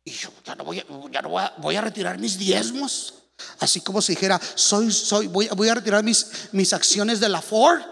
Y 0.05 0.11
yo 0.11 0.29
ya 0.45 0.55
no 0.55 0.63
voy 0.63 0.85
ya 1.11 1.21
no 1.21 1.29
voy 1.57 1.75
a, 1.75 1.81
retirar 1.81 2.17
mis 2.17 2.37
diezmos. 2.37 3.15
Así 3.59 3.81
como 3.81 4.01
si 4.01 4.13
dijera, 4.13 4.39
soy, 4.55 4.89
soy, 4.89 5.27
voy, 5.27 5.49
voy 5.49 5.67
a 5.67 5.75
retirar 5.75 6.01
mis, 6.01 6.47
mis 6.53 6.71
acciones 6.71 7.19
de 7.19 7.27
la 7.27 7.41
Ford. 7.41 7.83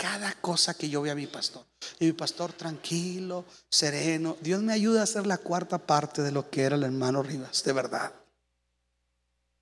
Cada 0.00 0.32
cosa 0.32 0.72
que 0.72 0.88
yo 0.88 1.02
vea 1.02 1.12
a 1.12 1.16
mi 1.16 1.26
pastor. 1.26 1.66
Y 1.98 2.06
mi 2.06 2.12
pastor 2.12 2.54
tranquilo, 2.54 3.44
sereno. 3.68 4.38
Dios 4.40 4.62
me 4.62 4.72
ayuda 4.72 5.00
a 5.00 5.04
hacer 5.04 5.26
la 5.26 5.36
cuarta 5.36 5.76
parte 5.76 6.22
de 6.22 6.32
lo 6.32 6.48
que 6.48 6.62
era 6.62 6.76
el 6.76 6.84
hermano 6.84 7.22
Rivas, 7.22 7.62
de 7.64 7.72
verdad. 7.74 8.10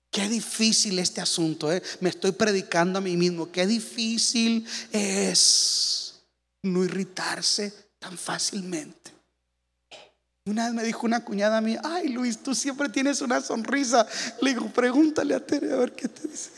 Qué 0.09 0.29
difícil 0.29 0.97
este 0.97 1.19
asunto, 1.19 1.71
¿eh? 1.73 1.83
me 1.99 2.09
estoy 2.09 2.31
predicando 2.31 2.99
a 2.99 3.01
mí 3.01 3.17
mismo. 3.17 3.51
Qué 3.51 3.67
difícil 3.67 4.65
es 4.93 6.21
no 6.63 6.85
irritarse 6.85 7.73
tan 7.99 8.17
fácilmente. 8.17 9.11
Una 10.45 10.67
vez 10.67 10.73
me 10.73 10.83
dijo 10.83 11.05
una 11.05 11.25
cuñada 11.25 11.57
a 11.57 11.61
mí, 11.61 11.75
ay 11.83 12.07
Luis, 12.07 12.41
tú 12.41 12.55
siempre 12.55 12.87
tienes 12.87 13.19
una 13.19 13.41
sonrisa. 13.41 14.07
Le 14.41 14.51
digo, 14.51 14.69
pregúntale 14.69 15.35
a 15.35 15.45
Tere 15.45 15.73
a 15.73 15.75
ver 15.75 15.91
qué 15.91 16.07
te 16.07 16.29
dice. 16.29 16.51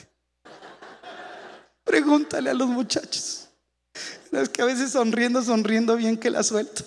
Pregúntale 1.84 2.52
a 2.52 2.54
los 2.54 2.68
muchachos. 2.68 3.41
Es 4.32 4.50
que 4.50 4.62
a 4.62 4.66
veces 4.66 4.92
sonriendo, 4.92 5.44
sonriendo 5.44 5.96
bien 5.96 6.18
que 6.18 6.30
la 6.30 6.44
suelto. 6.44 6.84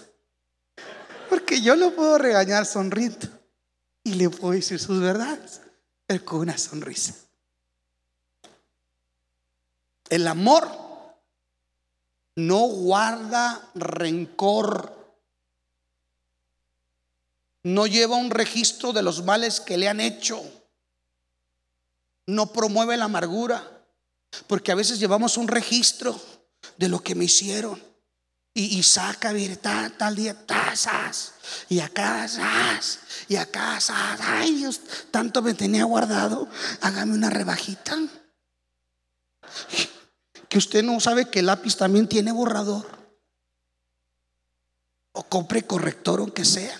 Porque 1.29 1.61
yo 1.61 1.77
lo 1.77 1.95
puedo 1.95 2.19
regañar 2.19 2.67
sonriendo 2.67 3.29
y 4.03 4.15
le 4.15 4.31
puedo 4.31 4.53
decir 4.53 4.79
sus 4.79 5.01
verdades, 5.01 5.61
pero 6.07 6.25
con 6.25 6.41
una 6.41 6.57
sonrisa. 6.57 7.15
El 10.09 10.27
amor 10.27 10.69
no 12.37 12.61
guarda 12.67 13.71
rencor 13.75 14.95
no 17.65 17.87
lleva 17.87 18.17
un 18.17 18.31
registro 18.31 18.93
de 18.93 19.03
los 19.03 19.25
males 19.25 19.61
que 19.61 19.79
le 19.79 19.89
han 19.89 19.99
hecho, 19.99 20.43
no 22.27 22.53
promueve 22.53 22.97
la 22.97 23.07
amargura, 23.07 23.67
porque 24.47 24.71
a 24.71 24.75
veces 24.75 25.01
llevamos 25.01 25.39
un 25.39 25.49
registro 25.49 26.21
de 26.77 26.89
lo 26.89 27.03
que 27.03 27.15
me 27.15 27.25
hicieron. 27.25 27.83
Y, 28.57 28.81
saca, 28.85 29.33
virta 29.33 29.93
tal 29.99 30.15
día, 30.15 30.47
tasas, 30.47 31.33
y 31.69 31.81
acá, 31.81 32.29
sas, 32.29 33.01
y 33.29 33.35
acá, 33.35 33.81
sas. 33.81 34.21
Ay, 34.23 34.55
Dios, 34.55 34.81
tanto 35.11 35.43
me 35.43 35.55
tenía 35.55 35.83
guardado, 35.83 36.49
hágame 36.81 37.15
una 37.15 37.31
rebajita. 37.31 37.99
que 40.49 40.59
usted 40.59 40.85
no 40.85 41.01
sabe 41.01 41.29
que 41.29 41.41
el 41.41 41.47
lápiz 41.47 41.77
también 41.77 42.07
tiene 42.07 42.31
borrador. 42.31 42.87
O 45.11 45.25
compre 45.25 45.67
corrector 45.67 46.21
aunque 46.21 46.45
sea. 46.45 46.79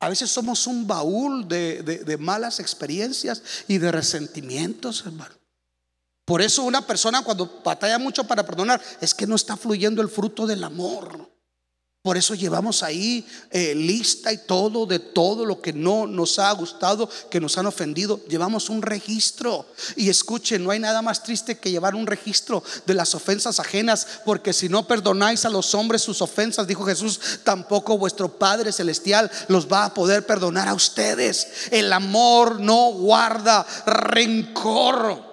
A 0.00 0.08
veces 0.08 0.28
somos 0.28 0.66
un 0.66 0.88
baúl 0.88 1.46
de, 1.46 1.82
de 1.82 2.16
malas 2.16 2.58
experiencias 2.58 3.44
y 3.68 3.78
de 3.78 3.92
resentimientos, 3.92 5.06
hermano. 5.06 5.39
Por 6.30 6.42
eso 6.42 6.62
una 6.62 6.86
persona 6.86 7.24
cuando 7.24 7.60
batalla 7.64 7.98
mucho 7.98 8.22
para 8.22 8.46
perdonar 8.46 8.80
es 9.00 9.12
que 9.12 9.26
no 9.26 9.34
está 9.34 9.56
fluyendo 9.56 10.00
el 10.00 10.08
fruto 10.08 10.46
del 10.46 10.62
amor. 10.62 11.28
Por 12.02 12.16
eso 12.16 12.36
llevamos 12.36 12.84
ahí 12.84 13.26
eh, 13.50 13.74
lista 13.74 14.32
y 14.32 14.38
todo 14.38 14.86
de 14.86 15.00
todo 15.00 15.44
lo 15.44 15.60
que 15.60 15.72
no 15.72 16.06
nos 16.06 16.38
ha 16.38 16.52
gustado, 16.52 17.10
que 17.32 17.40
nos 17.40 17.58
han 17.58 17.66
ofendido. 17.66 18.20
Llevamos 18.28 18.70
un 18.70 18.80
registro. 18.80 19.66
Y 19.96 20.08
escuchen, 20.08 20.62
no 20.62 20.70
hay 20.70 20.78
nada 20.78 21.02
más 21.02 21.24
triste 21.24 21.58
que 21.58 21.72
llevar 21.72 21.96
un 21.96 22.06
registro 22.06 22.62
de 22.86 22.94
las 22.94 23.12
ofensas 23.16 23.58
ajenas, 23.58 24.06
porque 24.24 24.52
si 24.52 24.68
no 24.68 24.86
perdonáis 24.86 25.44
a 25.46 25.50
los 25.50 25.74
hombres 25.74 26.00
sus 26.00 26.22
ofensas, 26.22 26.68
dijo 26.68 26.84
Jesús, 26.84 27.18
tampoco 27.42 27.98
vuestro 27.98 28.38
Padre 28.38 28.70
Celestial 28.70 29.28
los 29.48 29.66
va 29.66 29.86
a 29.86 29.94
poder 29.94 30.24
perdonar 30.24 30.68
a 30.68 30.74
ustedes. 30.74 31.48
El 31.72 31.92
amor 31.92 32.60
no 32.60 32.92
guarda 32.92 33.66
rencor. 33.84 35.29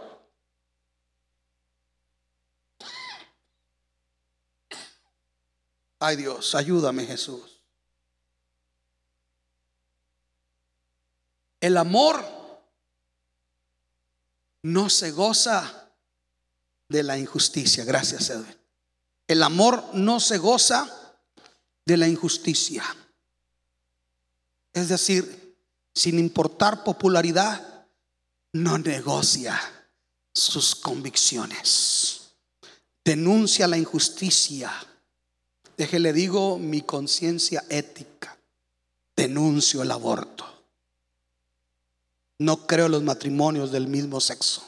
Ay 6.00 6.16
Dios, 6.16 6.54
ayúdame 6.56 7.06
Jesús. 7.06 7.62
El 11.60 11.78
amor 11.78 12.24
no 14.62 14.90
se 14.90 15.12
goza 15.12 15.92
de 16.88 17.04
la 17.04 17.18
injusticia. 17.18 17.84
Gracias, 17.84 18.30
Edwin. 18.30 18.56
El 19.28 19.44
amor 19.44 19.84
no 19.94 20.20
se 20.20 20.38
goza 20.38 20.88
de 21.86 21.98
la 21.98 22.08
injusticia. 22.08 22.84
Es 24.74 24.90
decir, 24.90 25.58
sin 25.94 26.20
importar 26.20 26.84
popularidad, 26.84 27.88
no 28.54 28.78
negocia 28.78 29.60
sus 30.34 30.76
convicciones. 30.76 32.36
Denuncia 33.04 33.68
la 33.68 33.78
injusticia 33.78 34.72
Déjele 35.78 36.12
digo 36.12 36.58
mi 36.58 36.82
conciencia 36.82 37.64
ética. 37.70 38.36
Denuncio 39.16 39.84
el 39.84 39.92
aborto. 39.92 40.46
No 42.40 42.66
creo 42.66 42.90
los 42.90 43.04
matrimonios 43.04 43.72
del 43.72 43.88
mismo 43.88 44.20
sexo. 44.20 44.64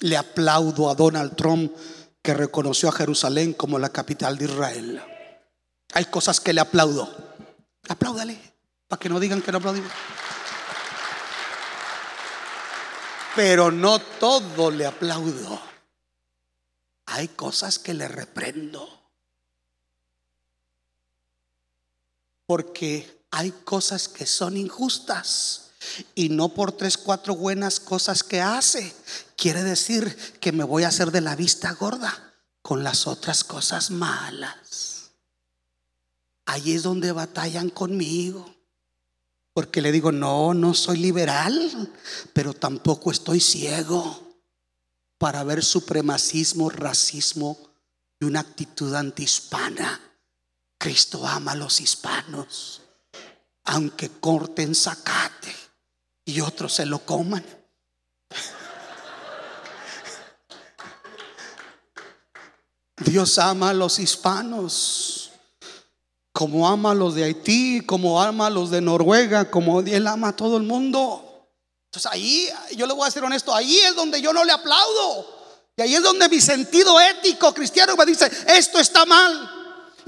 Le 0.00 0.16
aplaudo 0.16 0.90
a 0.90 0.94
Donald 0.94 1.36
Trump 1.36 1.74
que 2.22 2.34
reconoció 2.34 2.90
a 2.90 2.92
Jerusalén 2.92 3.54
como 3.54 3.78
la 3.78 3.88
capital 3.88 4.36
de 4.36 4.44
Israel. 4.44 5.02
Hay 5.94 6.04
cosas 6.06 6.40
que 6.40 6.52
le 6.52 6.60
aplaudo. 6.60 7.08
Apláudale, 7.88 8.38
para 8.86 9.00
que 9.00 9.08
no 9.08 9.18
digan 9.18 9.40
que 9.40 9.52
no 9.52 9.58
aplaudimos. 9.58 9.90
Pero 13.34 13.70
no 13.70 13.98
todo 13.98 14.70
le 14.70 14.84
aplaudo. 14.84 15.60
Hay 17.06 17.28
cosas 17.28 17.78
que 17.78 17.94
le 17.94 18.08
reprendo. 18.08 18.97
Porque 22.48 23.26
hay 23.30 23.50
cosas 23.50 24.08
que 24.08 24.24
son 24.24 24.56
injustas. 24.56 25.72
Y 26.14 26.30
no 26.30 26.48
por 26.48 26.72
tres, 26.72 26.96
cuatro 26.96 27.36
buenas 27.36 27.78
cosas 27.78 28.22
que 28.22 28.40
hace. 28.40 28.94
Quiere 29.36 29.62
decir 29.62 30.16
que 30.40 30.50
me 30.50 30.64
voy 30.64 30.84
a 30.84 30.88
hacer 30.88 31.10
de 31.10 31.20
la 31.20 31.36
vista 31.36 31.72
gorda 31.72 32.32
con 32.62 32.82
las 32.82 33.06
otras 33.06 33.44
cosas 33.44 33.90
malas. 33.90 35.10
Ahí 36.46 36.72
es 36.72 36.84
donde 36.84 37.12
batallan 37.12 37.68
conmigo. 37.68 38.54
Porque 39.52 39.82
le 39.82 39.92
digo, 39.92 40.10
no, 40.10 40.54
no 40.54 40.72
soy 40.72 40.96
liberal, 40.96 41.92
pero 42.32 42.54
tampoco 42.54 43.10
estoy 43.10 43.40
ciego 43.40 44.40
para 45.18 45.44
ver 45.44 45.62
supremacismo, 45.62 46.70
racismo 46.70 47.58
y 48.18 48.24
una 48.24 48.40
actitud 48.40 48.94
antihispana. 48.94 50.07
Cristo 50.78 51.26
ama 51.26 51.52
a 51.52 51.56
los 51.56 51.80
hispanos, 51.80 52.82
aunque 53.64 54.08
corten 54.20 54.74
zacate 54.74 55.54
y 56.24 56.40
otros 56.40 56.74
se 56.74 56.86
lo 56.86 57.00
coman. 57.00 57.44
Dios 62.98 63.38
ama 63.38 63.70
a 63.70 63.74
los 63.74 63.98
hispanos, 63.98 65.30
como 66.32 66.68
ama 66.68 66.92
a 66.92 66.94
los 66.94 67.14
de 67.14 67.24
Haití, 67.24 67.80
como 67.84 68.22
ama 68.22 68.46
a 68.46 68.50
los 68.50 68.70
de 68.70 68.80
Noruega, 68.80 69.50
como 69.50 69.80
Él 69.80 70.06
ama 70.06 70.28
a 70.28 70.36
todo 70.36 70.56
el 70.56 70.62
mundo. 70.62 71.24
Entonces 71.86 72.10
ahí, 72.12 72.48
yo 72.76 72.86
le 72.86 72.92
voy 72.92 73.08
a 73.08 73.10
ser 73.10 73.24
honesto, 73.24 73.54
ahí 73.54 73.78
es 73.78 73.96
donde 73.96 74.20
yo 74.20 74.32
no 74.32 74.44
le 74.44 74.52
aplaudo. 74.52 75.38
Y 75.76 75.82
ahí 75.82 75.94
es 75.94 76.02
donde 76.02 76.28
mi 76.28 76.40
sentido 76.40 77.00
ético 77.00 77.52
cristiano 77.54 77.96
me 77.96 78.04
dice, 78.04 78.30
esto 78.46 78.78
está 78.78 79.06
mal. 79.06 79.57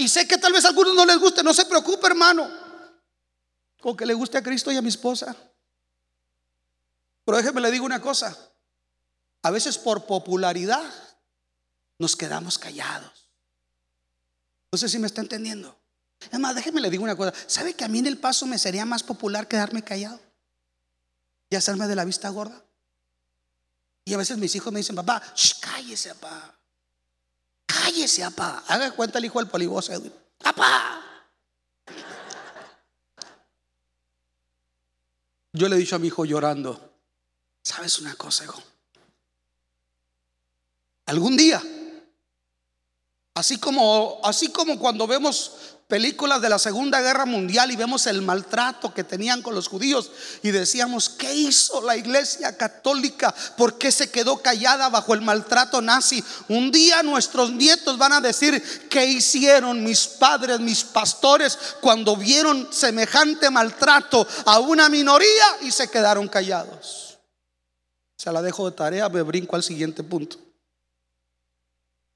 Y 0.00 0.08
sé 0.08 0.26
que 0.26 0.38
tal 0.38 0.54
vez 0.54 0.64
a 0.64 0.68
algunos 0.68 0.94
no 0.94 1.04
les 1.04 1.18
guste, 1.18 1.42
no 1.42 1.52
se 1.52 1.66
preocupe, 1.66 2.06
hermano. 2.06 2.50
Con 3.82 3.94
que 3.94 4.06
le 4.06 4.14
guste 4.14 4.38
a 4.38 4.42
Cristo 4.42 4.72
y 4.72 4.76
a 4.78 4.80
mi 4.80 4.88
esposa. 4.88 5.36
Pero 7.22 7.36
déjeme 7.36 7.60
le 7.60 7.70
digo 7.70 7.84
una 7.84 8.00
cosa. 8.00 8.34
A 9.42 9.50
veces 9.50 9.76
por 9.76 10.06
popularidad 10.06 10.82
nos 11.98 12.16
quedamos 12.16 12.58
callados. 12.58 13.28
No 14.72 14.78
sé 14.78 14.88
si 14.88 14.98
me 14.98 15.06
está 15.06 15.20
entendiendo. 15.20 15.78
Es 16.32 16.38
más, 16.38 16.54
déjeme 16.54 16.80
le 16.80 16.88
digo 16.88 17.04
una 17.04 17.14
cosa. 17.14 17.34
¿Sabe 17.46 17.74
que 17.74 17.84
a 17.84 17.88
mí 17.88 17.98
en 17.98 18.06
el 18.06 18.16
paso 18.16 18.46
me 18.46 18.56
sería 18.56 18.86
más 18.86 19.02
popular 19.02 19.48
quedarme 19.48 19.84
callado? 19.84 20.18
Y 21.50 21.56
hacerme 21.56 21.86
de 21.86 21.96
la 21.96 22.06
vista 22.06 22.30
gorda. 22.30 22.64
Y 24.06 24.14
a 24.14 24.16
veces 24.16 24.38
mis 24.38 24.54
hijos 24.54 24.72
me 24.72 24.78
dicen, 24.78 24.96
papá, 24.96 25.22
cállese, 25.60 26.14
papá. 26.14 26.58
Cállese, 27.90 28.22
papá. 28.22 28.62
Haga 28.68 28.92
cuenta 28.92 29.18
el 29.18 29.24
hijo 29.24 29.40
del 29.40 29.48
poliboso, 29.48 29.92
Edwin. 29.92 30.12
Papá. 30.38 31.02
Yo 35.52 35.68
le 35.68 35.74
he 35.74 35.78
dicho 35.80 35.96
a 35.96 35.98
mi 35.98 36.06
hijo 36.06 36.24
llorando, 36.24 36.78
¿sabes 37.62 37.98
una 37.98 38.14
cosa, 38.14 38.44
hijo? 38.44 38.62
Algún 41.06 41.36
día, 41.36 41.60
así 43.34 43.58
como, 43.58 44.20
así 44.22 44.52
como 44.52 44.78
cuando 44.78 45.08
vemos 45.08 45.76
películas 45.90 46.40
de 46.40 46.48
la 46.48 46.58
Segunda 46.58 47.02
Guerra 47.02 47.26
Mundial 47.26 47.70
y 47.70 47.76
vemos 47.76 48.06
el 48.06 48.22
maltrato 48.22 48.94
que 48.94 49.04
tenían 49.04 49.42
con 49.42 49.54
los 49.54 49.68
judíos 49.68 50.10
y 50.42 50.52
decíamos, 50.52 51.10
¿qué 51.10 51.34
hizo 51.34 51.82
la 51.82 51.96
iglesia 51.96 52.56
católica? 52.56 53.34
¿Por 53.58 53.76
qué 53.76 53.92
se 53.92 54.10
quedó 54.10 54.38
callada 54.38 54.88
bajo 54.88 55.12
el 55.12 55.20
maltrato 55.20 55.82
nazi? 55.82 56.24
Un 56.48 56.70
día 56.70 57.02
nuestros 57.02 57.52
nietos 57.52 57.98
van 57.98 58.12
a 58.12 58.20
decir, 58.20 58.62
¿qué 58.88 59.04
hicieron 59.04 59.84
mis 59.84 60.06
padres, 60.06 60.60
mis 60.60 60.84
pastores 60.84 61.58
cuando 61.80 62.16
vieron 62.16 62.68
semejante 62.72 63.50
maltrato 63.50 64.26
a 64.46 64.60
una 64.60 64.88
minoría 64.88 65.44
y 65.62 65.72
se 65.72 65.90
quedaron 65.90 66.28
callados? 66.28 67.18
Se 68.16 68.30
la 68.30 68.40
dejo 68.40 68.70
de 68.70 68.76
tarea, 68.76 69.08
me 69.08 69.22
brinco 69.22 69.56
al 69.56 69.64
siguiente 69.64 70.04
punto. 70.04 70.38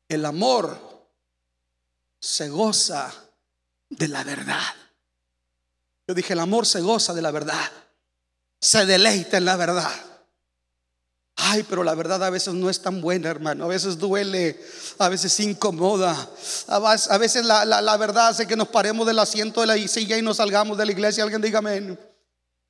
El 0.09 0.25
amor 0.25 0.79
se 2.21 2.49
goza 2.49 3.13
de 3.97 4.09
la 4.09 4.25
verdad. 4.25 4.63
Yo 6.07 6.15
dije, 6.15 6.35
el 6.35 6.41
amor 6.41 6.67
se 6.67 6.81
goza 6.81 7.15
de 7.15 7.23
la 7.23 7.31
verdad, 7.31 7.71
se 8.61 8.85
deleita 8.87 9.39
en 9.39 9.45
la 9.45 9.57
verdad. 9.57 9.93
Ay, 11.37 11.65
pero 11.69 11.83
la 11.83 11.95
verdad 11.95 12.23
a 12.23 12.31
veces 12.31 12.55
no 12.55 12.71
es 12.71 12.81
tan 12.81 13.01
buena, 13.01 13.29
hermano. 13.29 13.65
A 13.65 13.69
veces 13.69 13.99
duele, 13.99 14.61
a 14.99 15.09
veces 15.09 15.39
incomoda. 15.41 16.31
A 16.69 17.19
veces 17.19 17.45
la, 17.45 17.65
la 17.65 17.97
verdad 17.97 18.29
hace 18.29 18.47
que 18.47 18.55
nos 18.55 18.69
paremos 18.69 19.07
del 19.07 19.19
asiento 19.19 19.61
de 19.61 19.67
la 19.67 19.89
silla 19.89 20.17
y 20.17 20.23
nos 20.23 20.37
salgamos 20.37 20.79
de 20.79 20.87
la 20.87 20.93
iglesia. 20.93 21.25
Alguien 21.25 21.43
diga 21.43 21.59
amén. 21.59 21.99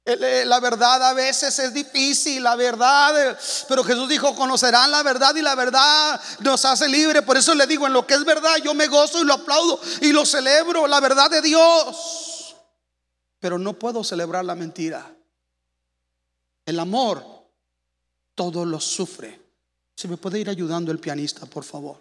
La 0.05 0.61
verdad 0.61 1.03
a 1.03 1.15
veces 1.15 1.59
es 1.59 1.73
difícil, 1.73 2.43
la 2.43 2.57
verdad, 2.57 3.39
pero 3.67 3.83
Jesús 3.83 4.07
dijo, 4.07 4.37
conocerán 4.37 4.91
la 4.91 5.03
verdad 5.03 5.35
y 5.35 5.41
la 5.41 5.55
verdad 5.55 6.21
nos 6.41 6.63
hace 6.67 6.89
libre. 6.89 7.23
Por 7.23 7.39
eso 7.39 7.55
le 7.55 7.67
digo, 7.67 7.87
en 7.87 7.95
lo 7.95 8.07
que 8.07 8.13
es 8.13 8.25
verdad, 8.25 8.57
yo 8.63 8.75
me 8.75 8.87
gozo 8.87 9.23
y 9.23 9.25
lo 9.25 9.33
aplaudo 9.33 9.81
y 10.03 10.13
lo 10.13 10.27
celebro, 10.27 10.87
la 10.87 11.01
verdad 11.01 11.31
de 11.31 11.41
Dios. 11.41 12.55
Pero 13.41 13.59
no 13.59 13.79
puedo 13.79 14.05
celebrar 14.05 14.45
la 14.45 14.55
mentira. 14.55 15.11
El 16.67 16.79
amor 16.79 17.25
todo 18.35 18.67
lo 18.67 18.81
sufre. 18.81 19.41
Si 19.97 20.07
me 20.07 20.19
puede 20.19 20.39
ir 20.39 20.51
ayudando 20.51 20.93
el 20.93 20.99
pianista, 20.99 21.47
por 21.47 21.65
favor. 21.65 21.97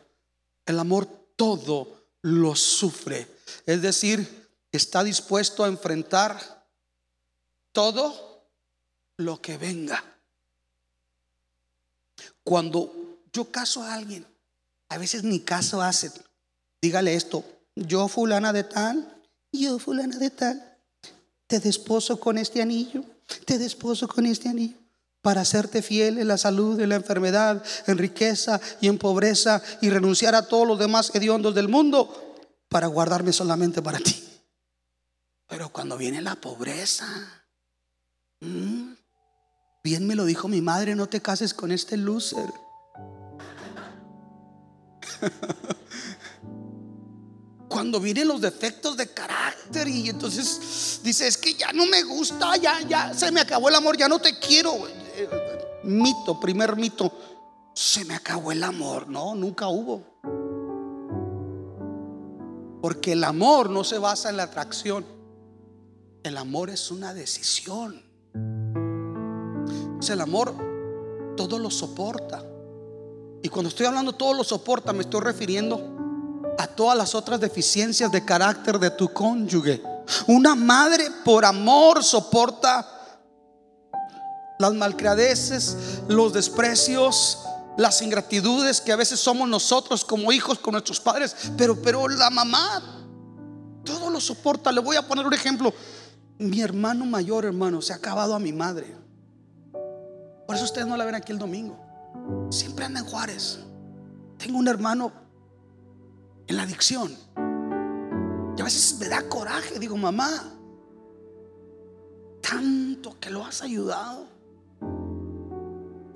El 0.65 0.77
amor 0.77 1.07
todo 1.37 2.07
lo 2.21 2.53
sufre. 2.53 3.27
Es 3.65 3.81
decir, 3.81 4.49
está 4.73 5.03
dispuesto 5.05 5.63
a 5.63 5.67
enfrentar 5.67 6.62
todo 7.73 8.47
lo 9.17 9.41
que 9.41 9.57
venga. 9.57 10.01
Cuando 12.43 13.19
yo 13.33 13.51
caso 13.51 13.83
a 13.83 13.95
alguien, 13.95 14.25
a 14.89 14.97
veces 14.97 15.23
ni 15.23 15.41
caso 15.41 15.81
hace. 15.81 16.11
Dígale 16.81 17.15
esto, 17.15 17.43
yo 17.75 18.07
fulana 18.07 18.53
de 18.53 18.63
tal, 18.63 19.21
yo 19.51 19.79
fulana 19.79 20.17
de 20.17 20.29
tal, 20.29 20.77
te 21.47 21.59
desposo 21.59 22.19
con 22.19 22.37
este 22.37 22.61
anillo, 22.61 23.03
te 23.45 23.57
desposo 23.57 24.07
con 24.07 24.25
este 24.25 24.49
anillo 24.49 24.77
para 25.21 25.41
hacerte 25.41 25.81
fiel 25.81 26.17
en 26.17 26.27
la 26.27 26.37
salud, 26.37 26.79
en 26.79 26.89
la 26.89 26.95
enfermedad, 26.95 27.63
en 27.87 27.97
riqueza 27.97 28.59
y 28.81 28.87
en 28.87 28.97
pobreza 28.97 29.61
y 29.81 29.89
renunciar 29.89 30.35
a 30.35 30.47
todos 30.47 30.67
los 30.67 30.77
demás 30.77 31.15
hediondos 31.15 31.55
del 31.55 31.69
mundo 31.69 32.35
para 32.67 32.87
guardarme 32.87 33.31
solamente 33.31 33.81
para 33.81 33.99
ti. 33.99 34.21
Pero 35.47 35.69
cuando 35.69 35.97
viene 35.97 36.21
la 36.21 36.35
pobreza, 36.35 37.42
bien 39.83 40.07
me 40.07 40.15
lo 40.15 40.25
dijo 40.25 40.47
mi 40.47 40.61
madre, 40.61 40.95
no 40.95 41.07
te 41.07 41.21
cases 41.21 41.53
con 41.53 41.71
este 41.71 41.97
loser. 41.97 42.51
Cuando 47.67 47.99
vienen 47.99 48.27
los 48.27 48.41
defectos 48.41 48.97
de 48.97 49.07
carácter 49.07 49.87
y 49.87 50.09
entonces 50.09 50.99
dice, 51.03 51.27
es 51.27 51.37
que 51.37 51.55
ya 51.55 51.71
no 51.73 51.85
me 51.87 52.03
gusta, 52.03 52.55
ya, 52.57 52.81
ya 52.81 53.13
se 53.13 53.31
me 53.31 53.41
acabó 53.41 53.69
el 53.69 53.75
amor, 53.75 53.97
ya 53.97 54.07
no 54.07 54.19
te 54.19 54.37
quiero 54.37 54.87
mito, 55.83 56.39
primer 56.39 56.75
mito, 56.75 57.11
se 57.73 58.05
me 58.05 58.15
acabó 58.15 58.51
el 58.51 58.63
amor. 58.63 59.07
No, 59.07 59.35
nunca 59.35 59.67
hubo. 59.67 60.03
Porque 62.81 63.13
el 63.13 63.23
amor 63.23 63.69
no 63.69 63.83
se 63.83 63.97
basa 63.97 64.29
en 64.29 64.37
la 64.37 64.43
atracción. 64.43 65.05
El 66.23 66.37
amor 66.37 66.69
es 66.69 66.91
una 66.91 67.13
decisión. 67.13 68.01
El 70.09 70.21
amor 70.21 70.53
todo 71.35 71.59
lo 71.59 71.69
soporta. 71.69 72.43
Y 73.41 73.49
cuando 73.49 73.69
estoy 73.69 73.85
hablando 73.85 74.13
todo 74.13 74.33
lo 74.33 74.43
soporta, 74.43 74.93
me 74.93 75.01
estoy 75.01 75.21
refiriendo 75.21 75.81
a 76.57 76.67
todas 76.67 76.97
las 76.97 77.15
otras 77.15 77.39
deficiencias 77.39 78.11
de 78.11 78.23
carácter 78.23 78.79
de 78.79 78.91
tu 78.91 79.11
cónyuge. 79.11 79.81
Una 80.27 80.55
madre 80.55 81.05
por 81.25 81.45
amor 81.45 82.03
soporta 82.03 82.89
las 84.59 84.73
malcriadeces, 84.73 85.77
los 86.07 86.33
desprecios, 86.33 87.39
las 87.77 88.01
ingratitudes 88.01 88.79
que 88.79 88.91
a 88.91 88.95
veces 88.95 89.19
somos 89.19 89.49
nosotros 89.49 90.05
como 90.05 90.31
hijos 90.31 90.59
con 90.59 90.73
nuestros 90.73 90.99
padres, 90.99 91.35
pero 91.57 91.81
pero 91.81 92.07
la 92.07 92.29
mamá 92.29 93.03
todo 93.83 94.09
lo 94.09 94.19
soporta. 94.19 94.71
Le 94.71 94.79
voy 94.79 94.95
a 94.95 95.07
poner 95.07 95.25
un 95.25 95.33
ejemplo. 95.33 95.73
Mi 96.37 96.61
hermano 96.61 97.05
mayor, 97.05 97.45
hermano, 97.45 97.81
se 97.81 97.93
ha 97.93 97.97
acabado 97.97 98.33
a 98.33 98.39
mi 98.39 98.53
madre. 98.53 98.95
Por 100.45 100.55
eso 100.55 100.65
ustedes 100.65 100.87
no 100.87 100.97
la 100.97 101.05
ven 101.05 101.15
aquí 101.15 101.31
el 101.31 101.39
domingo. 101.39 101.77
Siempre 102.49 102.85
anda 102.85 102.99
en 102.99 103.05
Juárez. 103.05 103.59
Tengo 104.37 104.57
un 104.57 104.67
hermano 104.67 105.11
en 106.47 106.57
la 106.57 106.63
adicción. 106.63 107.15
Y 108.57 108.61
a 108.61 108.63
veces 108.63 108.97
me 108.99 109.07
da 109.07 109.27
coraje. 109.29 109.79
Digo, 109.79 109.97
mamá, 109.97 110.29
tanto 112.41 113.19
que 113.19 113.29
lo 113.29 113.45
has 113.45 113.61
ayudado 113.61 114.33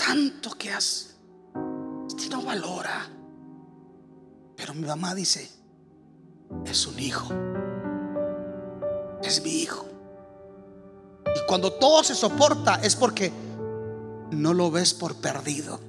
tanto 0.07 0.51
que 0.51 0.71
has, 0.71 1.15
este 2.07 2.29
no 2.29 2.41
valora. 2.41 3.09
Pero 4.55 4.73
mi 4.73 4.87
mamá 4.87 5.13
dice, 5.13 5.49
es 6.65 6.87
un 6.87 6.97
hijo, 6.97 7.33
es 9.21 9.43
mi 9.43 9.49
hijo. 9.49 9.85
Y 11.25 11.45
cuando 11.47 11.73
todo 11.73 12.03
se 12.03 12.15
soporta 12.15 12.75
es 12.75 12.95
porque 12.95 13.31
no 14.31 14.53
lo 14.53 14.71
ves 14.71 14.93
por 14.93 15.15
perdido. 15.15 15.79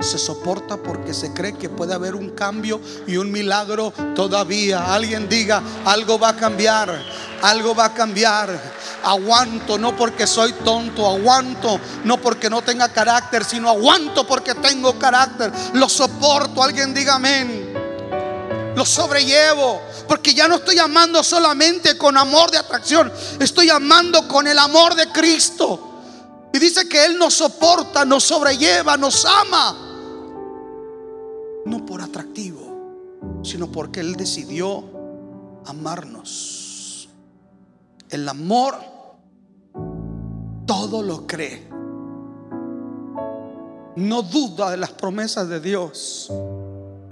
Se 0.00 0.18
soporta 0.18 0.76
porque 0.76 1.14
se 1.14 1.32
cree 1.32 1.56
que 1.56 1.68
puede 1.68 1.94
haber 1.94 2.14
un 2.14 2.30
cambio 2.30 2.80
y 3.06 3.16
un 3.16 3.30
milagro 3.30 3.92
todavía. 4.14 4.94
Alguien 4.94 5.28
diga, 5.28 5.62
algo 5.84 6.18
va 6.18 6.30
a 6.30 6.36
cambiar, 6.36 7.02
algo 7.42 7.74
va 7.74 7.86
a 7.86 7.94
cambiar. 7.94 8.58
Aguanto 9.02 9.78
no 9.78 9.96
porque 9.96 10.26
soy 10.26 10.52
tonto, 10.64 11.06
aguanto 11.06 11.80
no 12.04 12.20
porque 12.20 12.50
no 12.50 12.62
tenga 12.62 12.90
carácter, 12.90 13.44
sino 13.44 13.68
aguanto 13.68 14.26
porque 14.26 14.54
tengo 14.54 14.98
carácter. 14.98 15.52
Lo 15.74 15.88
soporto, 15.88 16.62
alguien 16.62 16.92
diga 16.92 17.14
amén. 17.14 17.74
Lo 18.74 18.86
sobrellevo, 18.86 19.82
porque 20.06 20.32
ya 20.32 20.48
no 20.48 20.56
estoy 20.56 20.78
amando 20.78 21.22
solamente 21.22 21.98
con 21.98 22.16
amor 22.16 22.50
de 22.50 22.58
atracción, 22.58 23.12
estoy 23.38 23.68
amando 23.68 24.26
con 24.28 24.46
el 24.46 24.58
amor 24.58 24.94
de 24.94 25.08
Cristo. 25.08 25.89
Y 26.52 26.58
dice 26.58 26.88
que 26.88 27.04
Él 27.04 27.18
nos 27.18 27.34
soporta, 27.34 28.04
nos 28.04 28.24
sobrelleva, 28.24 28.96
nos 28.96 29.24
ama. 29.24 29.76
No 31.64 31.86
por 31.86 32.02
atractivo, 32.02 33.40
sino 33.42 33.70
porque 33.70 34.00
Él 34.00 34.16
decidió 34.16 34.82
amarnos. 35.66 37.08
El 38.08 38.28
amor 38.28 38.76
todo 40.66 41.02
lo 41.02 41.26
cree. 41.26 41.68
No 43.96 44.22
duda 44.22 44.70
de 44.70 44.76
las 44.76 44.90
promesas 44.90 45.48
de 45.48 45.60
Dios. 45.60 46.30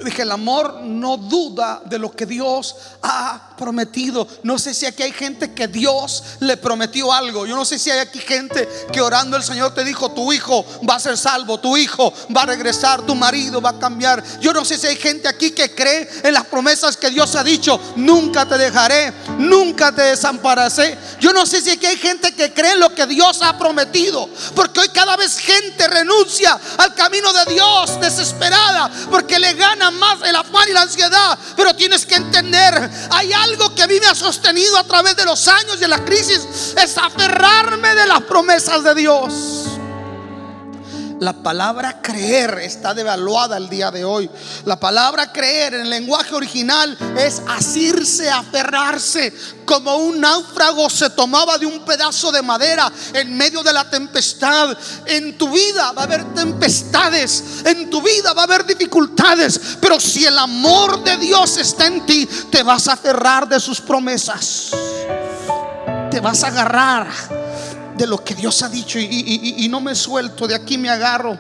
Dije, 0.04 0.22
el 0.22 0.30
amor 0.30 0.82
no 0.82 1.16
duda 1.16 1.82
de 1.84 1.98
lo 1.98 2.12
que 2.12 2.24
Dios 2.24 2.76
ha 3.02 3.56
prometido. 3.56 4.28
No 4.44 4.56
sé 4.56 4.72
si 4.72 4.86
aquí 4.86 5.02
hay 5.02 5.10
gente 5.10 5.52
que 5.52 5.66
Dios 5.66 6.22
le 6.38 6.56
prometió 6.56 7.12
algo. 7.12 7.46
Yo 7.46 7.56
no 7.56 7.64
sé 7.64 7.80
si 7.80 7.90
hay 7.90 7.98
aquí 7.98 8.20
gente 8.20 8.68
que 8.92 9.00
orando 9.00 9.36
el 9.36 9.42
Señor 9.42 9.74
te 9.74 9.82
dijo, 9.82 10.12
tu 10.12 10.32
hijo 10.32 10.64
va 10.88 10.94
a 10.94 11.00
ser 11.00 11.18
salvo, 11.18 11.58
tu 11.58 11.76
hijo 11.76 12.12
va 12.34 12.42
a 12.42 12.46
regresar, 12.46 13.02
tu 13.02 13.16
marido 13.16 13.60
va 13.60 13.70
a 13.70 13.78
cambiar. 13.80 14.22
Yo 14.40 14.52
no 14.52 14.64
sé 14.64 14.78
si 14.78 14.86
hay 14.86 14.94
gente 14.94 15.26
aquí 15.26 15.50
que 15.50 15.74
cree 15.74 16.08
en 16.22 16.32
las 16.32 16.46
promesas 16.46 16.96
que 16.96 17.10
Dios 17.10 17.34
ha 17.34 17.42
dicho. 17.42 17.80
Nunca 17.96 18.46
te 18.46 18.56
dejaré, 18.56 19.12
nunca 19.38 19.90
te 19.90 20.02
desampararé. 20.02 20.96
Yo 21.18 21.32
no 21.32 21.44
sé 21.44 21.60
si 21.60 21.70
aquí 21.70 21.86
hay 21.86 21.96
gente 21.96 22.32
que 22.36 22.54
cree 22.54 22.72
en 22.72 22.80
lo 22.80 22.94
que 22.94 23.06
Dios 23.06 23.42
ha 23.42 23.58
prometido. 23.58 24.28
Porque 24.54 24.78
hoy 24.78 24.88
cada 24.90 25.16
vez 25.16 25.38
gente 25.38 25.88
renuncia 25.88 26.58
al 26.76 26.94
camino 26.94 27.32
de 27.32 27.52
Dios 27.52 28.00
desesperada 28.00 28.90
porque 29.10 29.38
le 29.38 29.54
gana 29.54 29.87
más 29.90 30.18
el 30.24 30.34
afán 30.34 30.68
y 30.68 30.72
la 30.72 30.82
ansiedad. 30.82 31.38
Pero 31.56 31.74
tienes 31.74 32.06
que 32.06 32.16
entender, 32.16 32.90
hay 33.10 33.32
algo 33.32 33.74
que 33.74 33.82
a 33.82 33.86
mí 33.86 33.98
me 34.00 34.06
ha 34.06 34.14
sostenido 34.14 34.76
a 34.78 34.84
través 34.84 35.16
de 35.16 35.24
los 35.24 35.46
años 35.48 35.76
y 35.76 35.80
de 35.80 35.88
la 35.88 36.04
crisis, 36.04 36.74
es 36.76 36.98
aferrarme 36.98 37.94
de 37.94 38.06
las 38.06 38.22
promesas 38.22 38.82
de 38.84 38.94
Dios. 38.94 39.57
La 41.20 41.32
palabra 41.32 42.00
creer 42.00 42.58
está 42.60 42.94
devaluada 42.94 43.56
el 43.56 43.68
día 43.68 43.90
de 43.90 44.04
hoy. 44.04 44.30
La 44.64 44.78
palabra 44.78 45.32
creer 45.32 45.74
en 45.74 45.80
el 45.82 45.90
lenguaje 45.90 46.34
original 46.34 46.96
es 47.18 47.42
asirse, 47.48 48.30
aferrarse, 48.30 49.32
como 49.64 49.96
un 49.96 50.20
náufrago 50.20 50.88
se 50.88 51.10
tomaba 51.10 51.58
de 51.58 51.66
un 51.66 51.80
pedazo 51.80 52.30
de 52.30 52.40
madera 52.40 52.90
en 53.12 53.36
medio 53.36 53.64
de 53.64 53.72
la 53.72 53.90
tempestad. 53.90 54.76
En 55.06 55.36
tu 55.36 55.50
vida 55.50 55.90
va 55.92 56.02
a 56.02 56.04
haber 56.04 56.24
tempestades, 56.34 57.64
en 57.64 57.90
tu 57.90 58.00
vida 58.00 58.32
va 58.32 58.42
a 58.42 58.44
haber 58.44 58.64
dificultades, 58.64 59.60
pero 59.80 59.98
si 59.98 60.24
el 60.24 60.38
amor 60.38 61.02
de 61.02 61.16
Dios 61.16 61.56
está 61.56 61.86
en 61.86 62.06
ti, 62.06 62.28
te 62.50 62.62
vas 62.62 62.86
a 62.86 62.92
aferrar 62.92 63.48
de 63.48 63.58
sus 63.58 63.80
promesas. 63.80 64.70
Te 66.10 66.20
vas 66.20 66.44
a 66.44 66.46
agarrar 66.46 67.47
de 67.98 68.06
lo 68.06 68.22
que 68.24 68.34
Dios 68.34 68.62
ha 68.62 68.68
dicho 68.68 68.98
y, 68.98 69.66
no 69.68 69.80
me 69.80 69.94
suelto, 69.94 70.46
de 70.46 70.54
aquí 70.54 70.78
me 70.78 70.88
agarro. 70.88 71.38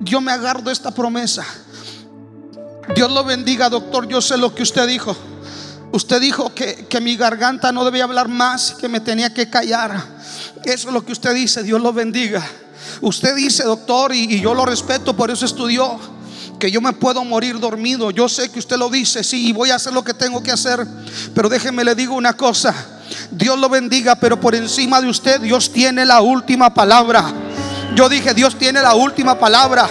Yo 0.00 0.20
me 0.20 0.32
agarro 0.32 0.62
de 0.62 0.72
esta 0.72 0.90
promesa. 0.90 1.44
Dios 2.94 3.12
lo 3.12 3.22
bendiga, 3.22 3.68
doctor. 3.68 4.08
Yo 4.08 4.22
sé 4.22 4.38
lo 4.38 4.54
que 4.54 4.62
usted 4.62 4.88
dijo. 4.88 5.14
Usted 5.92 6.20
dijo 6.20 6.54
que, 6.54 6.86
que, 6.86 7.00
mi 7.00 7.16
garganta 7.16 7.72
no 7.72 7.84
debía 7.84 8.04
hablar 8.04 8.28
más, 8.28 8.72
que 8.80 8.88
me 8.88 9.00
tenía 9.00 9.34
que 9.34 9.50
callar. 9.50 10.02
Eso 10.64 10.88
es 10.88 10.94
lo 10.94 11.04
que 11.04 11.12
usted 11.12 11.34
dice. 11.34 11.62
Dios 11.62 11.80
lo 11.80 11.92
bendiga. 11.92 12.42
Usted 13.02 13.34
dice, 13.36 13.64
doctor, 13.64 14.14
y, 14.14 14.36
y 14.36 14.40
yo 14.40 14.54
lo 14.54 14.64
respeto, 14.64 15.14
por 15.14 15.30
eso 15.30 15.44
estudió, 15.44 15.98
que 16.58 16.70
yo 16.70 16.80
me 16.80 16.92
puedo 16.94 17.22
morir 17.24 17.60
dormido. 17.60 18.10
Yo 18.10 18.28
sé 18.28 18.50
que 18.50 18.60
usted 18.60 18.78
lo 18.78 18.88
dice, 18.88 19.22
sí, 19.22 19.52
voy 19.52 19.70
a 19.70 19.74
hacer 19.74 19.92
lo 19.92 20.02
que 20.02 20.14
tengo 20.14 20.42
que 20.42 20.52
hacer. 20.52 20.86
Pero 21.34 21.50
déjeme 21.50 21.84
le 21.84 21.94
digo 21.94 22.14
una 22.14 22.34
cosa. 22.34 22.99
Dios 23.30 23.58
lo 23.58 23.68
bendiga, 23.68 24.16
pero 24.16 24.40
por 24.40 24.54
encima 24.54 25.00
de 25.00 25.08
usted 25.08 25.40
Dios 25.40 25.72
tiene 25.72 26.04
la 26.04 26.20
última 26.20 26.72
palabra. 26.72 27.24
Yo 27.94 28.08
dije, 28.08 28.34
Dios 28.34 28.56
tiene 28.56 28.82
la 28.82 28.94
última 28.94 29.38
palabra. 29.38 29.88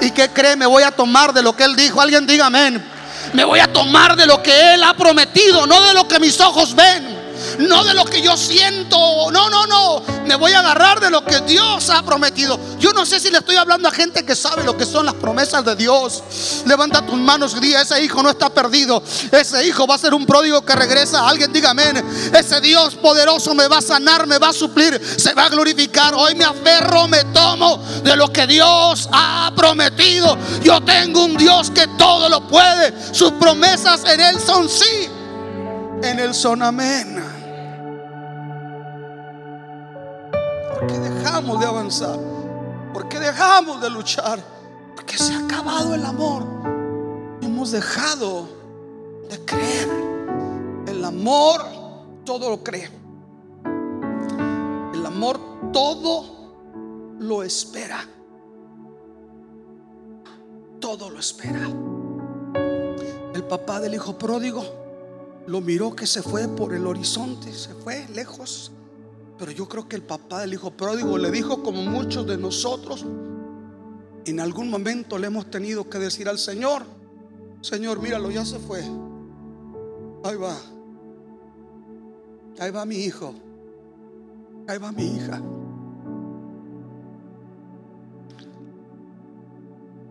¿Y 0.00 0.10
qué 0.10 0.28
cree? 0.28 0.56
Me 0.56 0.66
voy 0.66 0.82
a 0.82 0.90
tomar 0.90 1.32
de 1.32 1.42
lo 1.42 1.56
que 1.56 1.64
Él 1.64 1.74
dijo. 1.74 2.00
Alguien 2.00 2.26
diga 2.26 2.46
amén. 2.46 2.84
Me 3.32 3.44
voy 3.44 3.58
a 3.58 3.72
tomar 3.72 4.16
de 4.16 4.26
lo 4.26 4.42
que 4.42 4.74
Él 4.74 4.82
ha 4.84 4.94
prometido, 4.94 5.66
no 5.66 5.80
de 5.82 5.94
lo 5.94 6.06
que 6.06 6.20
mis 6.20 6.40
ojos 6.40 6.74
ven. 6.74 7.25
No 7.58 7.84
de 7.84 7.94
lo 7.94 8.04
que 8.04 8.22
yo 8.22 8.36
siento. 8.36 9.30
No, 9.30 9.50
no, 9.50 9.66
no. 9.66 10.02
Me 10.26 10.34
voy 10.36 10.52
a 10.52 10.60
agarrar 10.60 11.00
de 11.00 11.10
lo 11.10 11.24
que 11.24 11.40
Dios 11.42 11.90
ha 11.90 12.02
prometido. 12.02 12.58
Yo 12.78 12.92
no 12.92 13.06
sé 13.06 13.20
si 13.20 13.30
le 13.30 13.38
estoy 13.38 13.56
hablando 13.56 13.88
a 13.88 13.90
gente 13.90 14.24
que 14.24 14.34
sabe 14.34 14.64
lo 14.64 14.76
que 14.76 14.84
son 14.84 15.06
las 15.06 15.14
promesas 15.14 15.64
de 15.64 15.76
Dios. 15.76 16.22
Levanta 16.66 17.04
tus 17.04 17.18
manos 17.18 17.56
y 17.60 17.74
ese 17.74 18.02
hijo 18.02 18.22
no 18.22 18.30
está 18.30 18.50
perdido. 18.50 19.02
Ese 19.30 19.66
hijo 19.66 19.86
va 19.86 19.94
a 19.94 19.98
ser 19.98 20.14
un 20.14 20.26
pródigo 20.26 20.64
que 20.64 20.74
regresa. 20.74 21.28
Alguien 21.28 21.52
diga 21.52 21.70
amén. 21.70 22.04
Ese 22.34 22.60
Dios 22.60 22.94
poderoso 22.96 23.54
me 23.54 23.68
va 23.68 23.78
a 23.78 23.82
sanar, 23.82 24.26
me 24.26 24.38
va 24.38 24.48
a 24.48 24.52
suplir, 24.52 25.00
se 25.16 25.32
va 25.34 25.46
a 25.46 25.48
glorificar. 25.48 26.14
Hoy 26.14 26.34
me 26.34 26.44
aferro, 26.44 27.08
me 27.08 27.24
tomo 27.24 27.78
de 28.02 28.16
lo 28.16 28.32
que 28.32 28.46
Dios 28.46 29.08
ha 29.12 29.52
prometido. 29.56 30.36
Yo 30.62 30.80
tengo 30.82 31.24
un 31.24 31.36
Dios 31.36 31.70
que 31.70 31.86
todo 31.98 32.28
lo 32.28 32.46
puede. 32.48 32.92
Sus 33.14 33.32
promesas 33.32 34.02
en 34.04 34.20
Él 34.20 34.40
son 34.40 34.68
sí 34.68 35.10
en 36.02 36.18
el 36.18 36.34
son 36.34 36.62
amén. 36.62 37.35
¿Por 40.76 40.88
qué 40.88 40.98
dejamos 40.98 41.58
de 41.58 41.64
avanzar? 41.64 42.18
¿Por 42.92 43.08
qué 43.08 43.18
dejamos 43.18 43.80
de 43.80 43.88
luchar? 43.88 44.38
Porque 44.94 45.16
se 45.16 45.32
ha 45.32 45.38
acabado 45.38 45.94
el 45.94 46.04
amor. 46.04 46.44
Hemos 47.40 47.70
dejado 47.70 48.46
de 49.30 49.42
creer. 49.46 49.88
El 50.86 51.02
amor 51.02 51.62
todo 52.26 52.50
lo 52.50 52.62
cree. 52.62 52.90
El 54.92 55.06
amor 55.06 55.40
todo 55.72 56.50
lo 57.20 57.42
espera. 57.42 58.06
Todo 60.78 61.08
lo 61.08 61.18
espera. 61.18 61.70
El 63.32 63.44
papá 63.44 63.80
del 63.80 63.94
hijo 63.94 64.18
pródigo 64.18 64.62
lo 65.46 65.62
miró 65.62 65.96
que 65.96 66.06
se 66.06 66.22
fue 66.22 66.46
por 66.48 66.74
el 66.74 66.86
horizonte, 66.86 67.50
se 67.54 67.72
fue 67.72 68.06
lejos. 68.08 68.72
Pero 69.38 69.52
yo 69.52 69.68
creo 69.68 69.88
que 69.88 69.96
el 69.96 70.02
papá 70.02 70.40
del 70.40 70.54
hijo 70.54 70.70
pródigo 70.70 71.18
le 71.18 71.30
dijo 71.30 71.62
como 71.62 71.82
muchos 71.82 72.26
de 72.26 72.38
nosotros, 72.38 73.04
en 74.24 74.40
algún 74.40 74.70
momento 74.70 75.18
le 75.18 75.26
hemos 75.26 75.50
tenido 75.50 75.88
que 75.88 75.98
decir 75.98 76.28
al 76.28 76.38
Señor, 76.38 76.84
Señor, 77.60 78.00
míralo, 78.00 78.30
ya 78.30 78.44
se 78.44 78.58
fue. 78.58 78.80
Ahí 80.24 80.36
va. 80.36 80.56
Ahí 82.58 82.70
va 82.70 82.84
mi 82.84 82.96
hijo. 82.96 83.34
Ahí 84.68 84.78
va 84.78 84.92
mi 84.92 85.16
hija. 85.16 85.42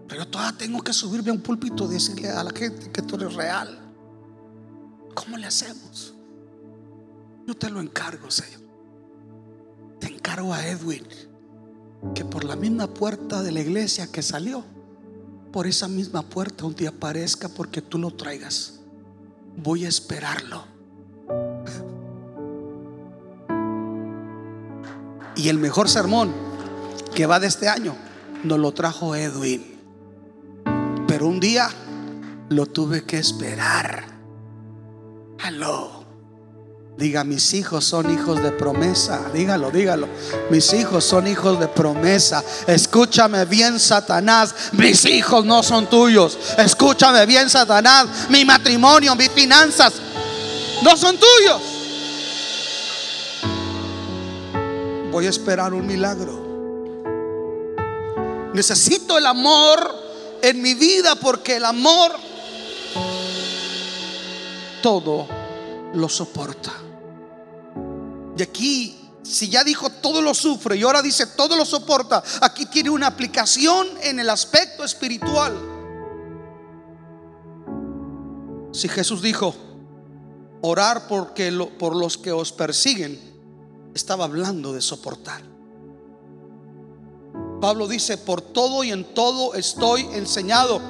Pero 0.07 0.27
todavía 0.27 0.57
tengo 0.57 0.81
que 0.81 0.93
subirme 0.93 1.31
a 1.31 1.33
un 1.33 1.41
púlpito 1.41 1.85
y 1.85 1.93
decirle 1.93 2.29
a 2.29 2.43
la 2.43 2.51
gente 2.51 2.91
que 2.91 3.01
tú 3.01 3.15
eres 3.15 3.33
real. 3.33 3.79
¿Cómo 5.13 5.37
le 5.37 5.47
hacemos? 5.47 6.13
Yo 7.47 7.55
te 7.55 7.69
lo 7.69 7.81
encargo, 7.81 8.29
Señor. 8.29 8.64
Te 10.05 10.13
encargo 10.13 10.53
a 10.53 10.63
Edwin 10.67 11.03
que 12.13 12.23
por 12.23 12.43
la 12.43 12.55
misma 12.55 12.85
puerta 12.85 13.41
de 13.41 13.51
la 13.51 13.61
iglesia 13.61 14.05
que 14.05 14.21
salió, 14.21 14.63
por 15.51 15.65
esa 15.65 15.87
misma 15.87 16.21
puerta 16.21 16.65
un 16.65 16.75
día 16.75 16.89
aparezca 16.89 17.49
porque 17.49 17.81
tú 17.81 17.97
lo 17.97 18.11
traigas. 18.11 18.81
Voy 19.57 19.83
a 19.83 19.87
esperarlo. 19.87 20.63
Y 25.35 25.49
el 25.49 25.57
mejor 25.57 25.89
sermón 25.89 26.31
que 27.15 27.25
va 27.25 27.39
de 27.39 27.47
este 27.47 27.67
año 27.67 27.95
nos 28.43 28.59
lo 28.59 28.73
trajo 28.73 29.15
Edwin. 29.15 29.65
Pero 31.07 31.27
un 31.27 31.39
día 31.39 31.67
lo 32.49 32.67
tuve 32.67 33.05
que 33.05 33.17
esperar. 33.17 34.03
Aló. 35.39 35.94
Diga, 36.97 37.25
mis 37.25 37.53
hijos 37.53 37.83
son 37.83 38.09
hijos 38.13 38.41
de 38.41 38.51
promesa. 38.51 39.19
Dígalo, 39.33 39.69
dígalo. 39.69 40.07
Mis 40.49 40.71
hijos 40.71 41.03
son 41.03 41.27
hijos 41.27 41.59
de 41.59 41.67
promesa. 41.67 42.41
Escúchame 42.67 43.43
bien, 43.43 43.81
Satanás. 43.81 44.55
Mis 44.71 45.03
hijos 45.03 45.43
no 45.43 45.61
son 45.61 45.87
tuyos. 45.87 46.37
Escúchame 46.57 47.25
bien, 47.25 47.49
Satanás. 47.49 48.29
Mi 48.29 48.45
matrimonio, 48.45 49.13
mis 49.15 49.29
finanzas 49.29 49.93
no 50.83 50.95
son 50.95 51.17
tuyos. 51.17 51.61
Voy 55.11 55.27
a 55.27 55.29
esperar 55.29 55.73
un 55.73 55.85
milagro. 55.85 56.45
Necesito 58.53 59.17
el 59.17 59.25
amor 59.25 59.93
en 60.41 60.61
mi 60.61 60.75
vida 60.75 61.15
porque 61.15 61.57
el 61.57 61.65
amor 61.65 62.13
todo 64.81 65.27
lo 65.93 66.07
soporta. 66.07 66.84
Y 68.37 68.41
aquí, 68.41 68.97
si 69.23 69.49
ya 69.49 69.63
dijo 69.63 69.89
todo 69.89 70.21
lo 70.21 70.33
sufre 70.33 70.77
y 70.77 70.83
ahora 70.83 71.01
dice 71.01 71.27
todo 71.27 71.55
lo 71.55 71.65
soporta, 71.65 72.23
aquí 72.41 72.65
tiene 72.65 72.89
una 72.89 73.07
aplicación 73.07 73.87
en 74.01 74.19
el 74.19 74.29
aspecto 74.29 74.83
espiritual. 74.83 75.53
Si 78.71 78.89
Jesús 78.89 79.21
dijo, 79.21 79.55
orar 80.61 81.07
porque 81.07 81.51
por 81.79 81.95
los 81.95 82.17
que 82.17 82.31
os 82.31 82.51
persiguen, 82.51 83.19
estaba 83.93 84.25
hablando 84.25 84.73
de 84.73 84.81
soportar. 84.81 85.41
Pablo 87.61 87.87
dice, 87.87 88.17
por 88.17 88.41
todo 88.41 88.83
y 88.83 88.91
en 88.91 89.05
todo 89.13 89.53
estoy 89.53 90.01
enseñado. 90.11 90.81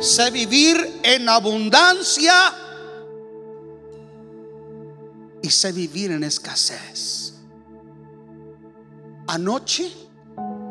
Sé 0.00 0.30
vivir 0.30 1.00
en 1.02 1.28
abundancia 1.28 2.32
sé 5.52 5.72
vivir 5.72 6.10
en 6.10 6.24
escasez. 6.24 7.34
Anoche 9.28 9.90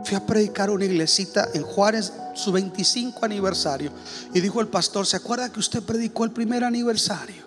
fui 0.03 0.15
a 0.15 0.25
predicar 0.25 0.69
una 0.69 0.86
iglesita 0.86 1.49
en 1.53 1.63
Juárez, 1.63 2.13
su 2.36 2.51
25 2.51 3.23
aniversario. 3.23 3.91
Y 4.34 4.41
dijo 4.41 4.61
el 4.61 4.67
pastor, 4.67 5.05
¿se 5.05 5.17
acuerda 5.17 5.51
que 5.51 5.59
usted 5.59 5.82
predicó 5.84 6.25
el 6.25 6.32
primer 6.32 6.63
aniversario? 6.63 7.43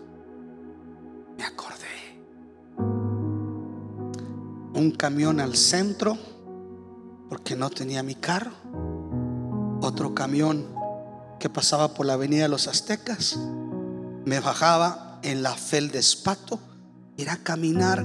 Me 1.36 1.44
acordé. 1.44 1.74
Un 4.74 4.92
camión 4.96 5.40
al 5.40 5.56
centro, 5.56 6.16
porque 7.28 7.56
no 7.56 7.70
tenía 7.70 8.02
mi 8.02 8.14
carro. 8.14 8.52
Otro 9.82 10.14
camión 10.14 10.66
que 11.38 11.50
pasaba 11.50 11.92
por 11.92 12.06
la 12.06 12.14
avenida 12.14 12.44
de 12.44 12.48
los 12.48 12.68
Aztecas. 12.68 13.36
Me 14.24 14.40
bajaba 14.40 15.20
en 15.22 15.42
la 15.42 15.54
Feldespato 15.54 16.58
era 17.16 17.36
caminar 17.36 18.04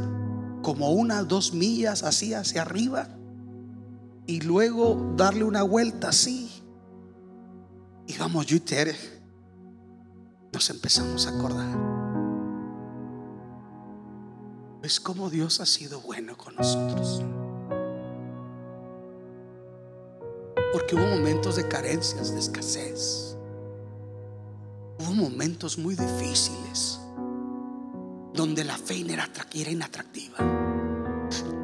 como 0.61 0.91
unas 0.91 1.27
dos 1.27 1.53
millas 1.53 2.03
así 2.03 2.33
hacia 2.33 2.61
arriba 2.61 3.07
y 4.27 4.41
luego 4.41 5.13
darle 5.15 5.43
una 5.43 5.63
vuelta 5.63 6.09
así. 6.09 6.51
Y 8.05 8.17
vamos, 8.17 8.45
yo 8.45 8.57
y 8.57 8.59
Tere 8.59 8.95
nos 10.53 10.69
empezamos 10.69 11.27
a 11.27 11.29
acordar. 11.31 11.77
Es 14.83 14.99
como 14.99 15.29
Dios 15.29 15.59
ha 15.59 15.65
sido 15.65 16.01
bueno 16.01 16.37
con 16.37 16.55
nosotros. 16.55 17.23
Porque 20.71 20.95
hubo 20.95 21.05
momentos 21.05 21.55
de 21.55 21.67
carencias, 21.67 22.31
de 22.31 22.39
escasez. 22.39 23.35
Hubo 24.99 25.13
momentos 25.13 25.77
muy 25.77 25.95
difíciles 25.95 26.99
donde 28.33 28.63
la 28.63 28.77
fe 28.77 29.05
era 29.53 29.71
inatractiva. 29.71 30.37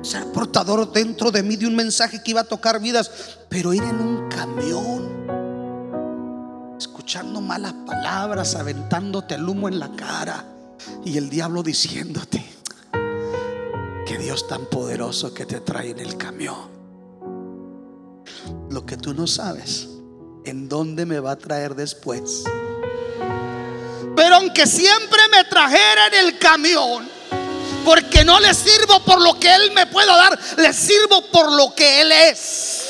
Ser 0.01 0.31
portador 0.31 0.91
dentro 0.91 1.31
de 1.31 1.41
mí 1.41 1.55
de 1.55 1.67
un 1.67 1.75
mensaje 1.75 2.21
que 2.21 2.31
iba 2.31 2.41
a 2.41 2.45
tocar 2.45 2.79
vidas, 2.79 3.39
pero 3.49 3.73
ir 3.73 3.83
en 3.83 3.99
un 3.99 4.29
camión, 4.29 5.25
escuchando 6.77 7.41
malas 7.41 7.73
palabras, 7.85 8.55
aventándote 8.55 9.35
el 9.35 9.49
humo 9.49 9.67
en 9.67 9.79
la 9.79 9.91
cara 9.95 10.45
y 11.03 11.17
el 11.17 11.29
diablo 11.29 11.63
diciéndote 11.63 12.45
que 14.05 14.17
Dios 14.19 14.47
tan 14.47 14.65
poderoso 14.67 15.33
que 15.33 15.45
te 15.45 15.59
trae 15.61 15.89
en 15.89 15.99
el 15.99 16.17
camión. 16.17 16.69
Lo 18.69 18.85
que 18.85 18.97
tú 18.97 19.13
no 19.13 19.25
sabes, 19.25 19.89
en 20.45 20.69
dónde 20.69 21.05
me 21.05 21.19
va 21.19 21.31
a 21.31 21.37
traer 21.37 21.73
después. 21.75 22.43
Pero 24.15 24.35
aunque 24.35 24.67
siempre 24.67 25.19
me 25.31 25.43
trajera 25.45 26.07
en 26.07 26.25
el 26.25 26.37
camión, 26.37 27.09
porque 27.85 28.23
no 28.23 28.39
le 28.39 28.53
sirvo 28.53 28.99
por 29.01 29.21
lo 29.21 29.39
que 29.39 29.53
Él 29.53 29.71
me 29.71 29.85
pueda 29.85 30.15
dar, 30.17 30.39
le 30.57 30.73
sirvo 30.73 31.21
por 31.27 31.51
lo 31.51 31.73
que 31.73 32.01
Él 32.01 32.11
es. 32.11 32.84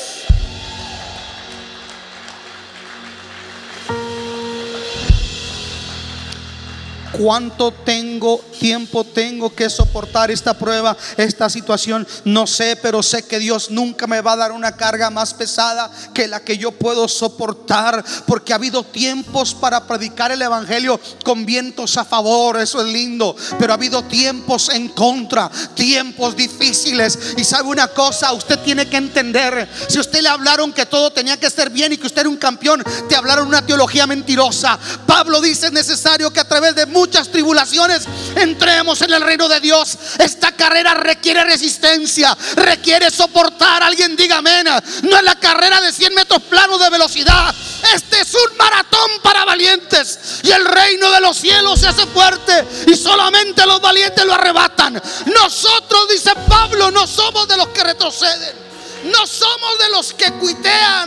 ¿Cuánto 7.18 7.72
tengo 7.72 8.38
tiempo 8.58 9.04
tengo 9.04 9.54
que 9.54 9.70
soportar 9.70 10.30
esta 10.30 10.54
prueba, 10.54 10.96
esta 11.16 11.48
situación? 11.48 12.06
No 12.24 12.46
sé, 12.46 12.76
pero 12.76 13.02
sé 13.02 13.22
que 13.22 13.38
Dios 13.38 13.70
nunca 13.70 14.06
me 14.06 14.20
va 14.20 14.32
a 14.32 14.36
dar 14.36 14.52
una 14.52 14.76
carga 14.76 15.08
más 15.08 15.32
pesada 15.32 15.90
que 16.12 16.28
la 16.28 16.40
que 16.40 16.58
yo 16.58 16.72
puedo 16.72 17.08
soportar, 17.08 18.04
porque 18.26 18.52
ha 18.52 18.56
habido 18.56 18.84
tiempos 18.84 19.54
para 19.54 19.86
predicar 19.86 20.30
el 20.30 20.42
evangelio 20.42 21.00
con 21.24 21.46
vientos 21.46 21.96
a 21.96 22.04
favor, 22.04 22.58
eso 22.60 22.80
es 22.80 22.92
lindo, 22.92 23.34
pero 23.58 23.72
ha 23.72 23.76
habido 23.76 24.02
tiempos 24.04 24.68
en 24.68 24.88
contra, 24.88 25.50
tiempos 25.74 26.36
difíciles. 26.36 27.18
Y 27.36 27.44
sabe 27.44 27.68
una 27.68 27.88
cosa, 27.88 28.32
usted 28.32 28.58
tiene 28.60 28.86
que 28.88 28.96
entender, 28.96 29.68
si 29.88 29.98
usted 29.98 30.20
le 30.20 30.28
hablaron 30.28 30.72
que 30.72 30.86
todo 30.86 31.10
tenía 31.12 31.38
que 31.38 31.46
estar 31.46 31.70
bien 31.70 31.92
y 31.92 31.96
que 31.96 32.06
usted 32.06 32.20
era 32.20 32.30
un 32.30 32.36
campeón, 32.36 32.82
te 33.08 33.16
hablaron 33.16 33.48
una 33.48 33.64
teología 33.64 34.06
mentirosa. 34.06 34.78
Pablo 35.06 35.40
dice 35.40 35.66
es 35.66 35.72
necesario 35.72 36.30
que 36.32 36.40
a 36.40 36.48
través 36.48 36.74
de 36.74 36.86
muchas 37.06 37.28
tribulaciones 37.30 38.02
entremos 38.34 39.00
en 39.02 39.12
el 39.12 39.22
reino 39.22 39.48
de 39.48 39.60
Dios. 39.60 39.96
Esta 40.18 40.50
carrera 40.52 40.92
requiere 40.94 41.44
resistencia, 41.44 42.36
requiere 42.56 43.12
soportar. 43.12 43.84
Alguien 43.84 44.16
diga 44.16 44.38
amén. 44.38 44.66
No 45.02 45.16
es 45.16 45.22
la 45.22 45.36
carrera 45.36 45.80
de 45.80 45.92
100 45.92 46.14
metros 46.14 46.42
planos 46.42 46.80
de 46.80 46.90
velocidad. 46.90 47.54
Este 47.94 48.20
es 48.20 48.34
un 48.34 48.56
maratón 48.56 49.08
para 49.22 49.44
valientes. 49.44 50.18
Y 50.42 50.50
el 50.50 50.64
reino 50.64 51.12
de 51.12 51.20
los 51.20 51.36
cielos 51.36 51.78
se 51.78 51.86
hace 51.86 52.06
fuerte 52.06 52.66
y 52.88 52.96
solamente 52.96 53.64
los 53.66 53.80
valientes 53.80 54.24
lo 54.24 54.34
arrebatan. 54.34 55.00
Nosotros, 55.26 56.08
dice 56.10 56.32
Pablo, 56.48 56.90
no 56.90 57.06
somos 57.06 57.46
de 57.46 57.56
los 57.56 57.68
que 57.68 57.84
retroceden. 57.84 58.66
No 59.04 59.26
somos 59.28 59.78
de 59.78 59.90
los 59.90 60.12
que 60.14 60.32
cuitean, 60.32 61.04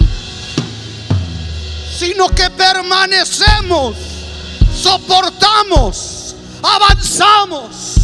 sino 1.98 2.30
que 2.30 2.50
permanecemos, 2.52 3.98
soportamos, 4.80 6.36
avanzamos. 6.64 7.96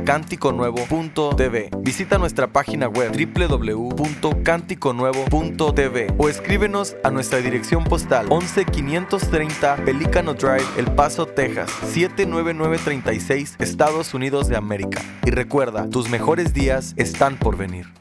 Visita 1.79 2.17
nuestra 2.17 2.47
página 2.47 2.89
web 2.89 3.13
www.cánticonuevo.tv 3.13 6.07
o 6.17 6.27
escríbenos 6.27 6.97
a 7.05 7.11
nuestra 7.11 7.39
dirección 7.39 7.85
postal 7.85 8.27
11530 8.29 9.77
Pelicano 9.85 10.33
Drive, 10.33 10.65
El 10.75 10.91
Paso, 10.91 11.25
Texas 11.25 11.71
79936, 11.93 13.55
Estados 13.59 14.13
Unidos 14.13 14.49
de 14.49 14.57
América. 14.57 15.01
Y 15.25 15.31
recuerda, 15.31 15.87
tus 16.01 16.09
mejores 16.09 16.51
días 16.51 16.95
están 16.97 17.37
por 17.37 17.55
venir. 17.57 18.00